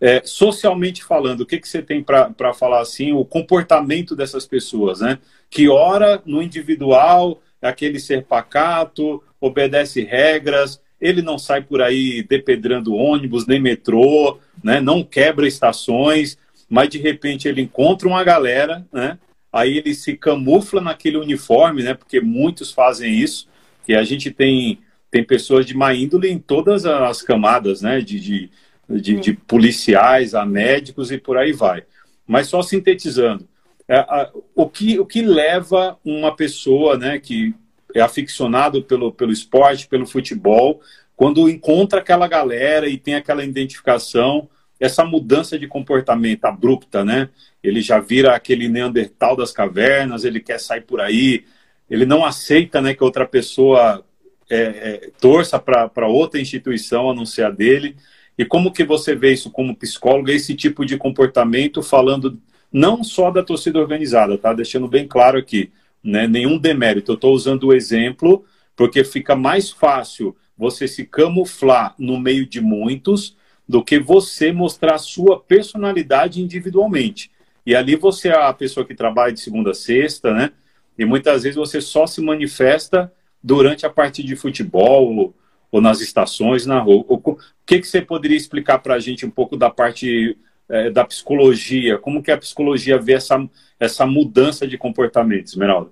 é, 0.00 0.20
socialmente 0.24 1.04
falando, 1.04 1.42
o 1.42 1.46
que, 1.46 1.60
que 1.60 1.68
você 1.68 1.80
tem 1.80 2.02
para 2.02 2.52
falar 2.54 2.80
assim, 2.80 3.12
o 3.12 3.24
comportamento 3.24 4.16
dessas 4.16 4.46
pessoas, 4.46 5.00
né? 5.00 5.18
Que 5.48 5.68
ora 5.68 6.20
no 6.26 6.42
individual, 6.42 7.40
é 7.60 7.68
aquele 7.68 8.00
ser 8.00 8.24
pacato, 8.24 9.22
obedece 9.42 10.02
regras, 10.02 10.80
ele 11.00 11.20
não 11.20 11.36
sai 11.36 11.60
por 11.60 11.82
aí 11.82 12.22
depedrando 12.22 12.94
ônibus, 12.94 13.46
nem 13.46 13.60
metrô, 13.60 14.38
né? 14.62 14.80
não 14.80 15.04
quebra 15.04 15.46
estações, 15.46 16.38
mas 16.70 16.88
de 16.88 16.98
repente 16.98 17.48
ele 17.48 17.60
encontra 17.60 18.08
uma 18.08 18.24
galera, 18.24 18.86
né? 18.90 19.18
aí 19.52 19.76
ele 19.76 19.94
se 19.94 20.16
camufla 20.16 20.80
naquele 20.80 21.18
uniforme, 21.18 21.82
né? 21.82 21.92
porque 21.92 22.20
muitos 22.20 22.70
fazem 22.70 23.12
isso, 23.12 23.48
que 23.84 23.94
a 23.94 24.04
gente 24.04 24.30
tem, 24.30 24.78
tem 25.10 25.24
pessoas 25.24 25.66
de 25.66 25.76
má 25.76 25.92
índole 25.92 26.30
em 26.30 26.38
todas 26.38 26.86
as 26.86 27.20
camadas, 27.20 27.82
né? 27.82 28.00
de, 28.00 28.18
de 28.18 28.50
de, 28.88 29.18
de 29.18 29.32
policiais 29.34 30.34
a 30.34 30.44
médicos 30.44 31.10
e 31.10 31.18
por 31.18 31.36
aí 31.36 31.52
vai. 31.52 31.84
Mas 32.26 32.48
só 32.48 32.62
sintetizando, 32.62 33.48
é, 33.88 34.30
o, 34.54 34.68
que, 34.68 34.98
o 34.98 35.06
que 35.06 35.22
leva 35.22 35.98
uma 36.04 36.34
pessoa 36.34 36.96
né, 36.96 37.18
que 37.18 37.54
é 37.94 38.00
aficionado 38.00 38.82
pelo, 38.82 39.12
pelo 39.12 39.32
esporte, 39.32 39.88
pelo 39.88 40.06
futebol, 40.06 40.80
quando 41.16 41.48
encontra 41.48 42.00
aquela 42.00 42.26
galera 42.26 42.88
e 42.88 42.96
tem 42.96 43.14
aquela 43.14 43.44
identificação, 43.44 44.48
essa 44.80 45.04
mudança 45.04 45.58
de 45.58 45.68
comportamento 45.68 46.44
abrupta, 46.44 47.04
né? 47.04 47.28
Ele 47.62 47.80
já 47.80 48.00
vira 48.00 48.34
aquele 48.34 48.68
Neandertal 48.68 49.36
das 49.36 49.52
cavernas, 49.52 50.24
ele 50.24 50.40
quer 50.40 50.58
sair 50.58 50.80
por 50.80 51.00
aí, 51.00 51.44
ele 51.88 52.04
não 52.04 52.24
aceita 52.24 52.80
né, 52.80 52.94
que 52.94 53.04
outra 53.04 53.24
pessoa 53.24 54.04
é, 54.50 54.56
é, 54.60 55.10
torça 55.20 55.58
para 55.58 56.08
outra 56.08 56.40
instituição 56.40 57.08
a 57.08 57.14
não 57.14 57.24
ser 57.24 57.44
a 57.44 57.50
dele. 57.50 57.96
E 58.36 58.44
como 58.44 58.72
que 58.72 58.82
você 58.82 59.14
vê 59.14 59.32
isso 59.32 59.50
como 59.50 59.76
psicólogo, 59.76 60.30
esse 60.30 60.54
tipo 60.54 60.84
de 60.84 60.96
comportamento, 60.96 61.82
falando 61.82 62.40
não 62.72 63.04
só 63.04 63.30
da 63.30 63.42
torcida 63.42 63.78
organizada, 63.78 64.36
tá? 64.38 64.52
Deixando 64.52 64.88
bem 64.88 65.06
claro 65.06 65.38
aqui, 65.38 65.70
né? 66.02 66.26
Nenhum 66.26 66.58
demérito. 66.58 67.12
Eu 67.12 67.16
estou 67.16 67.34
usando 67.34 67.64
o 67.64 67.74
exemplo 67.74 68.44
porque 68.74 69.04
fica 69.04 69.36
mais 69.36 69.70
fácil 69.70 70.36
você 70.56 70.86
se 70.88 71.04
camuflar 71.04 71.94
no 71.98 72.18
meio 72.18 72.46
de 72.46 72.60
muitos 72.60 73.36
do 73.68 73.82
que 73.82 73.98
você 73.98 74.52
mostrar 74.52 74.98
sua 74.98 75.40
personalidade 75.40 76.42
individualmente. 76.42 77.30
E 77.64 77.74
ali 77.74 77.96
você 77.96 78.28
é 78.28 78.36
a 78.36 78.52
pessoa 78.52 78.84
que 78.84 78.94
trabalha 78.94 79.32
de 79.32 79.40
segunda 79.40 79.70
a 79.70 79.74
sexta, 79.74 80.32
né? 80.32 80.50
E 80.98 81.04
muitas 81.04 81.44
vezes 81.44 81.56
você 81.56 81.80
só 81.80 82.06
se 82.06 82.20
manifesta 82.20 83.12
durante 83.42 83.86
a 83.86 83.90
partida 83.90 84.28
de 84.28 84.36
futebol 84.36 85.34
ou 85.70 85.80
nas 85.80 86.00
estações, 86.00 86.66
na 86.66 86.78
rua. 86.80 87.04
O 87.08 87.38
que, 87.64 87.80
que 87.80 87.86
você 87.86 88.02
poderia 88.02 88.36
explicar 88.36 88.78
para 88.78 88.94
a 88.94 88.98
gente 88.98 89.24
um 89.24 89.30
pouco 89.30 89.56
da 89.56 89.70
parte 89.70 90.36
é, 90.72 90.90
da 90.90 91.04
psicologia? 91.04 91.98
Como 91.98 92.22
que 92.22 92.30
a 92.30 92.38
psicologia 92.38 92.98
vê 92.98 93.12
essa, 93.12 93.46
essa 93.78 94.06
mudança 94.06 94.66
de 94.66 94.78
comportamento, 94.78 95.48
Esmeralda? 95.48 95.90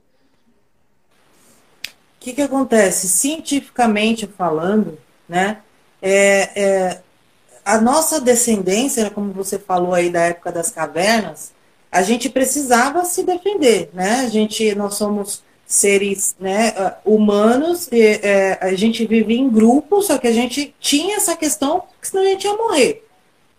O 1.86 2.20
que, 2.20 2.32
que 2.32 2.42
acontece? 2.42 3.06
Cientificamente 3.06 4.26
falando, 4.26 4.98
né, 5.28 5.58
é, 6.00 6.60
é, 6.60 7.00
a 7.64 7.78
nossa 7.78 8.20
descendência, 8.20 9.10
como 9.10 9.32
você 9.32 9.58
falou 9.58 9.94
aí 9.94 10.08
da 10.08 10.22
época 10.22 10.50
das 10.50 10.70
cavernas, 10.70 11.52
a 11.92 12.02
gente 12.02 12.30
precisava 12.30 13.04
se 13.04 13.22
defender, 13.22 13.90
né? 13.92 14.20
A 14.20 14.28
gente, 14.28 14.74
nós 14.74 14.94
somos 14.94 15.42
seres 15.66 16.36
né, 16.38 16.72
humanos, 17.04 17.88
e, 17.92 18.20
é, 18.22 18.58
a 18.60 18.74
gente 18.74 19.04
vive 19.06 19.34
em 19.36 19.48
grupo, 19.48 20.00
só 20.02 20.18
que 20.18 20.26
a 20.26 20.32
gente 20.32 20.74
tinha 20.80 21.16
essa 21.16 21.36
questão, 21.36 21.80
porque 21.80 22.08
senão 22.08 22.24
a 22.24 22.28
gente 22.28 22.44
ia 22.44 22.56
morrer. 22.56 23.09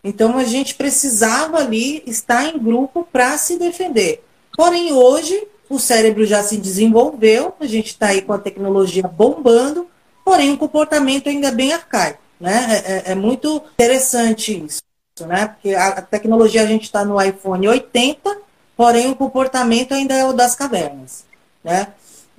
Então 0.03 0.37
a 0.37 0.43
gente 0.43 0.75
precisava 0.75 1.57
ali 1.57 2.03
estar 2.05 2.45
em 2.45 2.57
grupo 2.57 3.07
para 3.11 3.37
se 3.37 3.57
defender. 3.57 4.23
Porém, 4.55 4.91
hoje 4.93 5.47
o 5.69 5.79
cérebro 5.79 6.25
já 6.25 6.43
se 6.43 6.57
desenvolveu, 6.57 7.53
a 7.59 7.65
gente 7.65 7.87
está 7.87 8.07
aí 8.07 8.21
com 8.21 8.33
a 8.33 8.39
tecnologia 8.39 9.03
bombando, 9.03 9.87
porém 10.25 10.51
o 10.51 10.57
comportamento 10.57 11.29
ainda 11.29 11.47
é 11.47 11.51
bem 11.51 11.71
arcaico. 11.71 12.19
Né? 12.39 12.83
É, 12.85 12.91
é, 12.91 13.11
é 13.11 13.15
muito 13.15 13.61
interessante 13.73 14.65
isso, 14.65 14.81
né? 15.27 15.47
Porque 15.47 15.75
a, 15.75 16.01
tecnologia 16.01 16.63
a 16.63 16.65
gente 16.65 16.85
está 16.85 17.05
no 17.05 17.21
iPhone 17.21 17.67
80, 17.67 18.37
porém 18.75 19.11
o 19.11 19.15
comportamento 19.15 19.93
ainda 19.93 20.15
é 20.15 20.25
o 20.25 20.33
das 20.33 20.55
cavernas. 20.55 21.23
Né? 21.63 21.87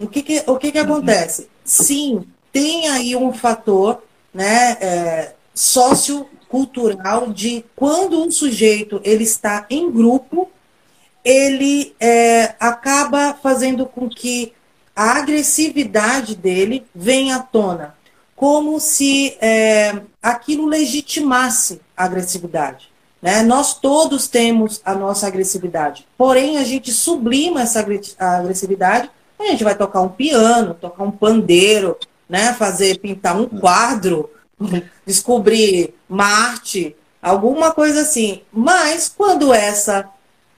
O 0.01 0.09
que, 0.09 0.23
que 0.23 0.43
o 0.47 0.57
que, 0.57 0.73
que 0.73 0.79
acontece? 0.79 1.49
Sim, 1.65 2.27
tem 2.53 2.89
aí 2.89 3.15
um 3.15 3.33
fator 3.33 4.03
né, 4.35 4.77
é, 4.81 5.33
sociocultural 6.53 7.32
de 7.32 7.64
quando 7.74 8.22
um 8.22 8.30
sujeito 8.30 9.00
ele 9.03 9.24
está 9.24 9.66
em 9.70 9.90
grupo, 9.90 10.50
ele 11.24 11.94
é, 11.98 12.55
acaba 12.61 13.34
fazendo 13.42 13.86
com 13.86 14.09
que 14.09 14.53
a 14.94 15.18
agressividade 15.18 16.36
dele 16.36 16.84
venha 16.94 17.36
à 17.36 17.38
tona, 17.38 17.94
como 18.36 18.78
se 18.78 19.36
é, 19.40 20.03
aquilo 20.22 20.66
legitimasse 20.66 21.80
a 21.96 22.05
agressividade. 22.05 22.90
Né? 23.20 23.42
Nós 23.42 23.78
todos 23.78 24.26
temos 24.26 24.80
a 24.84 24.94
nossa 24.94 25.26
agressividade, 25.26 26.07
porém 26.18 26.59
a 26.59 26.64
gente 26.64 26.92
sublima 26.92 27.62
essa 27.62 27.84
agressividade 28.18 29.11
a 29.38 29.44
gente 29.46 29.64
vai 29.64 29.74
tocar 29.74 30.00
um 30.03 30.09
piano, 30.09 30.72
tocar 30.72 31.03
um 31.03 31.11
pandeiro, 31.11 31.96
né? 32.28 32.53
Fazer, 32.53 33.00
pintar 33.00 33.36
um 33.36 33.46
quadro, 33.46 34.30
descobrir 35.07 35.95
Marte, 36.09 36.97
alguma 37.21 37.73
coisa 37.73 38.03
assim. 38.03 38.43
Mas 38.53 39.09
quando 39.09 39.53
essa 39.53 40.09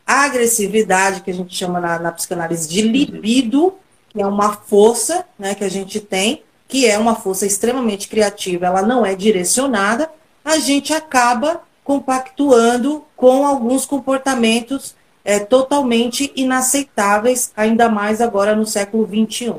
agressividade, 0.07 1.23
que 1.23 1.31
a 1.31 1.35
gente 1.35 1.55
chama 1.55 1.81
na, 1.81 1.99
na 1.99 2.13
psicanálise 2.13 2.69
de 2.69 2.83
libido, 2.83 3.75
que 4.11 4.21
é 4.21 4.27
uma 4.27 4.53
força 4.53 5.25
né, 5.39 5.55
que 5.55 5.65
a 5.65 5.69
gente 5.69 6.01
tem, 6.01 6.43
que 6.69 6.87
é 6.87 6.99
uma 6.99 7.15
força 7.15 7.47
extremamente 7.47 8.09
criativa, 8.09 8.67
ela 8.67 8.83
não 8.83 9.05
é 9.05 9.15
direcionada, 9.15 10.11
a 10.45 10.59
gente 10.59 10.93
acaba 10.93 11.63
compactuando 11.83 13.05
com 13.17 13.47
alguns 13.47 13.85
comportamentos 13.85 14.95
é, 15.25 15.39
totalmente 15.39 16.33
inaceitáveis, 16.37 17.53
ainda 17.57 17.89
mais 17.89 18.21
agora 18.21 18.55
no 18.55 18.67
século 18.67 19.07
XXI. 19.07 19.55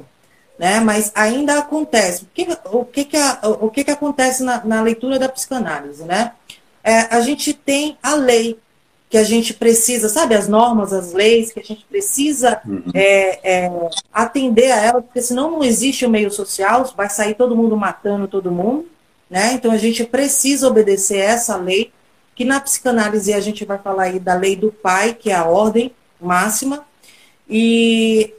Né? 0.57 0.79
Mas 0.79 1.11
ainda 1.13 1.59
acontece. 1.59 2.23
O 2.23 2.27
que, 2.33 2.47
o 2.71 2.85
que, 2.85 3.05
que, 3.05 3.17
a, 3.17 3.39
o 3.59 3.69
que, 3.69 3.83
que 3.83 3.91
acontece 3.91 4.43
na, 4.43 4.63
na 4.63 4.81
leitura 4.81 5.19
da 5.19 5.27
psicanálise? 5.27 6.03
Né? 6.03 6.31
É, 6.83 7.13
a 7.15 7.19
gente 7.21 7.53
tem 7.53 7.97
a 8.01 8.15
lei 8.15 8.57
que 9.09 9.17
a 9.17 9.23
gente 9.23 9.53
precisa, 9.53 10.09
sabe, 10.09 10.35
as 10.35 10.47
normas, 10.47 10.91
as 10.91 11.13
leis, 11.13 11.51
que 11.51 11.59
a 11.59 11.63
gente 11.63 11.85
precisa 11.85 12.59
uhum. 12.65 12.83
é, 12.93 13.65
é, 13.65 13.71
atender 14.11 14.71
a 14.71 14.81
elas, 14.81 15.05
porque 15.05 15.21
senão 15.21 15.51
não 15.51 15.63
existe 15.63 16.05
o 16.05 16.09
meio 16.09 16.31
social, 16.31 16.91
vai 16.97 17.09
sair 17.09 17.35
todo 17.35 17.55
mundo 17.55 17.77
matando 17.77 18.27
todo 18.27 18.51
mundo, 18.51 18.87
né? 19.29 19.53
Então 19.53 19.71
a 19.71 19.77
gente 19.77 20.03
precisa 20.03 20.67
obedecer 20.67 21.19
essa 21.19 21.55
lei 21.55 21.91
que 22.35 22.43
na 22.43 22.59
psicanálise 22.59 23.33
a 23.33 23.39
gente 23.39 23.63
vai 23.63 23.77
falar 23.77 24.03
aí 24.03 24.19
da 24.19 24.35
lei 24.35 24.55
do 24.55 24.71
pai, 24.71 25.13
que 25.13 25.31
é 25.31 25.35
a 25.35 25.45
ordem 25.45 25.93
máxima, 26.19 26.85
e 27.49 28.33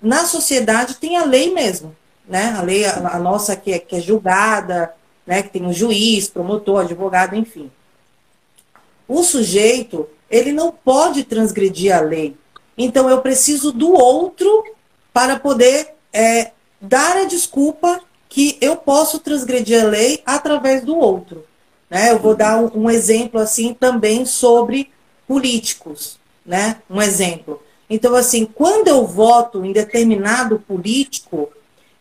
na 0.00 0.24
sociedade 0.24 0.94
tem 0.94 1.16
a 1.16 1.24
lei 1.24 1.52
mesmo, 1.52 1.94
né? 2.28 2.54
A 2.56 2.62
lei, 2.62 2.84
a, 2.84 3.16
a 3.16 3.18
nossa 3.18 3.56
que 3.56 3.72
é, 3.72 3.78
que 3.78 3.96
é 3.96 4.00
julgada, 4.00 4.94
né? 5.26 5.42
Que 5.42 5.50
tem 5.50 5.66
um 5.66 5.72
juiz, 5.72 6.28
promotor, 6.28 6.80
advogado, 6.80 7.36
enfim. 7.36 7.70
O 9.06 9.22
sujeito, 9.22 10.08
ele 10.30 10.52
não 10.52 10.70
pode 10.70 11.24
transgredir 11.24 11.94
a 11.94 12.00
lei. 12.00 12.36
Então 12.78 13.10
eu 13.10 13.20
preciso 13.20 13.72
do 13.72 13.92
outro 13.92 14.64
para 15.12 15.38
poder 15.38 15.94
é, 16.12 16.52
dar 16.80 17.16
a 17.16 17.24
desculpa 17.24 18.00
que 18.28 18.56
eu 18.60 18.76
posso 18.76 19.18
transgredir 19.18 19.82
a 19.82 19.86
lei 19.86 20.22
através 20.24 20.82
do 20.82 20.96
outro. 20.96 21.44
Né? 21.90 22.12
Eu 22.12 22.18
vou 22.20 22.34
dar 22.34 22.58
um, 22.58 22.84
um 22.84 22.90
exemplo 22.90 23.40
assim 23.40 23.74
também 23.74 24.24
sobre 24.24 24.90
políticos, 25.26 26.18
né? 26.46 26.76
Um 26.88 27.02
exemplo. 27.02 27.60
Então, 27.90 28.14
assim, 28.14 28.46
quando 28.46 28.86
eu 28.86 29.04
voto 29.04 29.64
em 29.64 29.72
determinado 29.72 30.60
político, 30.60 31.48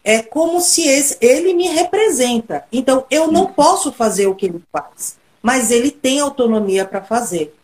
é 0.03 0.21
como 0.21 0.61
se 0.61 0.87
esse, 0.87 1.17
ele 1.19 1.53
me 1.53 1.67
representa. 1.67 2.63
Então, 2.71 3.05
eu 3.09 3.31
não 3.31 3.47
posso 3.47 3.91
fazer 3.91 4.27
o 4.27 4.35
que 4.35 4.45
ele 4.45 4.63
faz, 4.71 5.17
mas 5.41 5.71
ele 5.71 5.89
tem 5.89 6.19
autonomia 6.19 6.85
para 6.85 7.01
fazer. 7.01 7.55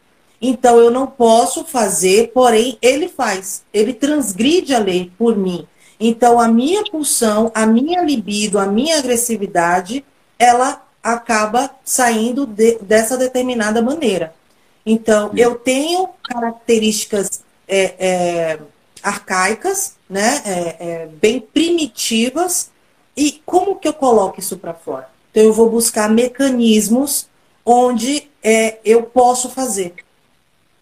Então, 0.41 0.79
eu 0.79 0.89
não 0.89 1.05
posso 1.05 1.63
fazer, 1.63 2.31
porém, 2.33 2.77
ele 2.81 3.07
faz. 3.07 3.63
Ele 3.71 3.93
transgride 3.93 4.73
a 4.73 4.79
lei 4.79 5.11
por 5.17 5.37
mim. 5.37 5.67
Então, 5.99 6.39
a 6.39 6.47
minha 6.47 6.83
pulsão, 6.83 7.51
a 7.53 7.65
minha 7.65 8.01
libido, 8.01 8.59
a 8.59 8.65
minha 8.65 8.97
agressividade, 8.97 10.03
ela 10.37 10.83
acaba 11.01 11.69
saindo 11.85 12.45
de, 12.45 12.79
dessa 12.79 13.15
determinada 13.15 13.81
maneira. 13.81 14.33
Então, 14.85 15.31
eu 15.35 15.55
tenho 15.55 16.09
características 16.23 17.44
é, 17.67 17.95
é, 17.99 18.59
arcaicas, 19.01 19.95
né, 20.09 20.41
é, 20.45 20.75
é 20.79 21.07
bem 21.07 21.39
primitivas, 21.39 22.71
e 23.15 23.41
como 23.45 23.77
que 23.77 23.87
eu 23.87 23.93
coloco 23.93 24.39
isso 24.39 24.57
para 24.57 24.73
fora? 24.73 25.09
Então, 25.31 25.43
eu 25.43 25.53
vou 25.53 25.69
buscar 25.69 26.09
mecanismos 26.09 27.27
onde 27.65 28.29
é, 28.43 28.79
eu 28.83 29.03
posso 29.03 29.49
fazer. 29.49 29.93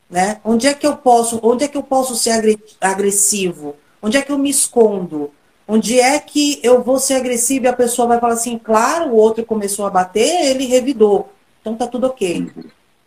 Né? 0.09 0.39
Onde 0.43 0.67
é 0.67 0.73
que 0.73 0.85
eu 0.85 0.95
posso, 0.95 1.39
onde 1.41 1.63
é 1.63 1.67
que 1.67 1.77
eu 1.77 1.83
posso 1.83 2.15
ser 2.15 2.59
agressivo? 2.79 3.75
Onde 4.01 4.17
é 4.17 4.21
que 4.21 4.31
eu 4.31 4.37
me 4.37 4.49
escondo? 4.49 5.31
Onde 5.67 5.99
é 5.99 6.19
que 6.19 6.59
eu 6.61 6.83
vou 6.83 6.99
ser 6.99 7.15
agressivo 7.15 7.65
e 7.65 7.67
a 7.67 7.73
pessoa 7.73 8.07
vai 8.07 8.19
falar 8.19 8.33
assim, 8.33 8.59
claro, 8.59 9.11
o 9.11 9.15
outro 9.15 9.45
começou 9.45 9.85
a 9.85 9.89
bater, 9.89 10.45
ele 10.45 10.65
revidou. 10.65 11.29
Então 11.61 11.75
tá 11.75 11.87
tudo 11.87 12.07
ok. 12.07 12.51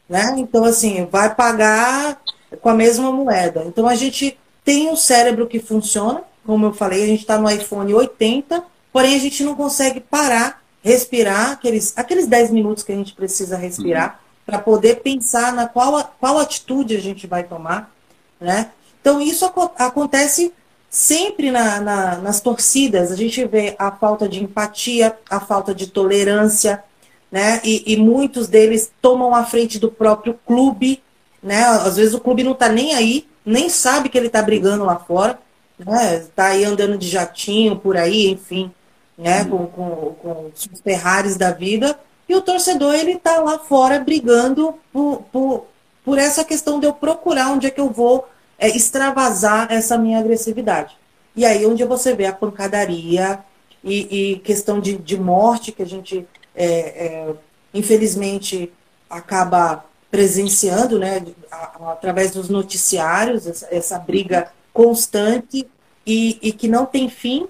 Né? 0.09 0.35
Então, 0.39 0.65
assim, 0.65 1.05
vai 1.05 1.35
pagar 1.35 2.21
com 2.61 2.69
a 2.69 2.75
mesma 2.75 3.11
moeda. 3.11 3.65
Então 3.67 3.87
a 3.87 3.95
gente 3.95 4.39
tem 4.65 4.91
um 4.91 4.97
cérebro 4.97 5.47
que 5.47 5.61
funciona, 5.61 6.23
como 6.45 6.67
eu 6.67 6.73
falei, 6.73 7.05
a 7.05 7.07
gente 7.07 7.21
está 7.21 7.39
no 7.39 7.51
iPhone 7.51 7.93
80, 7.93 8.63
porém 8.93 9.15
a 9.15 9.19
gente 9.19 9.45
não 9.45 9.55
consegue 9.55 10.01
parar, 10.01 10.63
respirar 10.83 11.53
aqueles, 11.53 11.93
aqueles 11.97 12.27
10 12.27 12.51
minutos 12.51 12.83
que 12.83 12.93
a 12.93 12.97
gente 12.97 13.13
precisa 13.13 13.57
respirar 13.57 14.13
uhum. 14.13 14.43
para 14.47 14.59
poder 14.59 14.97
pensar 15.01 15.53
na 15.53 15.67
qual, 15.67 16.15
qual 16.21 16.39
atitude 16.39 16.97
a 16.97 17.01
gente 17.01 17.27
vai 17.27 17.45
tomar. 17.45 17.93
Né? 18.41 18.71
Então 19.01 19.21
isso 19.21 19.45
ac 19.45 19.71
acontece 19.77 20.53
sempre 20.89 21.51
na, 21.51 21.81
na, 21.81 22.17
nas 22.19 22.41
torcidas, 22.41 23.13
a 23.13 23.17
gente 23.17 23.45
vê 23.45 23.77
a 23.79 23.91
falta 23.91 24.29
de 24.29 24.43
empatia, 24.43 25.17
a 25.29 25.41
falta 25.41 25.75
de 25.75 25.89
tolerância, 25.89 26.83
né? 27.31 27.61
E, 27.65 27.93
e, 27.93 27.97
muitos 27.97 28.49
deles 28.49 28.91
tomam 29.03 29.35
a 29.35 29.45
frente 29.45 29.79
do 29.79 29.91
próprio 29.91 30.39
clube, 30.47 31.03
né? 31.47 31.65
Às 31.65 31.97
vezes 31.97 32.13
o 32.13 32.19
clube 32.19 32.43
não 32.43 32.53
está 32.53 32.69
nem 32.69 32.93
aí, 32.93 33.25
nem 33.45 33.69
sabe 33.69 34.09
que 34.09 34.19
ele 34.19 34.27
está 34.27 34.43
brigando 34.43 34.85
lá 34.85 34.97
fora, 34.97 35.39
né? 35.79 36.17
Está 36.17 36.47
aí 36.47 36.65
andando 36.65 36.99
de 36.99 37.09
jatinho 37.09 37.77
por 37.77 37.97
aí, 37.97 38.27
enfim, 38.27 38.73
né? 39.17 39.45
Com, 39.45 39.67
com, 39.69 40.15
com 40.21 40.51
os 40.53 40.81
Ferraris 40.83 41.37
da 41.37 41.53
vida. 41.53 41.97
E 42.29 42.35
o 42.35 42.43
torcedor, 42.43 42.95
ele 42.95 43.13
está 43.13 43.39
lá 43.39 43.61
fora 43.61 44.01
brigando 44.01 44.75
por, 44.93 45.23
por, 45.31 45.67
por 46.05 46.19
essa 46.19 46.45
questão 46.45 46.81
de 46.81 46.87
eu 46.87 46.93
procurar 46.93 47.53
onde 47.53 47.69
é 47.69 47.71
que 47.71 47.81
eu 47.81 47.91
vou 47.91 48.29
é, 48.59 48.69
extravasar 48.69 49.69
essa 49.71 49.97
minha 49.97 50.19
agressividade. 50.19 50.97
E 51.37 51.47
aí 51.47 51.65
onde 51.65 51.85
você 51.85 52.13
vê 52.13 52.27
a 52.27 52.33
pancadaria 52.33 53.39
e, 53.85 54.33
e 54.33 54.39
questão 54.41 54.81
de, 54.81 54.97
de 54.97 55.17
morte 55.17 55.71
que 55.71 55.83
a 55.85 55.87
gente, 55.87 56.27
é, 56.57 56.67
é, 56.67 57.35
infelizmente, 57.73 58.73
acaba 59.09 59.85
presenciando, 60.11 60.99
né, 60.99 61.25
através 61.51 62.31
dos 62.31 62.49
noticiários, 62.49 63.47
essa, 63.71 63.99
briga 63.99 64.53
constante 64.73 65.69
e, 66.07 66.39
e, 66.41 66.53
que 66.53 66.69
não 66.69 66.87
tem 66.87 67.09
fim, 67.09 67.47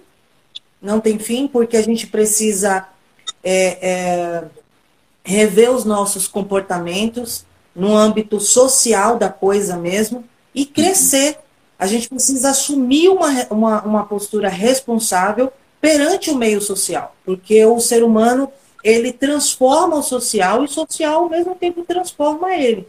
não 0.80 1.00
tem 1.00 1.18
fim, 1.18 1.46
porque 1.46 1.76
a 1.76 1.82
gente 1.82 2.06
precisa 2.06 2.88
é, 3.42 3.88
é, 3.88 4.44
rever 5.24 5.70
os 5.70 5.84
nossos 5.84 6.26
comportamentos 6.26 7.44
no 7.74 7.96
âmbito 7.96 8.40
social 8.40 9.18
da 9.18 9.28
coisa 9.28 9.76
mesmo 9.76 10.24
e 10.54 10.64
crescer. 10.64 11.38
A 11.78 11.86
gente 11.86 12.08
precisa 12.08 12.50
assumir 12.50 13.08
uma, 13.10 13.28
uma, 13.50 13.82
uma 13.82 14.06
postura 14.06 14.48
responsável 14.48 15.52
perante 15.80 16.30
o 16.30 16.36
meio 16.36 16.60
social, 16.60 17.14
porque 17.24 17.64
o 17.66 17.78
ser 17.80 18.02
humano 18.02 18.50
ele 18.82 19.12
transforma 19.12 19.96
o 19.96 20.02
social 20.02 20.62
e 20.62 20.66
o 20.66 20.68
social 20.68 21.24
ao 21.24 21.30
mesmo 21.30 21.54
tempo 21.54 21.84
transforma 21.84 22.54
ele. 22.54 22.86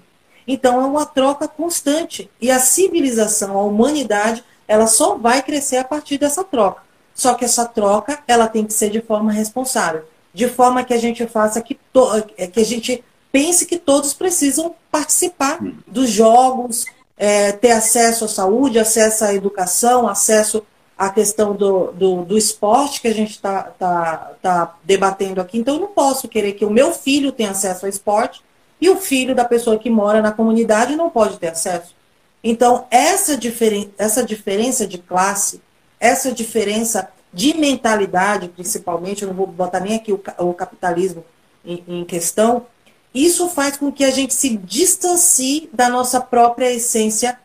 Então 0.47 0.81
é 0.81 0.85
uma 0.85 1.05
troca 1.05 1.47
constante 1.47 2.29
e 2.39 2.49
a 2.49 2.59
civilização, 2.59 3.57
a 3.57 3.63
humanidade, 3.63 4.43
ela 4.67 4.87
só 4.87 5.15
vai 5.15 5.41
crescer 5.41 5.77
a 5.77 5.83
partir 5.83 6.17
dessa 6.17 6.43
troca. 6.43 6.81
Só 7.13 7.33
que 7.33 7.43
essa 7.43 7.65
troca 7.65 8.19
ela 8.27 8.47
tem 8.47 8.65
que 8.65 8.73
ser 8.73 8.89
de 8.89 9.01
forma 9.01 9.31
responsável, 9.31 10.03
de 10.33 10.47
forma 10.47 10.83
que 10.83 10.93
a 10.93 10.99
gente 10.99 11.25
faça 11.25 11.61
que, 11.61 11.75
to 11.91 12.07
que 12.53 12.59
a 12.59 12.65
gente 12.65 13.03
pense 13.31 13.65
que 13.65 13.77
todos 13.77 14.13
precisam 14.13 14.75
participar 14.91 15.61
hum. 15.61 15.75
dos 15.85 16.09
jogos, 16.09 16.85
é, 17.17 17.51
ter 17.51 17.71
acesso 17.71 18.25
à 18.25 18.27
saúde, 18.27 18.79
acesso 18.79 19.25
à 19.25 19.33
educação, 19.33 20.07
acesso 20.07 20.63
a 20.97 21.09
questão 21.09 21.55
do, 21.55 21.91
do, 21.91 22.25
do 22.25 22.37
esporte 22.37 22.99
que 23.01 23.07
a 23.07 23.13
gente 23.13 23.31
está 23.31 23.63
tá, 23.77 24.31
tá 24.41 24.77
debatendo 24.83 25.39
aqui. 25.39 25.59
Então, 25.59 25.75
eu 25.75 25.81
não 25.81 25.87
posso 25.87 26.27
querer 26.27 26.53
que 26.53 26.65
o 26.65 26.71
meu 26.71 26.91
filho 26.91 27.31
tenha 27.31 27.51
acesso 27.51 27.85
ao 27.85 27.89
esporte 27.89 28.41
e 28.81 28.89
o 28.89 28.97
filho 28.97 29.35
da 29.35 29.45
pessoa 29.45 29.77
que 29.77 29.89
mora 29.89 30.21
na 30.21 30.31
comunidade 30.31 30.95
não 30.95 31.09
pode 31.09 31.37
ter 31.37 31.49
acesso. 31.49 31.95
Então, 32.43 32.85
essa, 32.89 33.37
diferen 33.37 33.93
essa 33.97 34.23
diferença 34.23 34.87
de 34.87 34.97
classe, 34.97 35.61
essa 35.99 36.31
diferença 36.31 37.09
de 37.31 37.55
mentalidade, 37.55 38.47
principalmente, 38.47 39.21
eu 39.21 39.27
não 39.27 39.35
vou 39.35 39.47
botar 39.47 39.79
nem 39.79 39.95
aqui 39.95 40.11
o, 40.11 40.21
o 40.39 40.53
capitalismo 40.53 41.23
em, 41.63 41.83
em 41.87 42.05
questão, 42.05 42.65
isso 43.13 43.49
faz 43.49 43.77
com 43.77 43.91
que 43.91 44.03
a 44.03 44.11
gente 44.11 44.33
se 44.33 44.57
distancie 44.57 45.69
da 45.73 45.89
nossa 45.89 46.19
própria 46.21 46.71
essência, 46.71 47.39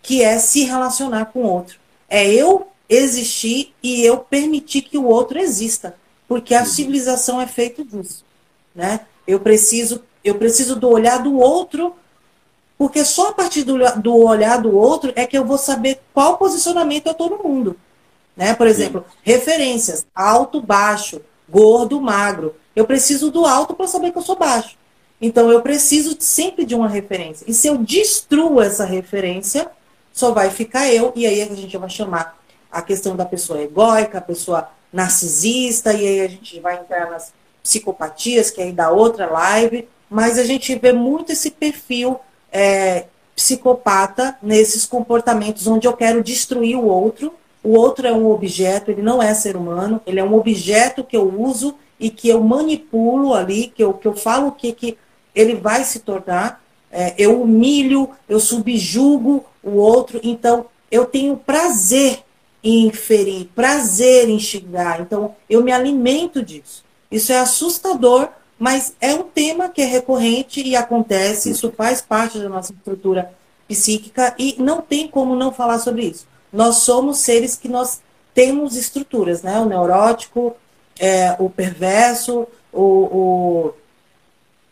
que 0.00 0.22
é 0.22 0.38
se 0.38 0.64
relacionar 0.64 1.26
com 1.26 1.40
o 1.40 1.48
outro. 1.48 1.78
É 2.08 2.28
eu 2.28 2.71
existir 2.92 3.74
e 3.82 4.04
eu 4.04 4.18
permitir 4.18 4.82
que 4.82 4.98
o 4.98 5.06
outro 5.06 5.38
exista, 5.38 5.96
porque 6.28 6.54
a 6.54 6.60
uhum. 6.60 6.66
civilização 6.66 7.40
é 7.40 7.46
feita 7.46 7.84
disso, 7.84 8.24
né? 8.74 9.00
Eu 9.26 9.40
preciso, 9.40 10.02
eu 10.24 10.34
preciso 10.34 10.76
do 10.76 10.88
olhar 10.88 11.18
do 11.18 11.38
outro, 11.38 11.94
porque 12.76 13.04
só 13.04 13.28
a 13.28 13.32
partir 13.32 13.62
do, 13.62 13.78
do 14.00 14.16
olhar 14.16 14.60
do 14.60 14.76
outro 14.76 15.12
é 15.14 15.26
que 15.26 15.38
eu 15.38 15.44
vou 15.44 15.58
saber 15.58 16.00
qual 16.12 16.36
posicionamento 16.36 17.06
eu 17.06 17.12
estou 17.12 17.30
no 17.30 17.42
mundo, 17.42 17.76
né? 18.36 18.54
Por 18.54 18.66
exemplo, 18.66 19.04
Sim. 19.08 19.16
referências: 19.22 20.06
alto, 20.14 20.60
baixo, 20.60 21.20
gordo, 21.48 22.00
magro. 22.00 22.54
Eu 22.74 22.86
preciso 22.86 23.30
do 23.30 23.44
alto 23.44 23.74
para 23.74 23.86
saber 23.86 24.12
que 24.12 24.18
eu 24.18 24.22
sou 24.22 24.36
baixo. 24.36 24.76
Então 25.20 25.50
eu 25.50 25.62
preciso 25.62 26.16
sempre 26.18 26.64
de 26.64 26.74
uma 26.74 26.88
referência. 26.88 27.44
E 27.46 27.54
se 27.54 27.68
eu 27.68 27.78
destruo 27.78 28.60
essa 28.60 28.84
referência, 28.84 29.70
só 30.12 30.32
vai 30.32 30.50
ficar 30.50 30.92
eu, 30.92 31.12
e 31.14 31.26
aí 31.26 31.42
a 31.42 31.54
gente 31.54 31.76
vai 31.76 31.88
chamar 31.88 32.41
a 32.72 32.80
questão 32.80 33.14
da 33.14 33.26
pessoa 33.26 33.60
egóica, 33.60 34.18
a 34.18 34.22
pessoa 34.22 34.70
narcisista, 34.90 35.92
e 35.92 36.06
aí 36.06 36.20
a 36.22 36.28
gente 36.28 36.58
vai 36.58 36.78
entrar 36.78 37.10
nas 37.10 37.32
psicopatias, 37.62 38.50
que 38.50 38.62
aí 38.62 38.72
dá 38.72 38.90
outra 38.90 39.26
live, 39.26 39.88
mas 40.10 40.38
a 40.38 40.44
gente 40.44 40.74
vê 40.76 40.92
muito 40.92 41.32
esse 41.32 41.50
perfil 41.50 42.18
é, 42.50 43.04
psicopata 43.36 44.36
nesses 44.42 44.84
comportamentos 44.86 45.66
onde 45.66 45.86
eu 45.86 45.92
quero 45.92 46.22
destruir 46.22 46.76
o 46.76 46.86
outro. 46.86 47.34
O 47.62 47.76
outro 47.76 48.06
é 48.06 48.12
um 48.12 48.30
objeto, 48.30 48.90
ele 48.90 49.02
não 49.02 49.22
é 49.22 49.32
ser 49.34 49.56
humano, 49.56 50.00
ele 50.06 50.18
é 50.18 50.24
um 50.24 50.34
objeto 50.34 51.04
que 51.04 51.16
eu 51.16 51.32
uso 51.40 51.76
e 52.00 52.10
que 52.10 52.28
eu 52.28 52.42
manipulo 52.42 53.34
ali, 53.34 53.68
que 53.68 53.84
eu, 53.84 53.94
que 53.94 54.08
eu 54.08 54.16
falo 54.16 54.48
o 54.48 54.52
que, 54.52 54.72
que 54.72 54.98
ele 55.34 55.54
vai 55.54 55.84
se 55.84 56.00
tornar. 56.00 56.60
É, 56.90 57.14
eu 57.16 57.40
humilho, 57.40 58.10
eu 58.28 58.40
subjugo 58.40 59.44
o 59.62 59.76
outro, 59.76 60.20
então 60.22 60.66
eu 60.90 61.06
tenho 61.06 61.36
prazer 61.36 62.22
em 62.62 62.90
ferir, 62.92 63.48
prazer 63.54 64.28
em 64.28 64.38
xingar. 64.38 65.00
Então, 65.00 65.34
eu 65.48 65.62
me 65.62 65.72
alimento 65.72 66.42
disso. 66.42 66.84
Isso 67.10 67.32
é 67.32 67.38
assustador, 67.38 68.28
mas 68.58 68.94
é 69.00 69.14
um 69.14 69.24
tema 69.24 69.68
que 69.68 69.82
é 69.82 69.84
recorrente 69.84 70.62
e 70.62 70.76
acontece, 70.76 71.50
isso 71.50 71.72
faz 71.76 72.00
parte 72.00 72.38
da 72.38 72.48
nossa 72.48 72.72
estrutura 72.72 73.32
psíquica 73.66 74.34
e 74.38 74.56
não 74.58 74.80
tem 74.80 75.08
como 75.08 75.34
não 75.34 75.52
falar 75.52 75.78
sobre 75.78 76.04
isso. 76.04 76.26
Nós 76.52 76.76
somos 76.76 77.18
seres 77.18 77.56
que 77.56 77.68
nós 77.68 78.00
temos 78.34 78.76
estruturas, 78.76 79.42
né? 79.42 79.58
O 79.58 79.64
neurótico, 79.64 80.54
é, 80.98 81.34
o 81.38 81.50
perverso, 81.50 82.46
o, 82.72 82.82
o 82.82 83.74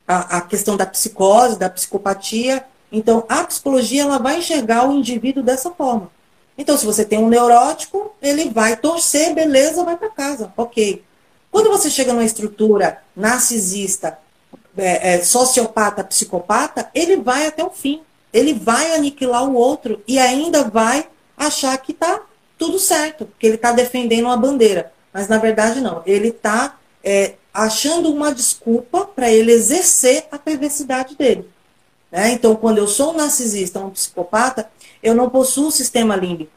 a, 0.06 0.38
a, 0.38 0.40
questão 0.40 0.76
da 0.76 0.86
psicose, 0.86 1.58
da 1.58 1.70
psicopatia. 1.70 2.64
Então, 2.92 3.24
a 3.28 3.44
psicologia 3.44 4.02
ela 4.02 4.18
vai 4.18 4.38
enxergar 4.38 4.88
o 4.88 4.92
indivíduo 4.92 5.42
dessa 5.42 5.70
forma. 5.70 6.10
Então, 6.60 6.76
se 6.76 6.84
você 6.84 7.06
tem 7.06 7.18
um 7.18 7.30
neurótico, 7.30 8.12
ele 8.20 8.50
vai 8.50 8.76
torcer, 8.76 9.32
beleza, 9.32 9.82
vai 9.82 9.96
para 9.96 10.10
casa, 10.10 10.52
ok. 10.58 11.02
Quando 11.50 11.70
você 11.70 11.88
chega 11.88 12.12
numa 12.12 12.22
estrutura 12.22 13.02
narcisista, 13.16 14.18
é, 14.76 15.14
é, 15.14 15.22
sociopata, 15.22 16.04
psicopata, 16.04 16.90
ele 16.94 17.16
vai 17.16 17.46
até 17.46 17.64
o 17.64 17.70
fim. 17.70 18.02
Ele 18.30 18.52
vai 18.52 18.94
aniquilar 18.94 19.48
o 19.48 19.54
outro 19.54 20.02
e 20.06 20.18
ainda 20.18 20.62
vai 20.62 21.08
achar 21.34 21.74
que 21.78 21.92
está 21.92 22.20
tudo 22.58 22.78
certo, 22.78 23.26
que 23.38 23.46
ele 23.46 23.56
está 23.56 23.72
defendendo 23.72 24.26
uma 24.26 24.36
bandeira. 24.36 24.92
Mas 25.14 25.28
na 25.28 25.38
verdade 25.38 25.80
não. 25.80 26.02
Ele 26.04 26.28
está 26.28 26.78
é, 27.02 27.36
achando 27.54 28.12
uma 28.12 28.34
desculpa 28.34 29.06
para 29.06 29.30
ele 29.30 29.50
exercer 29.50 30.26
a 30.30 30.38
perversidade 30.38 31.16
dele. 31.16 31.48
Né? 32.12 32.32
Então, 32.32 32.54
quando 32.54 32.76
eu 32.76 32.86
sou 32.86 33.14
um 33.14 33.16
narcisista, 33.16 33.80
um 33.80 33.88
psicopata, 33.88 34.68
eu 35.02 35.14
não 35.14 35.30
possuo 35.30 35.68
o 35.68 35.72
sistema 35.72 36.16
límbico, 36.16 36.52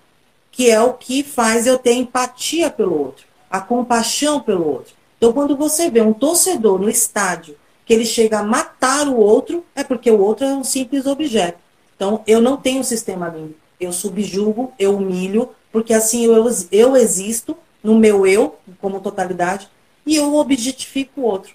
que 0.52 0.70
é 0.70 0.82
o 0.82 0.94
que 0.94 1.24
faz 1.24 1.66
eu 1.66 1.78
ter 1.78 1.94
empatia 1.94 2.70
pelo 2.70 3.00
outro, 3.00 3.26
a 3.50 3.60
compaixão 3.60 4.40
pelo 4.40 4.68
outro. 4.68 4.94
Então, 5.18 5.32
quando 5.32 5.56
você 5.56 5.90
vê 5.90 6.02
um 6.02 6.14
torcedor 6.14 6.80
no 6.80 6.90
estádio 6.90 7.56
que 7.86 7.94
ele 7.94 8.06
chega 8.06 8.40
a 8.40 8.44
matar 8.44 9.08
o 9.08 9.18
outro, 9.18 9.66
é 9.76 9.84
porque 9.84 10.12
o 10.12 10.20
outro 10.20 10.46
é 10.46 10.54
um 10.54 10.64
simples 10.64 11.06
objeto. 11.06 11.60
Então, 11.96 12.22
eu 12.28 12.42
não 12.42 12.58
tenho 12.58 12.82
um 12.82 12.84
sistema 12.84 13.30
límbico. 13.30 13.60
Eu 13.80 13.92
subjugo, 13.92 14.74
eu 14.78 14.96
humilho, 14.96 15.50
porque 15.72 15.94
assim 15.94 16.26
eu, 16.26 16.46
eu 16.72 16.96
existo 16.96 17.58
no 17.84 17.98
meu 17.98 18.26
eu, 18.26 18.58
como 18.80 19.00
totalidade, 19.00 19.70
e 20.06 20.16
eu 20.16 20.36
objetifico 20.36 21.22
o 21.22 21.24
outro. 21.24 21.54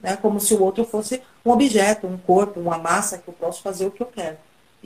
né? 0.00 0.16
como 0.16 0.38
se 0.40 0.54
o 0.54 0.62
outro 0.62 0.84
fosse 0.84 1.20
um 1.44 1.50
objeto, 1.50 2.06
um 2.06 2.16
corpo, 2.16 2.60
uma 2.60 2.78
massa 2.78 3.18
que 3.18 3.28
eu 3.28 3.34
posso 3.34 3.62
fazer 3.62 3.86
o 3.86 3.90
que 3.90 4.02
eu 4.02 4.06
quero. 4.06 4.36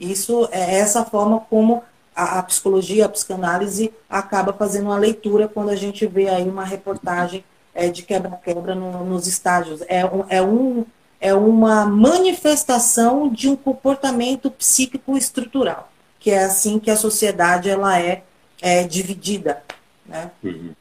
Isso 0.01 0.49
é 0.51 0.79
essa 0.79 1.05
forma 1.05 1.41
como 1.41 1.83
a, 2.15 2.39
a 2.39 2.43
psicologia, 2.43 3.05
a 3.05 3.09
psicanálise 3.09 3.93
acaba 4.09 4.51
fazendo 4.51 4.85
uma 4.85 4.97
leitura 4.97 5.47
quando 5.47 5.69
a 5.69 5.75
gente 5.75 6.07
vê 6.07 6.27
aí 6.27 6.49
uma 6.49 6.65
reportagem 6.65 7.45
é, 7.73 7.87
de 7.87 8.01
quebra-quebra 8.01 8.73
no, 8.73 9.05
nos 9.05 9.27
estágios. 9.27 9.81
É, 9.87 10.03
um, 10.03 10.25
é, 10.27 10.41
um, 10.41 10.85
é 11.19 11.35
uma 11.35 11.85
manifestação 11.85 13.29
de 13.29 13.47
um 13.47 13.55
comportamento 13.55 14.49
psíquico 14.49 15.15
estrutural, 15.15 15.91
que 16.19 16.31
é 16.31 16.45
assim 16.45 16.79
que 16.79 16.89
a 16.89 16.97
sociedade 16.97 17.69
ela 17.69 17.99
é, 17.99 18.23
é 18.59 18.83
dividida. 18.83 19.61
Né? 20.03 20.31
Uhum. 20.43 20.73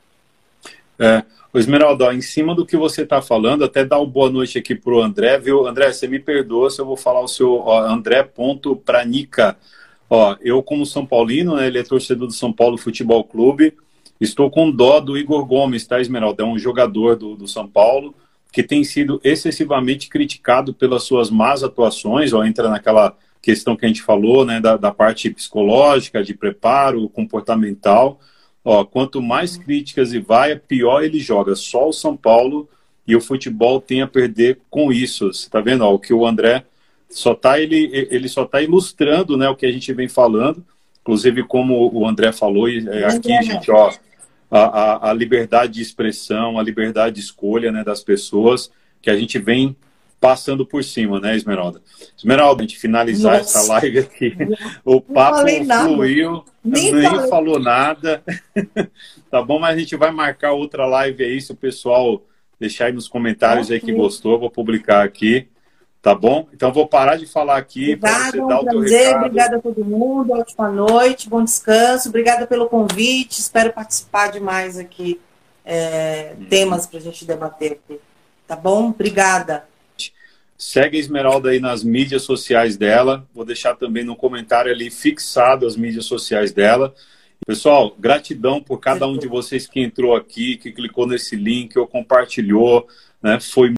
É, 1.00 1.24
o 1.50 1.58
Esmeralda, 1.58 2.12
em 2.12 2.20
cima 2.20 2.54
do 2.54 2.66
que 2.66 2.76
você 2.76 3.02
está 3.02 3.22
falando, 3.22 3.64
até 3.64 3.84
dar 3.84 3.98
uma 3.98 4.06
boa 4.06 4.28
noite 4.28 4.58
aqui 4.58 4.74
para 4.74 4.92
o 4.92 5.02
André, 5.02 5.38
viu? 5.38 5.66
André, 5.66 5.90
você 5.90 6.06
me 6.06 6.20
perdoa 6.20 6.68
se 6.68 6.78
eu 6.78 6.84
vou 6.84 6.96
falar 6.96 7.22
o 7.22 7.28
seu 7.28 7.68
André.pranica. 7.72 9.56
Ó, 10.10 10.36
eu, 10.42 10.62
como 10.62 10.84
São 10.84 11.06
Paulino, 11.06 11.56
né, 11.56 11.68
ele 11.68 11.78
é 11.78 11.82
torcedor 11.82 12.26
do 12.26 12.34
São 12.34 12.52
Paulo 12.52 12.76
Futebol 12.76 13.24
Clube, 13.24 13.72
estou 14.20 14.50
com 14.50 14.70
dó 14.70 15.00
do 15.00 15.16
Igor 15.16 15.46
Gomes, 15.46 15.86
tá, 15.86 16.00
Esmeralda? 16.00 16.42
É 16.42 16.46
um 16.46 16.58
jogador 16.58 17.16
do, 17.16 17.34
do 17.34 17.48
São 17.48 17.66
Paulo 17.66 18.14
que 18.52 18.62
tem 18.62 18.84
sido 18.84 19.20
excessivamente 19.24 20.08
criticado 20.08 20.74
pelas 20.74 21.04
suas 21.04 21.30
más 21.30 21.62
atuações, 21.62 22.32
ó, 22.32 22.44
entra 22.44 22.68
naquela 22.68 23.16
questão 23.40 23.74
que 23.74 23.86
a 23.86 23.88
gente 23.88 24.02
falou, 24.02 24.44
né, 24.44 24.60
da, 24.60 24.76
da 24.76 24.90
parte 24.92 25.30
psicológica, 25.30 26.22
de 26.22 26.34
preparo, 26.34 27.08
comportamental. 27.08 28.20
Ó, 28.64 28.84
quanto 28.84 29.22
mais 29.22 29.56
críticas 29.56 30.12
e 30.12 30.18
vai, 30.18 30.56
pior 30.56 31.02
ele 31.02 31.18
joga. 31.18 31.54
Só 31.54 31.88
o 31.88 31.92
São 31.92 32.16
Paulo 32.16 32.68
e 33.06 33.16
o 33.16 33.20
futebol 33.20 33.80
tem 33.80 34.02
a 34.02 34.06
perder 34.06 34.58
com 34.70 34.92
isso. 34.92 35.32
Você 35.32 35.46
está 35.46 35.60
vendo 35.60 35.84
ó, 35.84 35.94
o 35.94 35.98
que 35.98 36.12
o 36.12 36.26
André 36.26 36.64
só 37.08 37.34
tá 37.34 37.58
ele, 37.58 38.08
ele 38.10 38.28
só 38.28 38.44
está 38.44 38.62
ilustrando 38.62 39.36
né, 39.36 39.48
o 39.48 39.56
que 39.56 39.66
a 39.66 39.72
gente 39.72 39.92
vem 39.92 40.08
falando. 40.08 40.64
Inclusive, 41.02 41.42
como 41.42 41.90
o 41.92 42.06
André 42.06 42.30
falou, 42.32 42.68
é, 42.68 43.04
aqui, 43.06 43.42
gente, 43.42 43.70
ó, 43.70 43.90
a, 44.50 44.58
a, 44.60 45.10
a 45.10 45.12
liberdade 45.12 45.74
de 45.74 45.82
expressão, 45.82 46.58
a 46.58 46.62
liberdade 46.62 47.16
de 47.16 47.22
escolha 47.22 47.72
né, 47.72 47.82
das 47.82 48.02
pessoas, 48.02 48.70
que 49.00 49.10
a 49.10 49.16
gente 49.16 49.38
vem 49.38 49.74
passando 50.20 50.66
por 50.66 50.84
cima, 50.84 51.18
né, 51.18 51.34
Esmeralda? 51.34 51.80
Esmeralda, 52.16 52.62
a 52.62 52.66
gente 52.66 52.78
finalizar 52.78 53.38
Nossa. 53.38 53.58
essa 53.58 53.72
live 53.72 53.98
aqui. 54.00 54.36
O 54.84 55.00
papo 55.00 55.46
fluiu, 55.84 56.44
nem, 56.62 56.92
nem 56.92 57.28
falou 57.28 57.58
nada. 57.58 58.22
tá 59.30 59.42
bom, 59.42 59.58
mas 59.58 59.74
a 59.74 59.78
gente 59.78 59.96
vai 59.96 60.10
marcar 60.10 60.52
outra 60.52 60.84
live 60.84 61.24
aí, 61.24 61.40
se 61.40 61.50
o 61.50 61.56
pessoal 61.56 62.22
deixar 62.58 62.86
aí 62.86 62.92
nos 62.92 63.08
comentários 63.08 63.70
aí 63.70 63.80
que 63.80 63.92
gostou, 63.92 64.38
vou 64.38 64.50
publicar 64.50 65.02
aqui. 65.02 65.48
Tá 66.02 66.14
bom? 66.14 66.48
Então 66.54 66.72
vou 66.72 66.86
parar 66.86 67.16
de 67.16 67.26
falar 67.26 67.58
aqui 67.58 67.94
para 67.94 68.30
você 68.30 68.38
dar 68.38 68.60
o 68.60 68.64
teu 68.64 68.80
recado. 68.80 69.16
Obrigada 69.16 69.56
a 69.56 69.60
todo 69.60 69.84
mundo, 69.84 70.32
ótima 70.32 70.70
noite, 70.70 71.28
bom 71.28 71.44
descanso. 71.44 72.08
Obrigada 72.08 72.46
pelo 72.46 72.68
convite, 72.68 73.38
espero 73.38 73.70
participar 73.70 74.30
de 74.30 74.40
mais 74.40 74.78
aqui 74.78 75.20
é, 75.64 76.34
hum. 76.38 76.46
temas 76.48 76.86
para 76.86 76.98
a 76.98 77.02
gente 77.02 77.26
debater 77.26 77.72
aqui. 77.72 78.00
Tá 78.46 78.56
bom? 78.56 78.88
Obrigada. 78.88 79.69
Segue 80.60 80.98
a 80.98 81.00
Esmeralda 81.00 81.48
aí 81.48 81.58
nas 81.58 81.82
mídias 81.82 82.20
sociais 82.20 82.76
dela. 82.76 83.26
Vou 83.34 83.46
deixar 83.46 83.74
também 83.76 84.04
no 84.04 84.14
comentário 84.14 84.70
ali 84.70 84.90
fixado 84.90 85.66
as 85.66 85.74
mídias 85.74 86.04
sociais 86.04 86.52
dela. 86.52 86.94
Pessoal, 87.46 87.96
gratidão 87.98 88.62
por 88.62 88.78
cada 88.78 89.06
um 89.06 89.16
de 89.16 89.26
vocês 89.26 89.66
que 89.66 89.80
entrou 89.80 90.14
aqui, 90.14 90.58
que 90.58 90.70
clicou 90.70 91.06
nesse 91.06 91.34
link 91.34 91.78
ou 91.78 91.86
compartilhou. 91.86 92.86
Né? 93.22 93.40
Foi 93.40 93.68